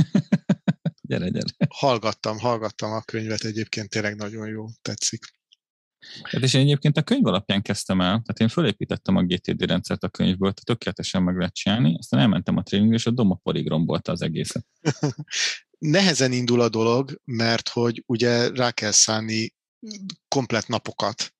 [1.09, 1.47] gyere, gyere.
[1.69, 5.25] Hallgattam, hallgattam a könyvet, egyébként tényleg nagyon jó, tetszik.
[6.23, 10.03] Hát és én egyébként a könyv alapján kezdtem el, tehát én fölépítettem a GTD rendszert
[10.03, 13.67] a könyvből, tehát tökéletesen meg lehet csinálni, aztán elmentem a tréningre, és a doma porig
[13.67, 14.65] rombolta az egészet.
[15.77, 19.53] Nehezen indul a dolog, mert hogy ugye rá kell szállni
[20.27, 21.33] komplet napokat,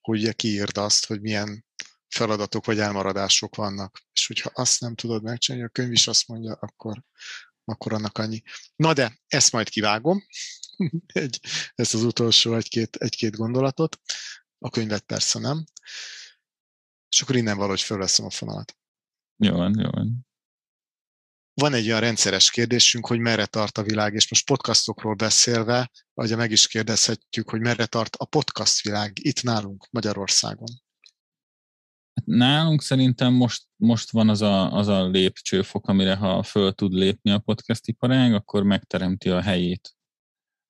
[0.00, 1.64] hogy kiírd azt, hogy milyen
[2.12, 4.02] feladatok vagy elmaradások vannak.
[4.12, 7.02] És hogyha azt nem tudod megcsinálni, a könyv is azt mondja, akkor,
[7.64, 8.42] akkor annak annyi.
[8.76, 10.26] Na de, ezt majd kivágom.
[11.06, 11.40] egy,
[11.74, 14.00] ezt az utolsó egy-két, egy-két gondolatot.
[14.58, 15.64] A könyvet persze nem.
[17.08, 18.76] És akkor innen valahogy fölveszem a fonalat.
[19.36, 20.26] Jó van, jó van.
[21.54, 26.36] Van egy olyan rendszeres kérdésünk, hogy merre tart a világ, és most podcastokról beszélve, vagy
[26.36, 30.81] meg is kérdezhetjük, hogy merre tart a podcast világ itt nálunk, Magyarországon.
[32.14, 36.92] Hát nálunk szerintem most, most van az a, az a lépcsőfok, amire ha föl tud
[36.92, 39.96] lépni a podcast iparág, akkor megteremti a helyét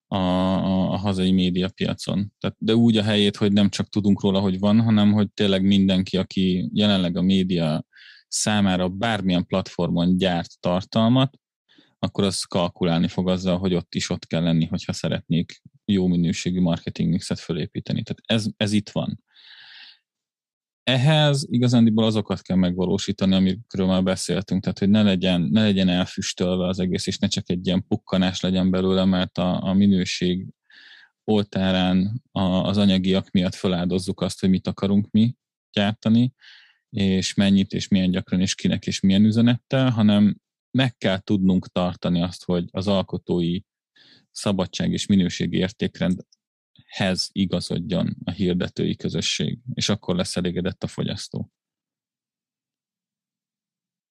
[0.06, 2.32] a, a, a hazai médiapiacon.
[2.38, 5.62] Tehát, de úgy a helyét, hogy nem csak tudunk róla, hogy van, hanem hogy tényleg
[5.64, 7.84] mindenki, aki jelenleg a média
[8.28, 11.38] számára bármilyen platformon gyárt tartalmat,
[11.98, 16.60] akkor az kalkulálni fog azzal, hogy ott is ott kell lenni, hogyha szeretnék jó minőségű
[16.60, 18.02] marketing mixet fölépíteni.
[18.02, 19.22] Tehát ez, ez itt van
[20.84, 26.66] ehhez igazándiból azokat kell megvalósítani, amikről már beszéltünk, tehát hogy ne legyen, ne legyen elfüstölve
[26.66, 30.46] az egész, és ne csak egy ilyen pukkanás legyen belőle, mert a, a minőség
[31.24, 35.34] oltárán a, az anyagiak miatt feláldozzuk azt, hogy mit akarunk mi
[35.72, 36.32] gyártani,
[36.90, 40.40] és mennyit, és milyen gyakran, és kinek, és milyen üzenettel, hanem
[40.70, 43.60] meg kell tudnunk tartani azt, hogy az alkotói
[44.30, 46.26] szabadság és minőségi értékrend
[46.92, 51.50] hez igazodjon a hirdetői közösség, és akkor lesz elégedett a fogyasztó.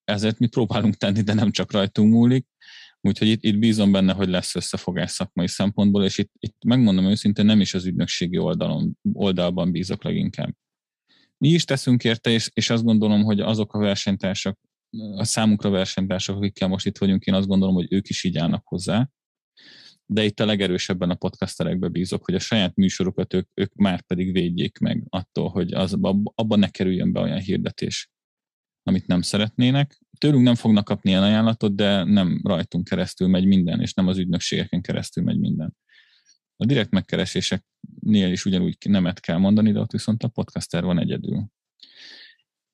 [0.04, 2.46] Ezért mi próbálunk tenni, de nem csak rajtunk múlik,
[3.00, 7.44] úgyhogy itt, itt bízom benne, hogy lesz összefogás szakmai szempontból, és itt, itt megmondom őszintén,
[7.44, 10.54] nem is az ügynökségi oldalon, oldalban bízok leginkább.
[11.38, 14.58] Mi is teszünk érte, és, és azt gondolom, hogy azok a versenytársak,
[15.16, 18.66] a számunkra versenytársak, akikkel most itt vagyunk, én azt gondolom, hogy ők is így állnak
[18.66, 19.10] hozzá,
[20.06, 24.32] de itt a legerősebben a podcasterekbe bízok, hogy a saját műsorokat ők, ők már pedig
[24.32, 25.92] védjék meg attól, hogy az,
[26.34, 28.10] abban ne kerüljön be olyan hirdetés,
[28.82, 30.00] amit nem szeretnének.
[30.18, 34.18] Tőlünk nem fognak kapni ilyen ajánlatot, de nem rajtunk keresztül megy minden, és nem az
[34.18, 35.76] ügynökségeken keresztül megy minden.
[36.56, 41.46] A direkt megkereséseknél is ugyanúgy nemet kell mondani, de ott viszont a podcaster van egyedül.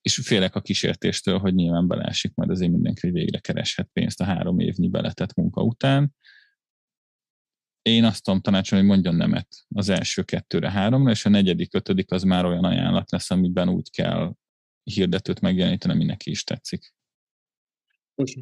[0.02, 4.58] És félek a kísértéstől, hogy nyilván beleesik majd azért mindenki, végre kereshet pénzt a három
[4.58, 6.14] évnyi beletett munka után,
[7.88, 12.10] én azt tudom tanácsolni, hogy mondjon nemet az első kettőre, háromra, és a negyedik, ötödik
[12.10, 14.34] az már olyan ajánlat lesz, amiben úgy kell
[14.82, 16.94] hirdetőt megjeleníteni, ami neki is tetszik.
[18.14, 18.38] Most,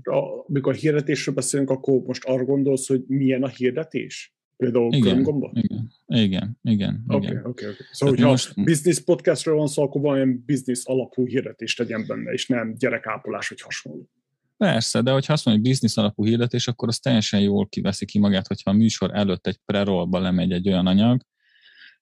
[0.47, 4.35] amikor hirdetésről beszélünk, akkor most arra gondolsz, hogy milyen a hirdetés?
[4.57, 7.05] Például igen, igen, igen, igen.
[7.09, 7.87] Oké, okay, oké, okay, okay.
[7.91, 8.65] Szóval, hogyha most...
[8.65, 13.61] business podcastről van szó, akkor valamilyen business alapú hirdetést tegyen benne, és nem gyerekápolás vagy
[13.61, 14.11] hasonló.
[14.57, 18.19] Persze, de hogyha azt mondja, hogy biznisz alapú hirdetés, akkor az teljesen jól kiveszi ki
[18.19, 21.21] magát, hogyha a műsor előtt egy pre lemegy egy olyan anyag,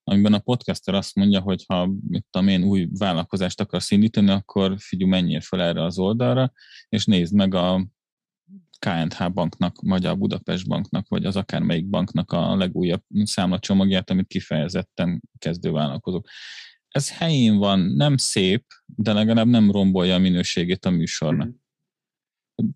[0.04, 5.10] amiben a podcaster azt mondja, hogy ha mit én, új vállalkozást akarsz indítani, akkor figyelj,
[5.10, 6.52] menjél fel erre az oldalra,
[6.88, 7.86] és nézd meg a
[8.78, 16.28] KNH banknak, Magyar Budapest banknak, vagy az akármelyik banknak a legújabb számlacsomagját, amit kifejezetten kezdővállalkozók.
[16.88, 21.63] Ez helyén van, nem szép, de legalább nem rombolja a minőségét a műsornak.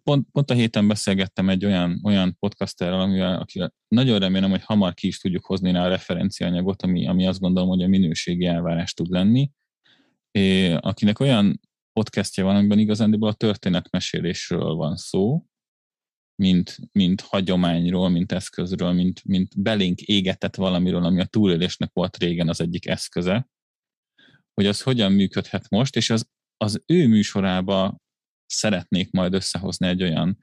[0.03, 4.95] Pont, pont a héten beszélgettem egy olyan, olyan podcasterrel, amivel, aki nagyon remélem, hogy hamar
[4.95, 8.93] ki is tudjuk hozni rá a referencianyagot, ami, ami azt gondolom, hogy a minőségi elvárás
[8.93, 9.51] tud lenni,
[10.31, 11.61] é, akinek olyan
[11.93, 15.45] podcastja van, amiben igazándiból a történetmesélésről van szó,
[16.43, 22.49] mint, mint hagyományról, mint eszközről, mint, mint belénk égetett valamiről, ami a túlélésnek volt régen
[22.49, 23.49] az egyik eszköze,
[24.55, 27.99] hogy az hogyan működhet most, és az, az ő műsorába
[28.49, 30.39] szeretnék majd összehozni egy olyan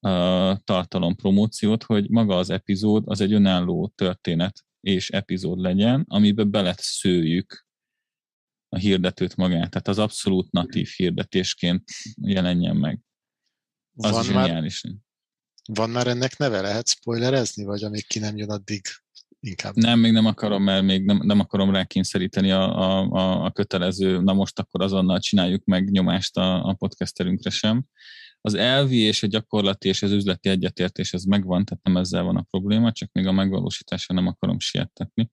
[0.00, 7.66] uh, tartalompromóciót, hogy maga az epizód az egy önálló történet és epizód legyen, amiben beleszőjük
[8.68, 13.00] a hirdetőt magát, tehát az abszolút natív hirdetésként jelenjen meg.
[13.96, 14.82] Az van zseniális.
[14.82, 14.94] Már,
[15.64, 16.60] van már ennek neve?
[16.60, 18.86] Lehet spoilerezni, vagy amíg ki nem jön, addig
[19.40, 19.74] inkább?
[19.74, 22.78] Nem, még nem akarom, mert még nem, nem akarom rákényszeríteni a,
[23.12, 27.84] a, a kötelező, na most akkor azonnal csináljuk meg nyomást a, a podcasterünkre sem.
[28.40, 32.36] az elvi és a gyakorlati és az üzleti egyetértés ez megvan, tehát nem ezzel van
[32.36, 35.30] a probléma, csak még a megvalósításra nem akarom siettetni.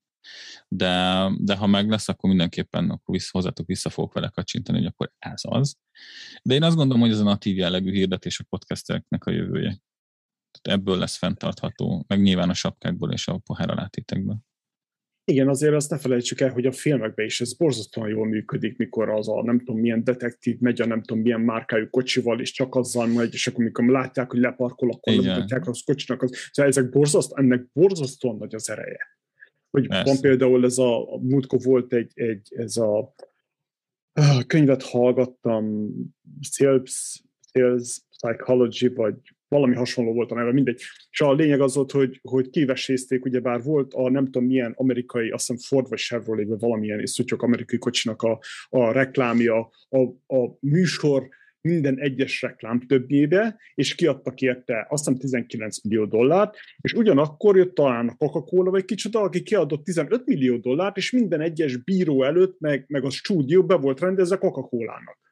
[0.68, 4.88] De, de ha meg lesz, akkor mindenképpen akkor vissza, hozzátok vissza fogok vele kacsintani, hogy
[4.88, 5.76] akkor ez az.
[6.44, 9.80] De én azt gondolom, hogy ez a natív jellegű hirdetés a podcastereknek a jövője.
[10.62, 14.38] Tehát ebből lesz fenntartható, meg nyilván a sapkákból és a pohár alátétekből.
[15.28, 19.10] Igen, azért azt ne felejtsük el, hogy a filmekben is ez borzasztóan jól működik, mikor
[19.10, 22.76] az a nem tudom milyen detektív megy a nem tudom milyen márkájú kocsival, és csak
[22.76, 26.22] azzal megy, és akkor amikor látják, hogy leparkol, akkor lemutatják az kocsinak.
[26.22, 29.00] Az, szóval ezek borzaszt, ennek borzasztóan nagy az ereje.
[29.70, 30.12] Hogy Persze.
[30.12, 33.14] van például ez a, a múltkor volt egy, egy ez a,
[34.14, 35.94] a könyvet hallgattam,
[36.42, 37.24] Sales,
[37.54, 39.16] Sales Psychology, vagy
[39.56, 40.82] valami hasonló volt a neve, mindegy.
[41.12, 44.74] És a lényeg az volt, hogy, hogy kivesézték, ugye bár volt a nem tudom milyen
[44.76, 49.70] amerikai, azt hiszem Ford vagy Chevrolet, vagy valamilyen és szutyok amerikai kocsinak a, a reklámja,
[49.90, 50.00] a,
[50.36, 51.28] a műsor
[51.62, 57.76] minden egyes reklám többjébe, és kiadtak érte azt hiszem 19 millió dollárt, és ugyanakkor jött
[57.76, 62.60] talán a Coca-Cola vagy kicsoda, aki kiadott 15 millió dollárt, és minden egyes bíró előtt,
[62.60, 65.25] meg, meg a stúdió be volt rendezve Coca-Colának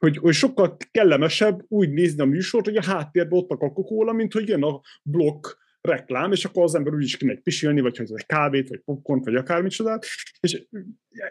[0.00, 4.32] hogy, hogy sokkal kellemesebb úgy nézni a műsort, hogy a háttérben ott a Coca-Cola, mint
[4.32, 5.46] hogy jön a blokk
[5.80, 9.20] reklám, és akkor az ember úgy is kimegy pisilni, vagy hogy egy kávét, vagy popcorn,
[9.20, 10.06] vagy akármit csodát,
[10.40, 10.66] és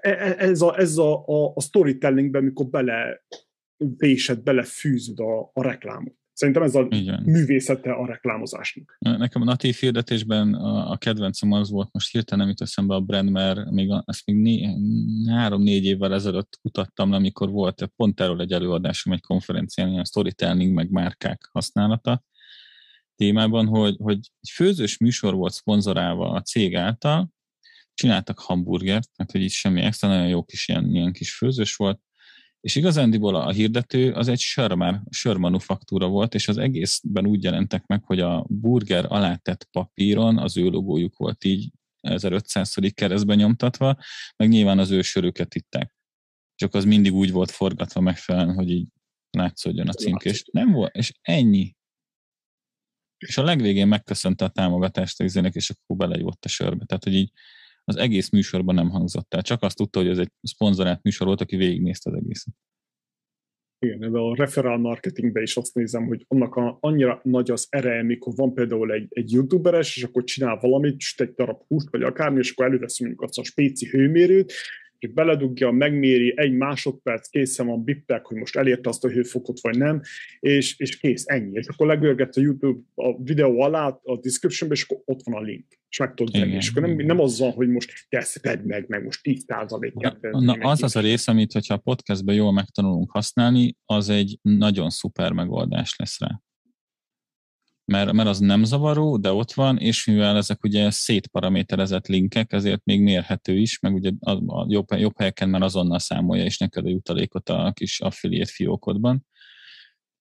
[0.02, 3.26] e, e, ez a, ez a, a, a storytellingben, mikor bele
[3.98, 6.19] vésed, belefűzöd a, a reklámot.
[6.40, 7.22] Szerintem ez a Igen.
[7.24, 8.98] művészete a reklámozásnak.
[9.00, 13.00] Nekem a natív hirdetésben a, a kedvencem az volt, most hirtelen nem jut eszembe a
[13.00, 14.76] brand, mert még a, ezt még né,
[15.28, 20.90] három-négy évvel ezelőtt kutattam, amikor volt pont erről egy előadásom egy konferencián, ilyen storytelling meg
[20.92, 22.24] márkák használata
[23.16, 27.30] témában, hogy, hogy egy főzős műsor volt szponzorálva a cég által,
[27.94, 32.00] csináltak hamburgert, mert hogy így semmi extra, nagyon jó kis ilyen, ilyen kis főzős volt,
[32.62, 38.04] és igazándiból a hirdető az egy sörmár, sörmanufaktúra volt, és az egészben úgy jelentek meg,
[38.04, 41.72] hogy a burger alá tett papíron az ő logójuk volt így
[42.02, 43.98] 1500 keresztben nyomtatva,
[44.36, 45.96] meg nyilván az ő sörüket itták.
[46.56, 48.88] Csak az mindig úgy volt forgatva megfelelően, hogy így
[49.30, 50.46] látszódjon a címkés.
[50.52, 51.76] Nem volt, és ennyi.
[53.18, 56.86] És a legvégén megköszönte a támogatást a és akkor belejött a sörbe.
[56.86, 57.32] Tehát, hogy így
[57.84, 59.42] az egész műsorban nem hangzott el.
[59.42, 62.54] Csak azt tudta, hogy ez egy szponzorált műsor volt, aki végignézte az egészet.
[63.86, 68.04] Igen, ebben a referál marketingben is azt nézem, hogy annak a, annyira nagy az ereje,
[68.04, 72.40] mikor van például egy, egy youtuberes, és akkor csinál valamit, egy darab húst, vagy akármi,
[72.40, 74.54] és akkor elővesz mondjuk azt a spéci hőmérőt,
[75.00, 79.78] és beledugja, megméri, egy másodperc, készen van, bippek, hogy most elérte azt a hőfokot, vagy
[79.78, 80.02] nem,
[80.40, 81.58] és, és kész, ennyi.
[81.58, 85.42] És akkor legörget a YouTube a videó alá, a descriptionbe, és akkor ott van a
[85.42, 86.56] link, és meg tudod venni.
[86.56, 89.94] És akkor nem, nem azzal, hogy most tesz, vedd meg, meg most 10 százalék.
[89.94, 94.40] Na, na az az a rész, amit, hogyha a podcastben jól megtanulunk használni, az egy
[94.42, 96.42] nagyon szuper megoldás lesz rá
[97.90, 102.86] mert, mert az nem zavaró, de ott van, és mivel ezek ugye szétparaméterezett linkek, ezért
[102.86, 106.86] még mérhető is, meg ugye a, a jobb, jobb helyeken már azonnal számolja is neked
[106.86, 109.26] a jutalékot a kis affiliate fiókodban,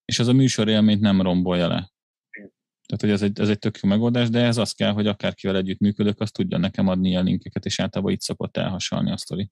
[0.05, 1.93] és az a műsor élményt nem rombolja le.
[2.87, 5.57] Tehát, hogy ez egy, ez egy tök jó megoldás, de ez az kell, hogy akárkivel
[5.57, 9.51] együtt működök, azt tudja nekem adni a linkeket, és általában itt szokott elhasalni a sztori.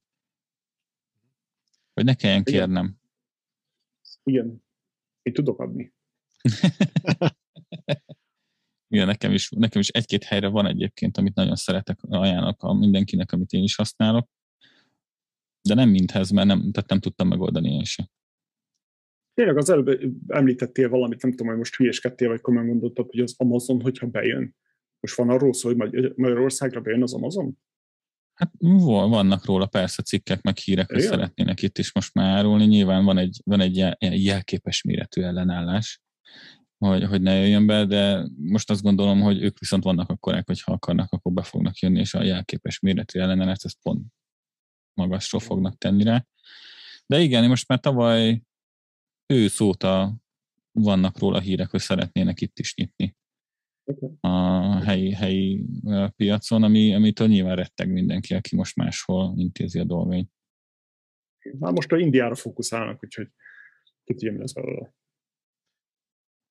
[1.93, 2.97] Hogy ne kelljen kérnem.
[4.23, 4.65] Igen.
[5.23, 5.95] Én tudok adni.
[8.89, 13.33] Igen, nekem is, nekem is egy-két helyre van egyébként, amit nagyon szeretek, ajánlok a mindenkinek,
[13.33, 14.29] amit én is használok,
[15.69, 18.07] de nem mindhez, mert nem, tehát nem tudtam megoldani én sem.
[19.35, 23.35] Tényleg az előbb említettél valamit, nem tudom, hogy most hülyeskedtél, vagy komolyan gondoltad, hogy az
[23.37, 24.57] Amazon, hogyha bejön.
[25.01, 27.59] Most van arról szó, hogy Magyarországra bejön az Amazon?
[28.35, 32.65] Hát vannak róla persze cikkek, meg hírek, hogy szeretnének itt is most már árulni.
[32.65, 33.77] Nyilván van egy, van egy
[34.25, 36.01] jelképes méretű ellenállás,
[36.79, 40.61] hogy, hogy ne jöjjön be, de most azt gondolom, hogy ők viszont vannak akkorák, hogy
[40.61, 44.07] ha akarnak, akkor be fognak jönni, és a jelképes méretű ellenállás ezt pont
[44.95, 46.27] magasról fognak tenni rá.
[47.07, 48.43] De igen, most már tavaly
[49.27, 50.17] ősz óta
[50.73, 53.17] vannak róla hírek, hogy szeretnének itt is nyitni
[54.21, 54.29] a
[54.85, 55.65] helyi, helyi
[56.17, 60.31] piacon, ami, amitől nyilván retteg mindenki, aki most máshol intézi a dolgait.
[61.59, 63.29] Már most a Indiára fókuszálnak, úgyhogy
[64.05, 64.95] ki tudja, mi lesz belőle.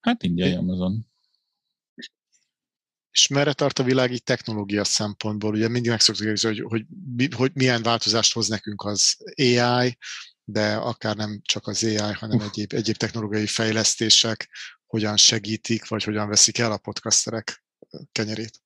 [0.06, 1.08] Hát indiai Amazon.
[3.12, 5.54] És merre tart a világ így technológia szempontból?
[5.54, 6.86] Ugye mindig meg szoktuk hogy, hogy,
[7.36, 9.98] hogy milyen változást hoz nekünk az AI,
[10.44, 14.50] de akár nem csak az AI, hanem egyéb, egyéb technológiai fejlesztések
[14.86, 17.66] hogyan segítik, vagy hogyan veszik el a podcasterek
[18.12, 18.62] kenyerét?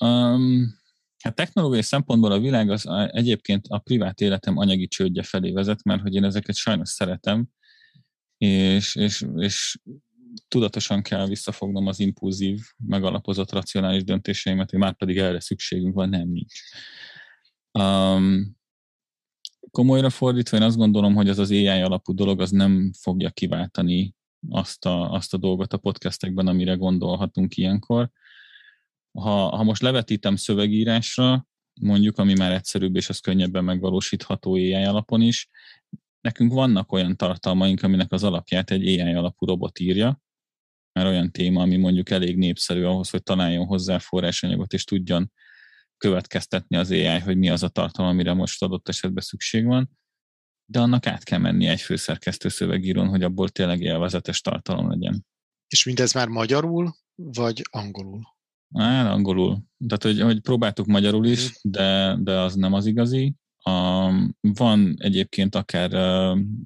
[0.00, 0.78] Um,
[1.18, 6.02] hát technológiai szempontból a világ az egyébként a privát életem anyagi csődje felé vezet, mert
[6.02, 7.48] hogy én ezeket sajnos szeretem,
[8.46, 9.78] és, és, és
[10.48, 16.28] tudatosan kell visszafognom az impulzív, megalapozott racionális döntéseimet, hogy már pedig erre szükségünk van, nem
[16.28, 16.60] nincs.
[17.78, 18.56] Um,
[19.70, 24.14] komolyra fordítva, én azt gondolom, hogy az az AI alapú dolog az nem fogja kiváltani
[24.48, 28.10] azt a, azt a dolgot a podcastekben, amire gondolhatunk ilyenkor.
[29.12, 31.46] Ha, ha most levetítem szövegírásra,
[31.80, 35.48] mondjuk, ami már egyszerűbb, és az könnyebben megvalósítható AI alapon is,
[36.22, 40.22] nekünk vannak olyan tartalmaink, aminek az alapját egy AI alapú robot írja,
[40.92, 45.32] mert olyan téma, ami mondjuk elég népszerű ahhoz, hogy találjon hozzá forrásanyagot, és tudjon
[45.96, 49.98] következtetni az AI, hogy mi az a tartalom, amire most adott esetben szükség van,
[50.70, 55.26] de annak át kell menni egy főszerkesztő szövegírón, hogy abból tényleg élvezetes tartalom legyen.
[55.68, 58.22] És mindez már magyarul, vagy angolul?
[58.74, 59.64] Hát, angolul.
[59.86, 61.72] Tehát, hogy, hogy próbáltuk magyarul is, mhm.
[61.72, 63.34] de, de az nem az igazi.
[63.70, 65.90] Um, van egyébként akár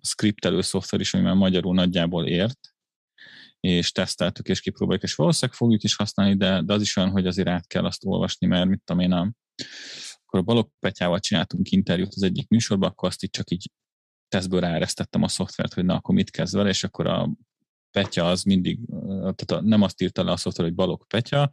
[0.01, 2.59] skriptelő szoftver is, ami már magyarul nagyjából ért,
[3.61, 7.27] és teszteltük és kipróbáljuk, és valószínűleg fogjuk is használni, de, de az is olyan, hogy
[7.27, 9.33] azért át kell azt olvasni, mert mit tudom én, a,
[10.25, 13.71] akkor a Balog Petyával csináltunk interjút az egyik műsorban, akkor azt így csak így
[14.29, 17.31] tesztből ráeresztettem a szoftvert, hogy na, akkor mit kezd vele, és akkor a
[17.91, 18.79] Petya az mindig,
[19.19, 21.51] tehát a, nem azt írta le a szoftver, hogy Balog Petya,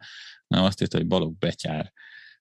[0.47, 1.93] hanem azt írta, hogy Balog Betyár.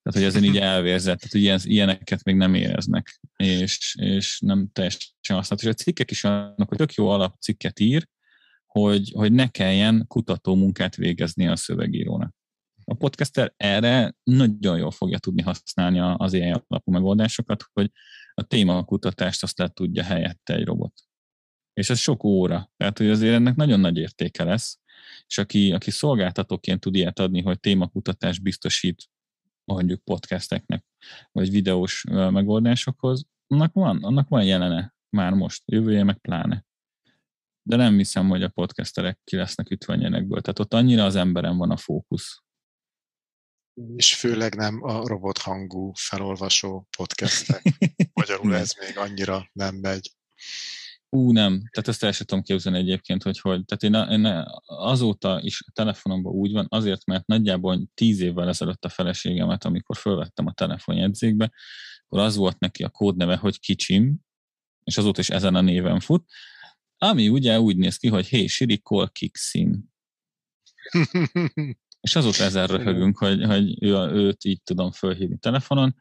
[0.03, 4.69] Tehát, hogy ezen így elvérzett, tehát, hogy ilyen, ilyeneket még nem éreznek, és, és nem
[4.73, 5.65] teljesen használat.
[5.65, 8.09] És a cikkek is olyanok, hogy tök jó alapcikket ír,
[8.67, 12.35] hogy, hogy ne kelljen kutató munkát végezni a szövegírónak.
[12.85, 17.91] A podcaster erre nagyon jól fogja tudni használni az ilyen alapú megoldásokat, hogy
[18.35, 20.93] a témakutatást azt le tudja helyette egy robot.
[21.73, 22.71] És ez sok óra.
[22.77, 24.81] Tehát, hogy azért ennek nagyon nagy értéke lesz,
[25.27, 29.11] és aki, aki szolgáltatóként tud ilyet adni, hogy témakutatás biztosít
[29.65, 30.85] mondjuk podcasteknek,
[31.33, 36.65] vagy videós megoldásokhoz, annak van, annak van jelene már most, jövője meg pláne
[37.63, 40.41] de nem hiszem, hogy a podcasterek ki lesznek ütve nyerekből.
[40.41, 42.43] Tehát ott annyira az emberen van a fókusz.
[43.97, 47.63] És főleg nem a robothangú felolvasó podcastek.
[48.15, 50.13] Magyarul ez még annyira nem megy.
[51.17, 51.53] Ú, nem.
[51.71, 53.65] Tehát ezt el sem tudom képzelni egyébként, hogy hogy.
[53.65, 58.85] Tehát én, én azóta is a telefonomban úgy van, azért, mert nagyjából tíz évvel ezelőtt
[58.85, 61.53] a feleségemet, amikor felvettem a telefonjegyzékbe,
[62.05, 64.19] akkor az volt neki a kódneve, hogy kicsim,
[64.85, 66.25] és azóta is ezen a néven fut,
[66.99, 69.85] ami ugye úgy néz ki, hogy hey Siri, call Kixim.
[72.01, 75.97] és azóta ezzel röhögünk, hogy, hogy ő, őt így tudom fölhívni telefonon,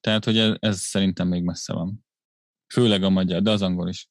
[0.00, 2.06] tehát, hogy ez, ez szerintem még messze van.
[2.74, 4.08] Főleg a magyar, de az angol is.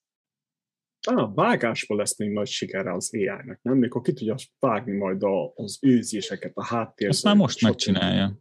[1.06, 3.77] Ah, vágásból lesz még nagy sikere az AI-nek, nem?
[3.77, 7.15] Mikor ki tudja vágni majd a, az őzéseket, a háttérben.
[7.15, 8.38] Ezt már most megcsinálja.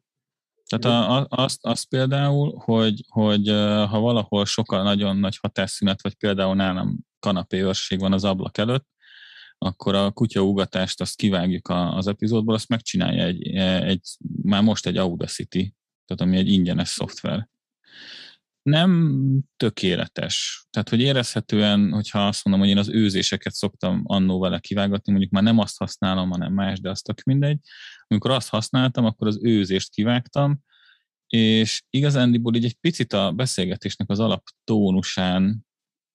[0.68, 3.48] Tehát a, a, azt, azt például, hogy, hogy
[3.88, 8.86] ha valahol sokkal nagyon nagy hatásszünet, vagy például nálam kanapéőrség van az ablak előtt,
[9.58, 14.00] akkor a kutyaugatást azt kivágjuk az epizódból, azt megcsinálja egy, egy
[14.42, 15.74] már most egy Audacity,
[16.04, 17.48] tehát ami egy ingyenes szoftver.
[18.64, 20.66] Nem tökéletes.
[20.70, 25.32] Tehát, hogy érezhetően, hogyha azt mondom, hogy én az őzéseket szoktam annó vele kivágatni, mondjuk
[25.32, 27.58] már nem azt használom, hanem más, de azt tök mindegy.
[28.06, 30.60] Amikor azt használtam, akkor az őzést kivágtam,
[31.26, 35.66] és igazándiból így egy picit a beszélgetésnek az alaptónusán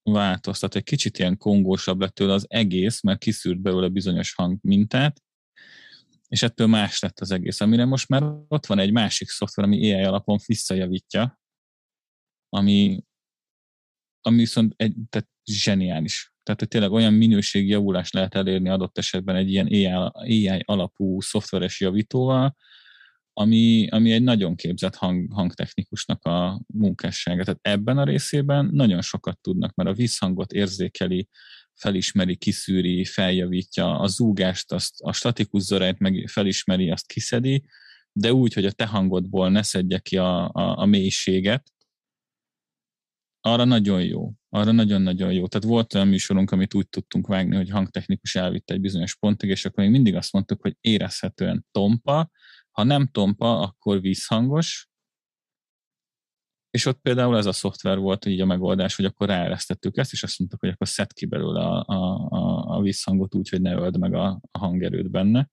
[0.04, 5.22] változtat, egy kicsit ilyen kongósabb lett tőle az egész, mert kiszűrt belőle bizonyos hangmintát,
[6.28, 7.62] és ettől más lett az egész.
[7.62, 11.39] Amire most már ott van egy másik szoftver, ami AI alapon visszajavítja,
[12.50, 13.04] ami,
[14.22, 16.34] ami viszont egy, tehát zseniális.
[16.44, 19.86] Tehát, hogy tényleg olyan minőségjavulást lehet elérni adott esetben egy ilyen AI,
[20.48, 22.56] AI alapú szoftveres javítóval,
[23.34, 27.44] ami, ami egy nagyon képzett hang, hangtechnikusnak a munkássága.
[27.44, 31.30] Tehát ebben a részében nagyon sokat tudnak, mert a visszhangot érzékeli,
[31.74, 37.64] felismeri, kiszűri, feljavítja, a zúgást, azt, a statikus zorájt meg felismeri, azt kiszedi,
[38.12, 41.72] de úgy, hogy a te hangodból ne szedje ki a, a, a mélységet,
[43.42, 44.32] arra nagyon jó.
[44.50, 45.48] Arra nagyon-nagyon jó.
[45.48, 49.66] Tehát volt olyan műsorunk, amit úgy tudtunk vágni, hogy hangtechnikus elvitte egy bizonyos pontig, és
[49.66, 52.30] akkor még mindig azt mondtuk, hogy érezhetően tompa,
[52.72, 54.90] ha nem tompa, akkor vízhangos,
[56.70, 60.24] és ott például ez a szoftver volt így a megoldás, hogy akkor ráeresztettük ezt, és
[60.24, 63.74] azt mondtuk, hogy akkor szed ki belőle a, a, a, a vízhangot úgy, hogy ne
[63.74, 65.50] öld meg a, a hangerőt benne.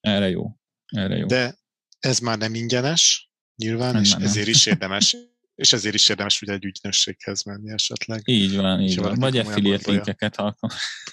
[0.00, 0.56] Erre jó.
[0.86, 1.26] Erre jó.
[1.26, 1.58] De
[1.98, 4.22] ez már nem ingyenes, nyilván, nem, és nem.
[4.22, 5.16] ezért is érdemes
[5.58, 8.22] és ezért is érdemes ugye egy ügynösséghez menni esetleg.
[8.24, 9.14] Így van, így van.
[9.14, 11.04] Vagy affiliate linkeket alkalmazni.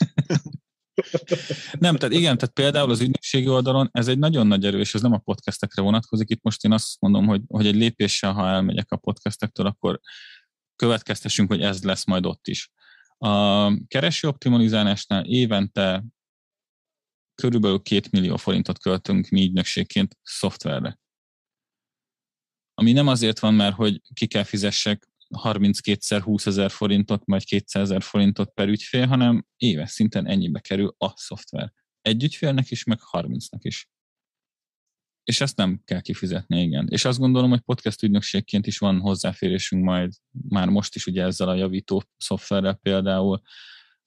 [1.80, 5.02] nem, tehát igen, tehát például az ügynökségi oldalon ez egy nagyon nagy erő, és ez
[5.02, 6.30] nem a podcastekre vonatkozik.
[6.30, 10.00] Itt most én azt mondom, hogy, hogy egy lépéssel, ha elmegyek a podcastektől, akkor
[10.76, 12.72] következtessünk, hogy ez lesz majd ott is.
[13.18, 16.04] A kereső optimalizálásnál évente
[17.36, 21.00] körülbelül 2 millió forintot költünk mi ügynökségként szoftverre.
[22.78, 25.10] Ami nem azért van, mert hogy ki kell fizessek
[25.44, 30.96] 32-szer 20 ezer forintot, vagy 200 ezer forintot per ügyfél, hanem éves szinten ennyibe kerül
[30.98, 31.74] a szoftver.
[32.02, 33.90] Egy ügyfélnek is, meg 30-nak is.
[35.24, 36.88] És ezt nem kell kifizetni, igen.
[36.90, 40.14] És azt gondolom, hogy podcast ügynökségként is van hozzáférésünk majd
[40.50, 43.42] már most is ugye ezzel a javító szoftverrel például,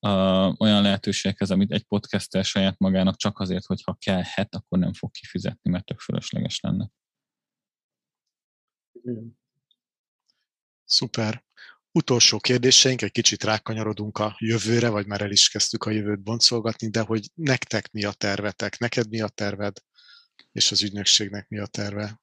[0.00, 4.92] uh, olyan lehetőségekhez, amit egy podcaster saját magának csak azért, hogy ha kellhet, akkor nem
[4.92, 6.90] fog kifizetni, mert tök fölösleges lenne.
[9.08, 9.38] Igen.
[10.84, 11.44] Szuper.
[11.92, 16.88] Utolsó kérdéseink, egy kicsit rákanyarodunk a jövőre, vagy már el is kezdtük a jövőt boncolgatni,
[16.88, 19.76] de hogy nektek mi a tervetek, neked mi a terved,
[20.52, 22.20] és az ügynökségnek mi a terve?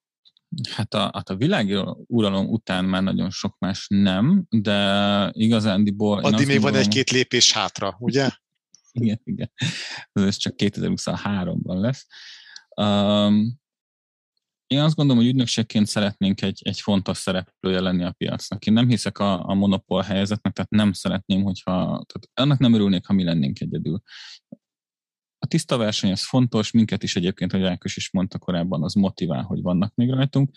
[0.71, 6.17] Hát a, hát a világi uralom után már nagyon sok más nem, de igazándiból...
[6.17, 8.29] Addig még gondolom, van egy-két lépés hátra, ugye?
[8.91, 9.51] igen, igen.
[10.13, 12.07] Ez csak 2023-ban lesz.
[12.75, 13.63] Um,
[14.67, 18.65] én azt gondolom, hogy ügynökségként szeretnénk egy, egy fontos szereplője lenni a piacnak.
[18.65, 23.05] Én nem hiszek a, a monopól helyzetnek, tehát nem szeretném, hogyha, tehát annak nem örülnék,
[23.05, 24.01] ha mi lennénk egyedül.
[25.37, 29.43] A tiszta verseny az fontos, minket is egyébként, hogy Rákos is mondta korábban, az motivál,
[29.43, 30.49] hogy vannak még rajtunk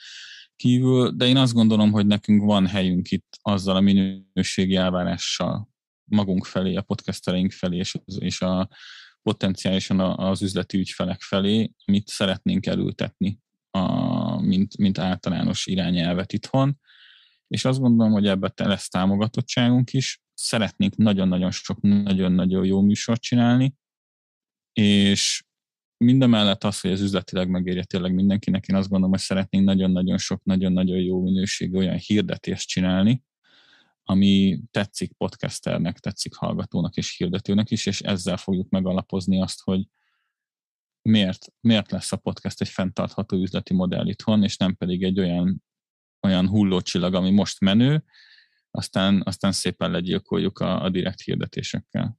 [0.56, 5.68] kívül, de én azt gondolom, hogy nekünk van helyünk itt azzal a minőségi elvárással
[6.04, 8.68] magunk felé, a podcastereink felé, és, és a
[9.22, 16.80] potenciálisan az üzleti ügyfelek felé, amit szeretnénk elültetni, a, mint, mint általános irányelvet itthon,
[17.48, 20.22] és azt gondolom, hogy ebben lesz támogatottságunk is.
[20.34, 23.74] Szeretnénk nagyon-nagyon sok, nagyon-nagyon jó műsort csinálni,
[24.72, 25.42] és
[25.96, 30.44] mindemellett az, hogy ez üzletileg megérje tényleg mindenkinek, én azt gondolom, hogy szeretnénk nagyon-nagyon sok,
[30.44, 33.22] nagyon-nagyon jó minőségű olyan hirdetést csinálni,
[34.02, 39.88] ami tetszik podcasternek, tetszik hallgatónak és hirdetőnek is, és ezzel fogjuk megalapozni azt, hogy
[41.08, 45.64] miért, miért lesz a podcast egy fenntartható üzleti modell itthon, és nem pedig egy olyan,
[46.26, 48.04] olyan hullócsillag, ami most menő,
[48.70, 52.18] aztán, aztán szépen legyilkoljuk a, a direkt hirdetésekkel.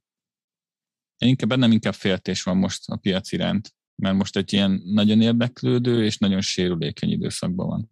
[1.18, 6.04] Inkább bennem inkább féltés van most a piac iránt, mert most egy ilyen nagyon érdeklődő
[6.04, 7.90] és nagyon sérülékeny időszakban van.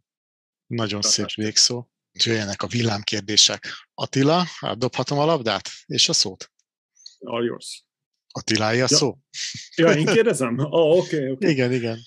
[0.66, 1.88] Nagyon szép végszó.
[2.12, 3.66] Jöjjenek a villámkérdések.
[3.94, 4.44] Attila,
[4.74, 6.52] dobhatom a labdát és a szót?
[7.18, 7.87] All yours.
[8.38, 8.86] Attilája ja.
[8.86, 9.18] szó?
[9.76, 10.58] Ja, én kérdezem?
[10.58, 11.50] Oh, oké, okay, okay.
[11.50, 11.98] Igen, igen.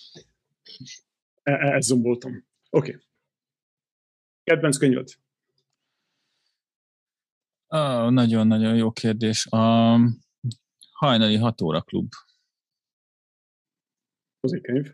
[1.44, 2.45] E, e Elzomboltam.
[2.70, 2.90] Oké.
[2.90, 3.02] Okay.
[4.44, 5.08] Kedvenc könyved?
[7.68, 9.48] Oh, nagyon-nagyon jó kérdés.
[9.48, 9.98] A
[10.91, 12.12] hajnali 6 óra klub.
[14.40, 14.91] Az egy könyv.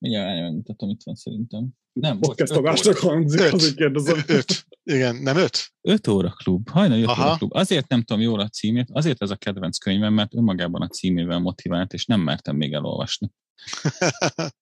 [0.00, 1.68] Mindjárt megmutatom, itt van szerintem.
[1.92, 4.22] Nem, Podcastogásnak hangzik, azért kérdezem.
[4.26, 4.66] Öt.
[4.82, 5.72] Igen, nem öt?
[5.80, 7.26] Öt óra klub, hajnali öt Aha.
[7.26, 7.54] óra klub.
[7.54, 11.38] Azért nem tudom jól a címét, azért ez a kedvenc könyvem, mert önmagában a címével
[11.38, 13.30] motivált, és nem mertem még elolvasni.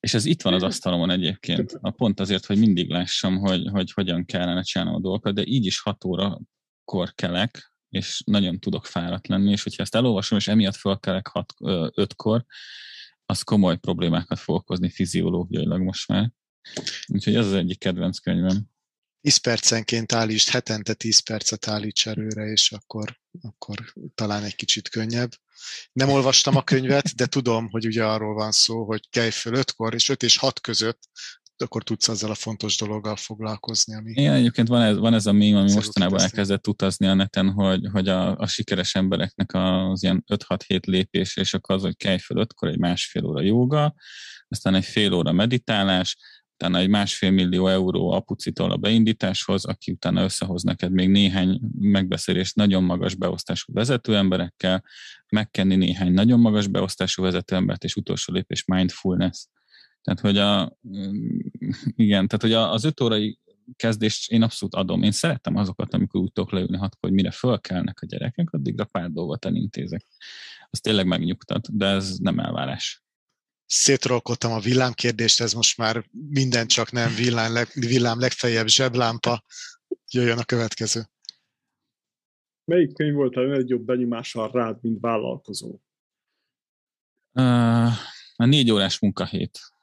[0.00, 1.78] és ez itt van az asztalomon egyébként.
[1.80, 5.66] A pont azért, hogy mindig lássam, hogy, hogy hogyan kellene csinálnom a dolgokat, de így
[5.66, 10.76] is hat órakor kelek, és nagyon tudok fáradt lenni, és hogyha ezt elolvasom, és emiatt
[10.76, 11.54] fölkelek hat,
[11.94, 12.44] ötkor,
[13.26, 16.32] az komoly problémákat fog okozni fiziológiailag most már.
[17.06, 18.72] Úgyhogy ez az egyik kedvenc könyvem.
[19.20, 25.30] 10 percenként állítsd, hetente 10 percet állíts erőre, és akkor, akkor talán egy kicsit könnyebb.
[25.92, 29.94] Nem olvastam a könyvet, de tudom, hogy ugye arról van szó, hogy kelj föl 5-kor,
[29.94, 31.08] és 5 és 6 között
[31.62, 33.94] akkor tudsz azzal a fontos dologgal foglalkozni.
[33.94, 37.50] Ami Igen, egyébként van ez, van ez a mém, ami mostanában elkezdett utazni a neten,
[37.50, 42.18] hogy, hogy a, a sikeres embereknek az ilyen 5-6-7 lépés, és akkor az, hogy kelj
[42.18, 43.94] föl ötkor egy másfél óra jóga,
[44.48, 46.16] aztán egy fél óra meditálás,
[46.54, 52.54] utána egy másfél millió euró apucitól a beindításhoz, aki utána összehoz neked még néhány megbeszélést
[52.54, 54.84] nagyon magas beosztású vezető emberekkel,
[55.28, 59.46] megkenni néhány nagyon magas beosztású vezető embert, és utolsó lépés mindfulness.
[60.04, 60.78] Tehát, hogy a,
[61.96, 63.38] igen, tehát, hogy az öt órai
[63.76, 65.02] kezdést én abszolút adom.
[65.02, 69.10] Én szeretem azokat, amikor úgy tudok leülni hatkor, hogy mire fölkelnek a gyerekek, addigra pár
[69.10, 70.06] dolgot elintézek.
[70.70, 73.02] Az tényleg megnyugtat, de ez nem elvárás.
[73.66, 79.44] Szétrolkodtam a villámkérdést, ez most már minden csak nem villám, leg, villám legfeljebb zseblámpa.
[80.10, 81.08] Jöjjön a következő.
[82.64, 85.78] Melyik könyv volt a legjobb benyomással rád, mint vállalkozó?
[87.32, 87.92] Uh,
[88.36, 89.73] a négy órás munkahét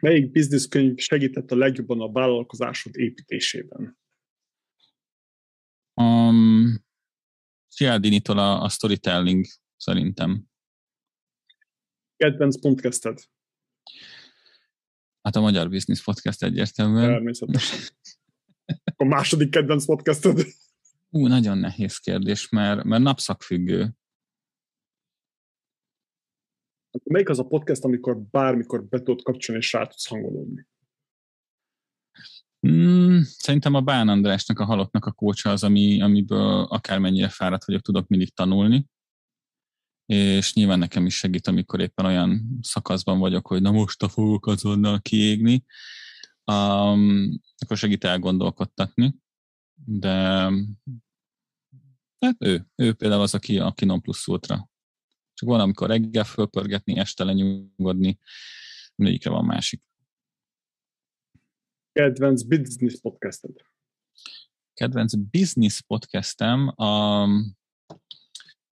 [0.00, 3.98] Melyik bizniszkönyv segített a legjobban a vállalkozásod építésében?
[5.94, 6.84] Um,
[7.68, 9.46] Cialdini-tól a, a storytelling
[9.76, 10.44] szerintem.
[12.16, 13.18] Kedvenc podcasted?
[15.22, 17.08] Hát a Magyar Business Podcast egyértelműen.
[17.08, 17.88] Természetesen.
[18.96, 20.46] A második kedvenc podcasted?
[21.08, 23.94] Ú, nagyon nehéz kérdés, mert, mert napszakfüggő.
[27.04, 30.66] Melyik az a podcast, amikor bármikor be tudod kapcsolni, és rá tudsz hangolódni?
[32.68, 37.82] Mm, szerintem a Bán Andrásnak, a halottnak a kócsa az, ami, amiből akármennyire fáradt vagyok,
[37.82, 38.86] tudok mindig tanulni.
[40.06, 44.46] És nyilván nekem is segít, amikor éppen olyan szakaszban vagyok, hogy na most a fogok
[44.46, 45.64] azonnal kiégni.
[46.52, 49.14] Um, akkor segít elgondolkodtatni.
[49.84, 50.10] De
[52.18, 54.69] hát ő, ő például az, aki, aki non plusz ultra.
[55.40, 58.18] Csak van, amikor reggel fölpörgetni, este lenyugodni,
[58.94, 59.82] mindegyikre van másik.
[61.92, 63.54] Kedvenc business podcasted?
[64.74, 67.24] Kedvenc business podcastem a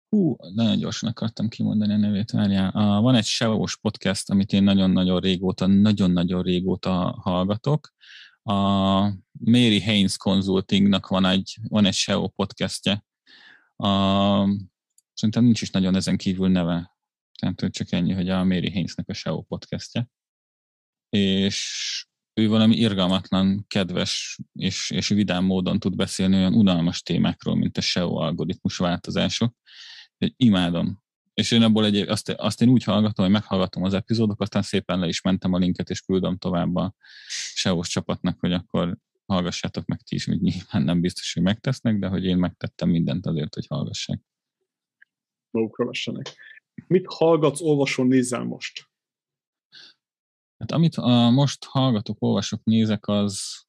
[0.08, 2.70] Hú, nagyon gyorsan akartam kimondani a nevét, várjál.
[2.70, 7.92] A, van egy SEO-s podcast, amit én nagyon-nagyon régóta, nagyon-nagyon régóta hallgatok.
[8.42, 8.52] A
[9.32, 13.04] Mary Haynes Consultingnak van egy, van egy SEO podcastje.
[13.76, 14.46] A,
[15.14, 16.96] szerintem nincs is nagyon ezen kívül neve.
[17.38, 20.08] Tehát csak ennyi, hogy a Mary Haynesnek a SEO podcastje.
[21.08, 27.76] És ő valami irgalmatlan, kedves és, és vidám módon tud beszélni olyan unalmas témákról, mint
[27.76, 29.54] a SEO algoritmus változások.
[30.18, 31.02] Egy imádom.
[31.34, 34.98] És én abból egy, azt, azt én úgy hallgatom, hogy meghallgatom az epizódokat, aztán szépen
[34.98, 36.94] le is mentem a linket, és küldöm tovább a
[37.54, 42.06] SEO-s csapatnak, hogy akkor hallgassátok meg ti is, hogy nyilván nem biztos, hogy megtesznek, de
[42.06, 44.20] hogy én megtettem mindent azért, hogy hallgassák.
[45.52, 46.36] Magukra vessenek.
[46.86, 48.90] Mit hallgatsz, olvasol, nézel most?
[50.58, 53.62] Hát amit a, most hallgatok, olvasok, nézek, az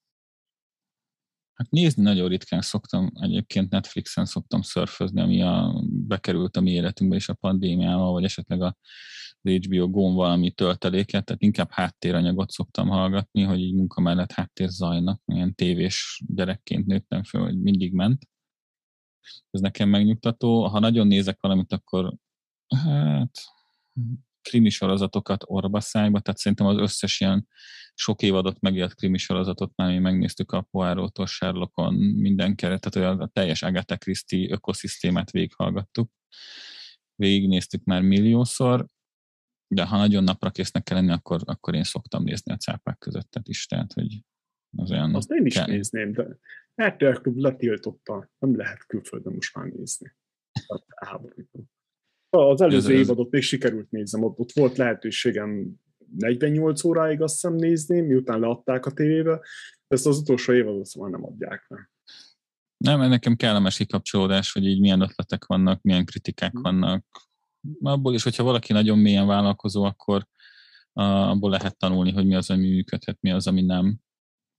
[1.53, 7.15] hát nézni nagyon ritkán szoktam, egyébként Netflixen szoktam szörfözni, ami a, bekerült a mi életünkbe
[7.15, 8.77] is a pandémiával, vagy esetleg a
[9.41, 15.21] HBO Go valami tölteléket, tehát inkább háttéranyagot szoktam hallgatni, hogy így munka mellett háttér zajnak,
[15.25, 18.27] ilyen tévés gyerekként nőttem fel, hogy mindig ment.
[19.51, 20.67] Ez nekem megnyugtató.
[20.67, 22.13] Ha nagyon nézek valamit, akkor
[22.67, 23.37] hát
[24.41, 27.47] krimi sorozatokat orbaszájba, tehát szerintem az összes ilyen
[27.93, 33.27] sok évadot megélt krimi sorozatot már mi megnéztük a Poirot-tól, Sherlockon, minden keret, tehát a
[33.27, 36.11] teljes Agatha Christie ökoszisztémát végighallgattuk.
[37.15, 38.85] Végignéztük már milliószor,
[39.67, 43.47] de ha nagyon napra késznek kell lenni, akkor, akkor én szoktam nézni a cápák közöttet
[43.47, 44.23] is, tehát hogy
[44.77, 45.15] az olyan...
[45.15, 45.67] Azt én is kell.
[45.67, 46.37] nézném, de
[46.81, 50.15] RTL Klub letiltotta, nem lehet külföldön most már nézni.
[52.29, 55.81] Az előző évadot még sikerült nézem, ott, ott volt lehetőségem
[56.17, 59.39] 48 óráig azt hiszem nézni, miután leadták a tévébe,
[59.87, 61.91] ezt az utolsó évadot szóval nem adják meg.
[62.77, 66.61] Nem, nekem kellemes kikapcsolódás, hogy így milyen ötletek vannak, milyen kritikák hmm.
[66.61, 67.05] vannak.
[67.81, 70.27] Abból is, hogyha valaki nagyon mélyen vállalkozó, akkor
[70.93, 73.97] abból lehet tanulni, hogy mi az, ami működhet, mi az, ami nem.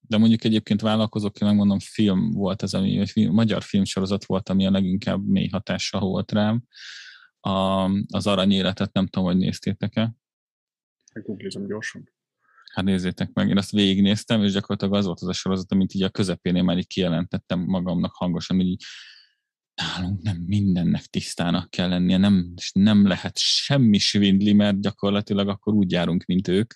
[0.07, 4.49] De mondjuk egyébként vállalkozók, én megmondom, film volt ez, ami, vagy film, magyar filmsorozat volt,
[4.49, 6.63] ami a leginkább mély hatással volt rám.
[7.41, 10.15] A, az aranyéletet nem tudom, hogy néztétek-e.
[11.23, 12.13] Googlizom gyorsan.
[12.73, 16.03] Hát nézzétek meg, én azt végignéztem, és gyakorlatilag az volt az a sorozat, amit így
[16.03, 18.85] a közepénél már így kijelentettem magamnak hangosan, hogy így
[19.75, 25.91] nálunk nem mindennek tisztának kell lennie, nem, nem lehet semmi svindli, mert gyakorlatilag akkor úgy
[25.91, 26.75] járunk, mint ők.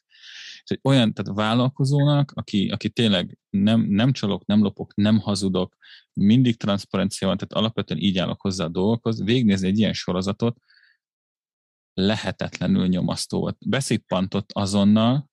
[0.65, 5.77] És olyan, tehát vállalkozónak, aki, aki tényleg nem, nem csalok, nem lopok, nem hazudok,
[6.13, 10.59] mindig transzparencia van, tehát alapvetően így állok hozzá a dolgokhoz, végignézni egy ilyen sorozatot,
[11.95, 13.57] lehetetlenül nyomasztó volt.
[13.67, 15.31] Beszippantott azonnal,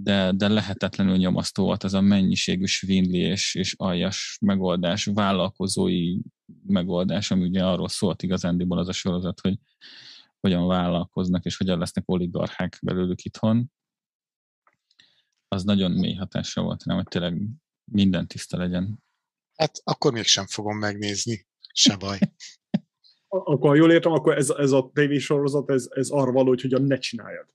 [0.00, 6.18] de, de lehetetlenül nyomasztó volt az a mennyiségű svindli és, és aljas megoldás, vállalkozói
[6.66, 9.58] megoldás, ami ugye arról szólt igazándiból az a sorozat, hogy
[10.40, 13.72] hogyan vállalkoznak, és hogyan lesznek oligarchák belőlük itthon.
[15.48, 17.40] Az nagyon mély hatása volt rám, hogy tényleg
[17.84, 19.02] minden tiszta legyen.
[19.56, 22.18] Hát akkor mégsem fogom megnézni, se baj.
[23.28, 26.82] akkor ha jól értem, akkor ez, ez a tévésorozat, ez, ez arra való, hogy hogyan
[26.82, 27.46] ne csináljad.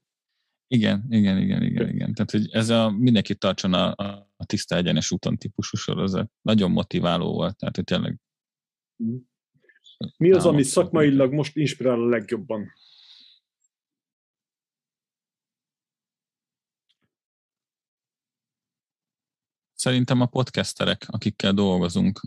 [0.68, 2.14] Igen, igen, igen, igen, igen.
[2.14, 3.94] Tehát, hogy ez a mindenki tartson a,
[4.36, 6.32] a tiszta egyenes úton típusú sorozat.
[6.42, 8.20] Nagyon motiváló volt, tehát hogy tényleg
[10.18, 12.72] mi az, ami szakmailag most inspirál a legjobban?
[19.74, 22.22] Szerintem a podcasterek, akikkel dolgozunk,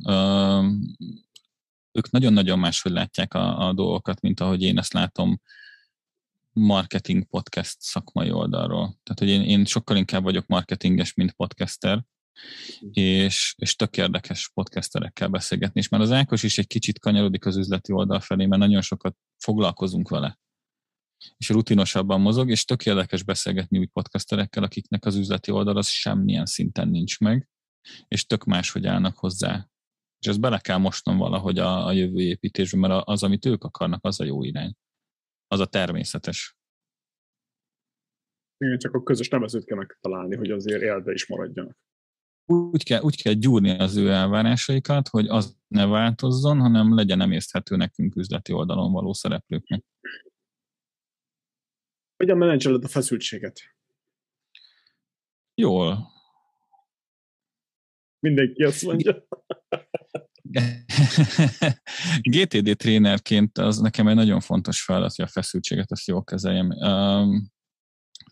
[1.92, 5.40] ők nagyon-nagyon máshogy látják a, a dolgokat, mint ahogy én ezt látom
[6.52, 8.98] marketing podcast szakmai oldalról.
[9.02, 12.05] Tehát, hogy én, én sokkal inkább vagyok marketinges, mint podcaster,
[12.90, 17.57] és, és tök érdekes podcasterekkel beszélgetni, és már az Ákos is egy kicsit kanyarodik az
[17.57, 20.39] üzleti oldal felé, mert nagyon sokat foglalkozunk vele
[21.36, 26.47] és rutinosabban mozog, és tök érdekes beszélgetni úgy podcasterekkel, akiknek az üzleti oldal az semmilyen
[26.47, 27.48] szinten nincs meg,
[28.09, 29.69] és tök máshogy állnak hozzá.
[30.19, 34.05] És ezt bele kell mosnom valahogy a, a jövő építésbe, mert az, amit ők akarnak,
[34.05, 34.74] az a jó irány.
[35.47, 36.57] Az a természetes.
[38.59, 41.77] Igen, csak a közös nevezőt kell megtalálni, hogy azért élve is maradjanak.
[42.51, 47.77] Úgy kell, úgy kell gyúrni az ő elvárásaikat, hogy az ne változzon, hanem legyen emészthető
[47.77, 49.85] nekünk üzleti oldalon való szereplőknek.
[52.16, 53.60] Hogyan menedzseled a feszültséget?
[55.55, 56.09] Jól.
[58.18, 59.27] Mindenki azt mondja.
[62.31, 66.70] GTD trénerként az nekem egy nagyon fontos feladat, hogy a feszültséget azt jól kezeljem.
[66.70, 67.51] Um,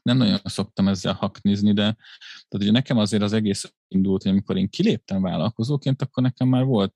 [0.02, 4.56] nem nagyon szoktam ezzel haknizni, de tehát ugye nekem azért az egész indult, hogy amikor
[4.56, 6.94] én kiléptem vállalkozóként, akkor nekem már volt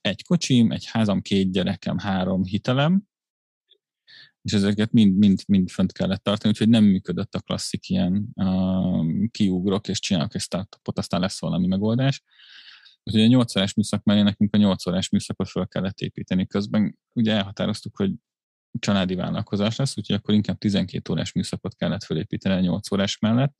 [0.00, 3.08] egy kocsim, egy házam, két gyerekem, három hitelem,
[4.42, 9.26] és ezeket mind, mind, mind fönt kellett tartani, úgyhogy nem működött a klasszik ilyen uh,
[9.30, 12.22] kiugrok és csinálok egy startupot, aztán lesz valami megoldás.
[13.04, 16.46] Úgyhogy a 8 órás műszak mellé nekünk a 8 órás műszakot fel kellett építeni.
[16.46, 18.12] Közben ugye elhatároztuk, hogy
[18.78, 23.56] családi vállalkozás lesz, úgyhogy akkor inkább 12 órás műszakot kellett felépíteni a 8 órás mellett,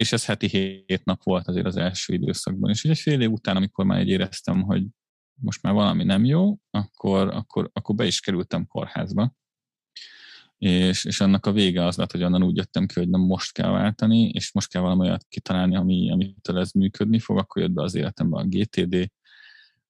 [0.00, 2.70] és ez heti 7 nap volt azért az első időszakban.
[2.70, 4.84] És ugye fél év után, amikor már egy éreztem, hogy
[5.34, 9.34] most már valami nem jó, akkor, akkor, akkor be is kerültem kórházba.
[10.58, 13.52] És, és annak a vége az lett, hogy onnan úgy jöttem ki, hogy nem most
[13.52, 17.70] kell váltani, és most kell valami olyat kitalálni, ami, amitől ez működni fog, akkor jött
[17.70, 19.10] be az életembe a GTD,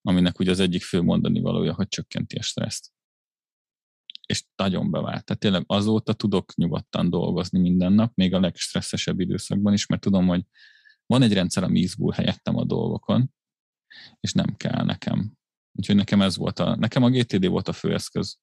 [0.03, 2.93] aminek ugye az egyik fő mondani valója, hogy csökkenti a stresszt
[4.31, 5.25] és nagyon bevált.
[5.25, 10.27] Tehát tényleg azóta tudok nyugodtan dolgozni minden nap, még a legstresszesebb időszakban is, mert tudom,
[10.27, 10.45] hogy
[11.07, 13.33] van egy rendszer, ami izgul helyettem a dolgokon,
[14.21, 15.33] és nem kell nekem.
[15.73, 18.39] Úgyhogy nekem ez volt a, nekem a GTD volt a főeszköz.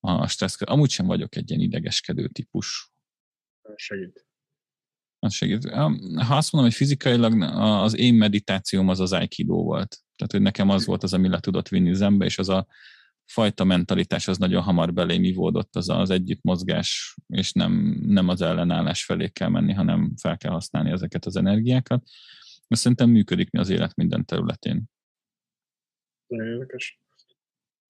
[0.00, 2.92] A stressz, amúgy sem vagyok egy ilyen idegeskedő típus.
[3.74, 4.26] Segít.
[5.18, 5.70] Az segít.
[5.70, 7.42] Ha azt mondom, hogy fizikailag
[7.82, 10.02] az én meditációm az az Aikido volt.
[10.16, 12.66] Tehát, hogy nekem az volt az, ami le tudott vinni zembe, és az a
[13.24, 17.72] fajta mentalitás az nagyon hamar belém ivódott, az az együttmozgás, és nem,
[18.06, 22.02] nem az ellenállás felé kell menni, hanem fel kell használni ezeket az energiákat.
[22.68, 24.84] Mert szerintem működik mi az élet minden területén.
[26.26, 27.00] Nagyon érdekes.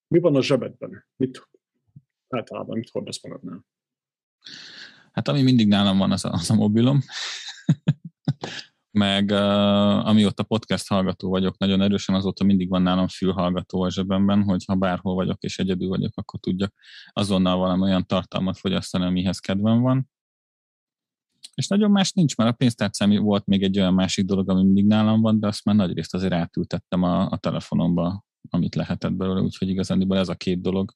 [0.09, 1.06] Mi van a zsebedben?
[1.16, 1.48] Mit,
[2.28, 3.66] általában mit hordasz magadnál?
[5.12, 7.01] Hát ami mindig nálam van, az a, az a mobilom
[8.95, 14.43] meg uh, amióta podcast hallgató vagyok nagyon erősen, azóta mindig van nálam fülhallgató a zsebemben,
[14.43, 16.75] hogy ha bárhol vagyok és egyedül vagyok, akkor tudjak
[17.12, 20.11] azonnal valami olyan tartalmat fogyasztani, amihez kedvem van.
[21.55, 24.87] És nagyon más nincs, mert a pénztárcám volt még egy olyan másik dolog, ami mindig
[24.87, 29.69] nálam van, de azt már nagyrészt azért átültettem a, a telefonomba, amit lehetett belőle, úgyhogy
[29.69, 30.93] igazán ez a két dolog,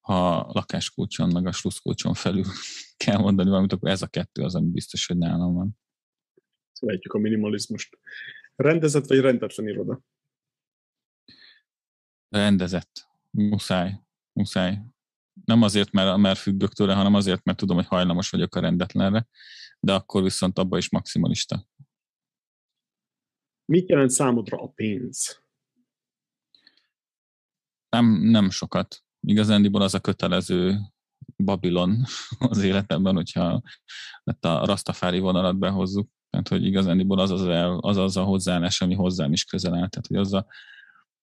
[0.00, 2.44] ha lakáskulcson, meg a sluszkulcson felül
[3.04, 5.80] kell mondani valamit, akkor ez a kettő az, ami biztos, hogy nálam van
[6.82, 7.98] szeretjük a minimalizmust.
[8.56, 10.00] Rendezett vagy rendetlen iroda?
[12.28, 13.08] Rendezett.
[13.30, 14.00] Muszáj.
[14.32, 14.80] Muszáj.
[15.44, 19.26] Nem azért, mert, mert függök tőle, hanem azért, mert tudom, hogy hajlamos vagyok a rendetlenre,
[19.80, 21.66] de akkor viszont abban is maximalista.
[23.64, 25.42] Mit jelent számodra a pénz?
[27.88, 29.04] Nem, nem sokat.
[29.20, 30.78] Igazándiból az a kötelező
[31.36, 32.04] Babilon
[32.38, 33.62] az életemben, hogyha
[34.40, 36.08] a Rastafári vonalat behozzuk.
[36.32, 39.88] Tehát, hogy igazániból az az, el, az, az a hozzáállás, ami hozzám is közel áll.
[39.88, 40.46] Tehát, hogy az a,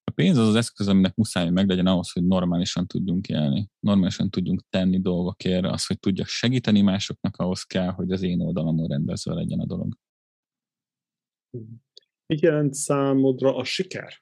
[0.04, 4.30] a pénz az az eszköz, aminek muszáj meg legyen ahhoz, hogy normálisan tudjunk élni, normálisan
[4.30, 9.34] tudjunk tenni dolgokért, az, hogy tudjak segíteni másoknak, ahhoz kell, hogy az én oldalamon rendezve
[9.34, 9.98] legyen a dolog.
[12.26, 14.14] Mit jelent számodra a siker?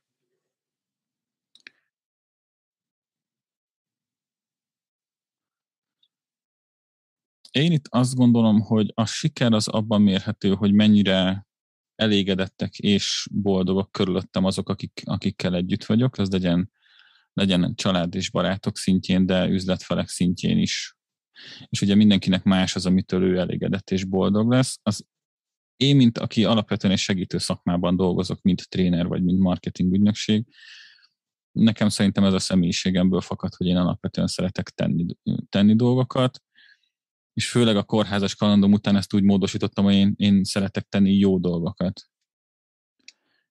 [7.51, 11.47] Én itt azt gondolom, hogy a siker az abban mérhető, hogy mennyire
[11.95, 16.71] elégedettek és boldogok körülöttem azok, akik, akikkel együtt vagyok, az legyen,
[17.33, 20.95] legyen család és barátok szintjén, de üzletfelek szintjén is.
[21.69, 24.79] És ugye mindenkinek más az, amitől ő elégedett és boldog lesz.
[24.83, 25.05] Az
[25.75, 30.45] én, mint aki alapvetően egy segítő szakmában dolgozok, mint tréner vagy mint marketing ügynökség,
[31.51, 35.05] nekem szerintem ez a személyiségemből fakad, hogy én alapvetően szeretek tenni,
[35.49, 36.41] tenni dolgokat,
[37.37, 41.37] és főleg a kórházas kalandom után ezt úgy módosítottam, hogy én, én szeretek tenni jó
[41.37, 42.01] dolgokat.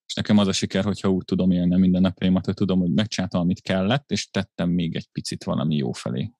[0.06, 3.40] És nekem az a siker, hogyha úgy tudom élni minden napjaimat, hogy tudom, hogy megcsináltam,
[3.40, 6.32] amit kellett, és tettem még egy picit valami jó felé.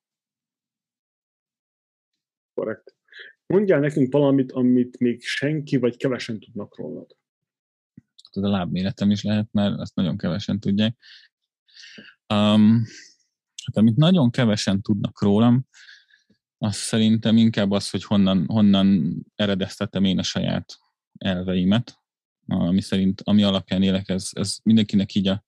[2.53, 2.95] Korrekt.
[3.45, 7.15] Mondjál nekünk valamit, amit még senki vagy kevesen tudnak rólad.
[8.31, 10.97] Ez a lábméretem is lehet, mert azt nagyon kevesen tudják.
[12.33, 12.83] Um,
[13.65, 15.67] hát amit nagyon kevesen tudnak rólam,
[16.57, 20.77] az szerintem inkább az, hogy honnan, honnan eredeztetem én a saját
[21.17, 21.99] elveimet,
[22.47, 25.43] ami szerint, ami alapján élek, ez, ez mindenkinek így a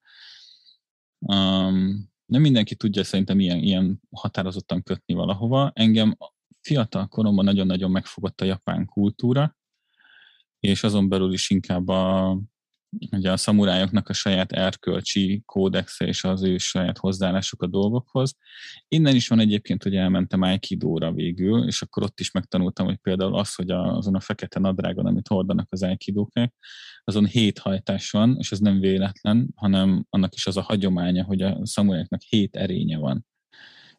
[1.20, 5.72] um, nem mindenki tudja szerintem ilyen, ilyen határozottan kötni valahova.
[5.76, 6.18] Engem
[6.62, 9.58] fiatal koromban nagyon-nagyon megfogott a japán kultúra,
[10.60, 12.30] és azon belül is inkább a,
[13.12, 18.36] ugye a szamurájoknak a saját erkölcsi kódexe és az ő saját hozzáállásuk a dolgokhoz.
[18.88, 23.36] Innen is van egyébként, hogy elmentem Aikidóra végül, és akkor ott is megtanultam, hogy például
[23.36, 26.54] az, hogy azon a fekete nadrágon, amit hordanak az Aikidókák,
[27.04, 31.42] azon hét hajtás van, és ez nem véletlen, hanem annak is az a hagyománya, hogy
[31.42, 33.28] a szamurájoknak hét erénye van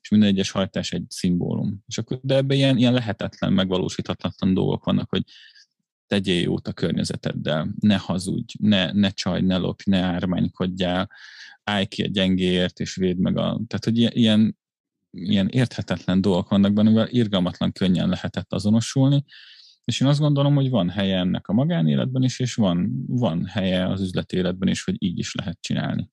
[0.02, 1.82] és minden egyes hajtás egy szimbólum.
[1.86, 5.22] És akkor, de ebben ilyen, ilyen lehetetlen, megvalósíthatatlan dolgok vannak, hogy
[6.10, 11.10] tegyél jót a környezeteddel, ne hazudj, ne, ne csaj, ne lopj, ne ármánykodjál,
[11.64, 13.60] állj ki a gyengéért, és védd meg a...
[13.66, 14.58] Tehát, hogy ilyen,
[15.10, 19.24] ilyen érthetetlen dolgok vannak benne, mivel irgalmatlan könnyen lehetett azonosulni,
[19.84, 23.86] és én azt gondolom, hogy van helye ennek a magánéletben is, és van, van helye
[23.86, 26.10] az üzleti életben is, hogy így is lehet csinálni.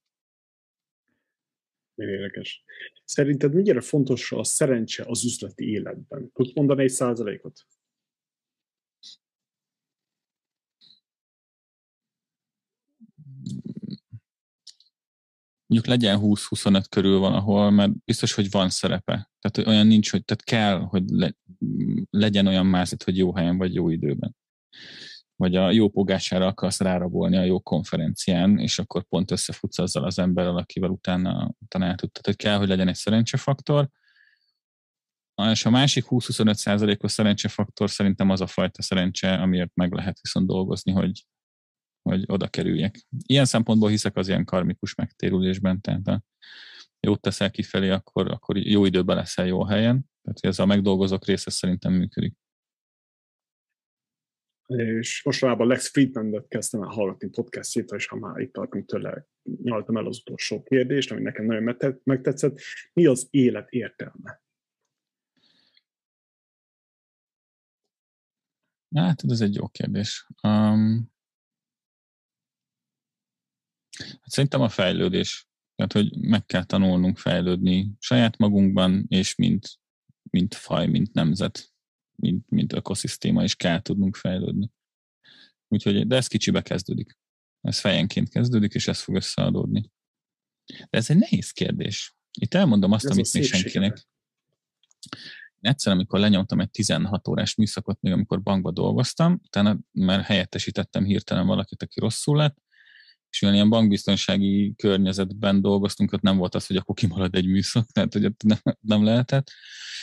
[1.94, 2.64] Érdekes.
[3.04, 6.30] Szerinted mennyire fontos a szerencse az üzleti életben?
[6.32, 7.66] Tudsz mondani egy százalékot?
[15.68, 19.30] Mondjuk legyen 20-25 körül van, ahol mert biztos, hogy van szerepe.
[19.40, 21.34] Tehát hogy olyan nincs, hogy tehát kell, hogy le,
[22.10, 24.36] legyen olyan mázit, hogy jó helyen vagy jó időben.
[25.36, 30.18] Vagy a jó pogására akarsz rárabolni a jó konferencián, és akkor pont összefutsz azzal az
[30.18, 31.94] emberrel, akivel utána, utána el.
[31.94, 33.88] Tehát kell, hogy legyen egy szerencsefaktor,
[35.50, 40.46] és a másik 20-25 százalékos szerencsefaktor szerintem az a fajta szerencse, amiért meg lehet viszont
[40.46, 41.24] dolgozni, hogy,
[42.08, 43.06] hogy oda kerüljek.
[43.26, 46.22] Ilyen szempontból hiszek az ilyen karmikus megtérülésben, tehát ha
[47.00, 50.10] jót teszel kifelé, akkor, akkor jó időben leszel jó helyen.
[50.22, 52.34] Tehát ez a megdolgozók része szerintem működik.
[54.66, 59.26] És mostanában Lex Friedman-et kezdtem el hallgatni podcastjét, és ha már itt tartunk tőle,
[59.62, 62.58] nyaltam el az utolsó kérdést, ami nekem nagyon megtetszett.
[62.92, 64.42] Mi az élet értelme?
[68.94, 70.26] Hát, ez egy jó kérdés.
[70.42, 71.10] Um,
[73.98, 75.48] Hát szerintem a fejlődés.
[75.74, 79.78] Tehát, hogy meg kell tanulnunk fejlődni saját magunkban, és mint,
[80.30, 81.72] mint faj, mint nemzet,
[82.14, 84.70] mint, mint ökoszisztéma is kell tudnunk fejlődni.
[85.68, 87.18] Úgyhogy, de ez kicsibe kezdődik.
[87.60, 89.90] Ez fejenként kezdődik, és ez fog összeadódni.
[90.66, 92.16] De ez egy nehéz kérdés.
[92.40, 94.06] Itt elmondom azt, ez amit még senkinek.
[95.60, 101.46] Egyszer, amikor lenyomtam egy 16 órás műszakot, még amikor bankba dolgoztam, utána már helyettesítettem hirtelen
[101.46, 102.58] valakit, aki rosszul lett,
[103.30, 107.86] és mivel ilyen bankbiztonsági környezetben dolgoztunk, ott nem volt az, hogy akkor kimarad egy műszak,
[107.92, 109.50] tehát hogy ott nem, nem lehetett.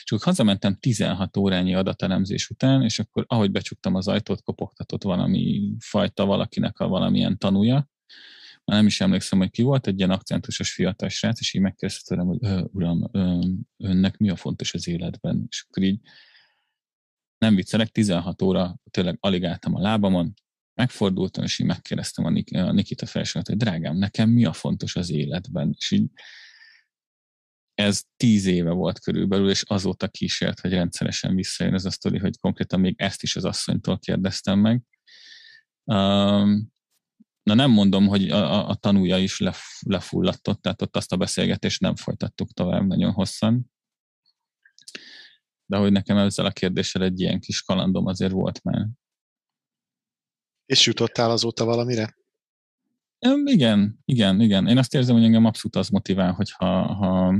[0.03, 5.71] És akkor hazamentem 16 órányi adatelemzés után, és akkor ahogy becsuktam az ajtót, kopogtatott valami
[5.79, 7.89] fajta valakinek a valamilyen tanúja,
[8.65, 12.15] már nem is emlékszem, hogy ki volt, egy ilyen akcentusos fiatal srác, és így megkérdezte
[12.15, 13.09] tőlem, hogy uram,
[13.77, 15.45] önnek mi a fontos az életben?
[15.49, 15.99] És akkor így
[17.37, 20.33] nem viccelek, 16 óra tényleg alig álltam a lábamon,
[20.75, 24.95] megfordultam, és így megkérdeztem a, Nik- a Nikita felsőt, hogy drágám, nekem mi a fontos
[24.95, 25.75] az életben?
[25.77, 26.09] És így
[27.73, 32.37] ez tíz éve volt körülbelül, és azóta kísért, hogy rendszeresen visszajön ez a sztori, hogy
[32.37, 34.81] konkrétan még ezt is az asszonytól kérdeztem meg.
[35.83, 36.73] Um,
[37.43, 41.17] na nem mondom, hogy a, a, a tanúja is lef, lefulladtott, tehát ott azt a
[41.17, 43.71] beszélgetést nem folytattuk tovább nagyon hosszan.
[45.65, 48.87] De hogy nekem ezzel a kérdéssel egy ilyen kis kalandom azért volt már.
[50.65, 52.15] És jutottál azóta valamire?
[53.45, 54.67] Igen, igen, igen.
[54.67, 57.35] Én azt érzem, hogy engem abszolút az motivál, hogyha ha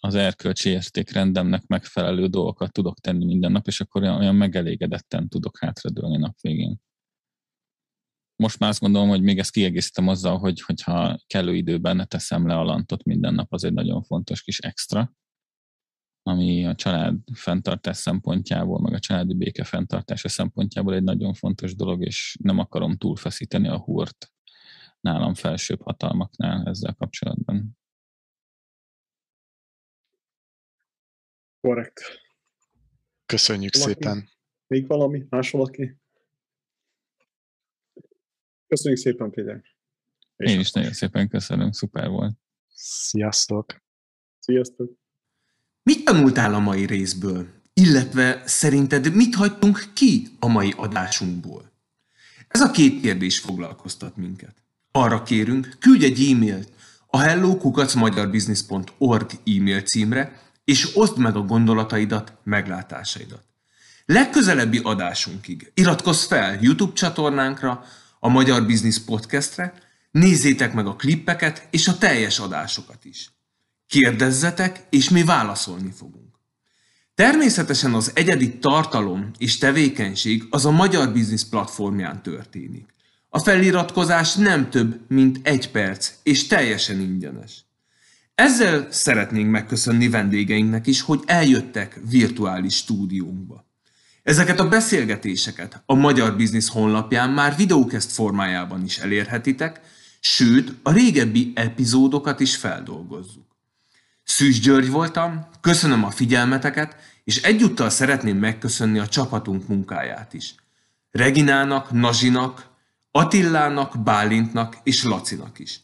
[0.00, 6.16] az erkölcsi értékrendemnek megfelelő dolgokat tudok tenni minden nap, és akkor olyan, megelégedetten tudok hátradőlni
[6.16, 6.80] nap végén.
[8.36, 12.54] Most már azt gondolom, hogy még ezt kiegészítem azzal, hogy, hogyha kellő időben teszem le
[12.54, 15.12] a lantot minden nap, az egy nagyon fontos kis extra,
[16.22, 22.04] ami a család fenntartás szempontjából, meg a családi béke fenntartása szempontjából egy nagyon fontos dolog,
[22.04, 24.32] és nem akarom túlfeszíteni a húrt
[25.00, 27.78] nálam felsőbb hatalmaknál ezzel kapcsolatban.
[31.60, 32.00] Korrekt.
[33.26, 33.92] Köszönjük valaki?
[33.92, 34.28] szépen.
[34.66, 35.26] Még valami?
[35.28, 35.96] Más valaki?
[38.66, 39.62] Köszönjük szépen, Péter.
[40.36, 42.38] Én is nagyon szépen köszönöm, szuper volt.
[42.74, 43.82] Sziasztok!
[44.38, 44.99] Sziasztok!
[45.82, 47.46] Mit tanultál a mai részből?
[47.74, 51.70] Illetve szerinted mit hagytunk ki a mai adásunkból?
[52.48, 54.54] Ez a két kérdés foglalkoztat minket.
[54.92, 56.68] Arra kérünk, küldj egy e-mailt
[57.06, 63.44] a hellokukacmagyarbusiness.org e-mail címre, és oszd meg a gondolataidat, meglátásaidat.
[64.04, 67.84] Legközelebbi adásunkig iratkozz fel YouTube csatornánkra,
[68.18, 69.74] a Magyar Business Podcastre,
[70.10, 73.30] nézzétek meg a klippeket és a teljes adásokat is.
[73.90, 76.34] Kérdezzetek, és mi válaszolni fogunk.
[77.14, 82.94] Természetesen az egyedi tartalom és tevékenység az a Magyar Business platformján történik.
[83.28, 87.64] A feliratkozás nem több, mint egy perc, és teljesen ingyenes.
[88.34, 93.66] Ezzel szeretnénk megköszönni vendégeinknek is, hogy eljöttek virtuális stúdiónkba.
[94.22, 99.80] Ezeket a beszélgetéseket a Magyar Biznisz honlapján már videókeszt formájában is elérhetitek,
[100.20, 103.49] sőt, a régebbi epizódokat is feldolgozzuk.
[104.30, 110.54] Szűs György voltam, köszönöm a figyelmeteket, és egyúttal szeretném megköszönni a csapatunk munkáját is.
[111.10, 112.66] Reginának, Nazsinak,
[113.10, 115.80] Attillának, Bálintnak és Lacinak is.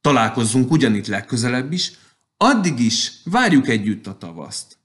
[0.00, 1.92] Találkozzunk ugyanitt legközelebb is,
[2.36, 4.75] addig is várjuk együtt a tavaszt.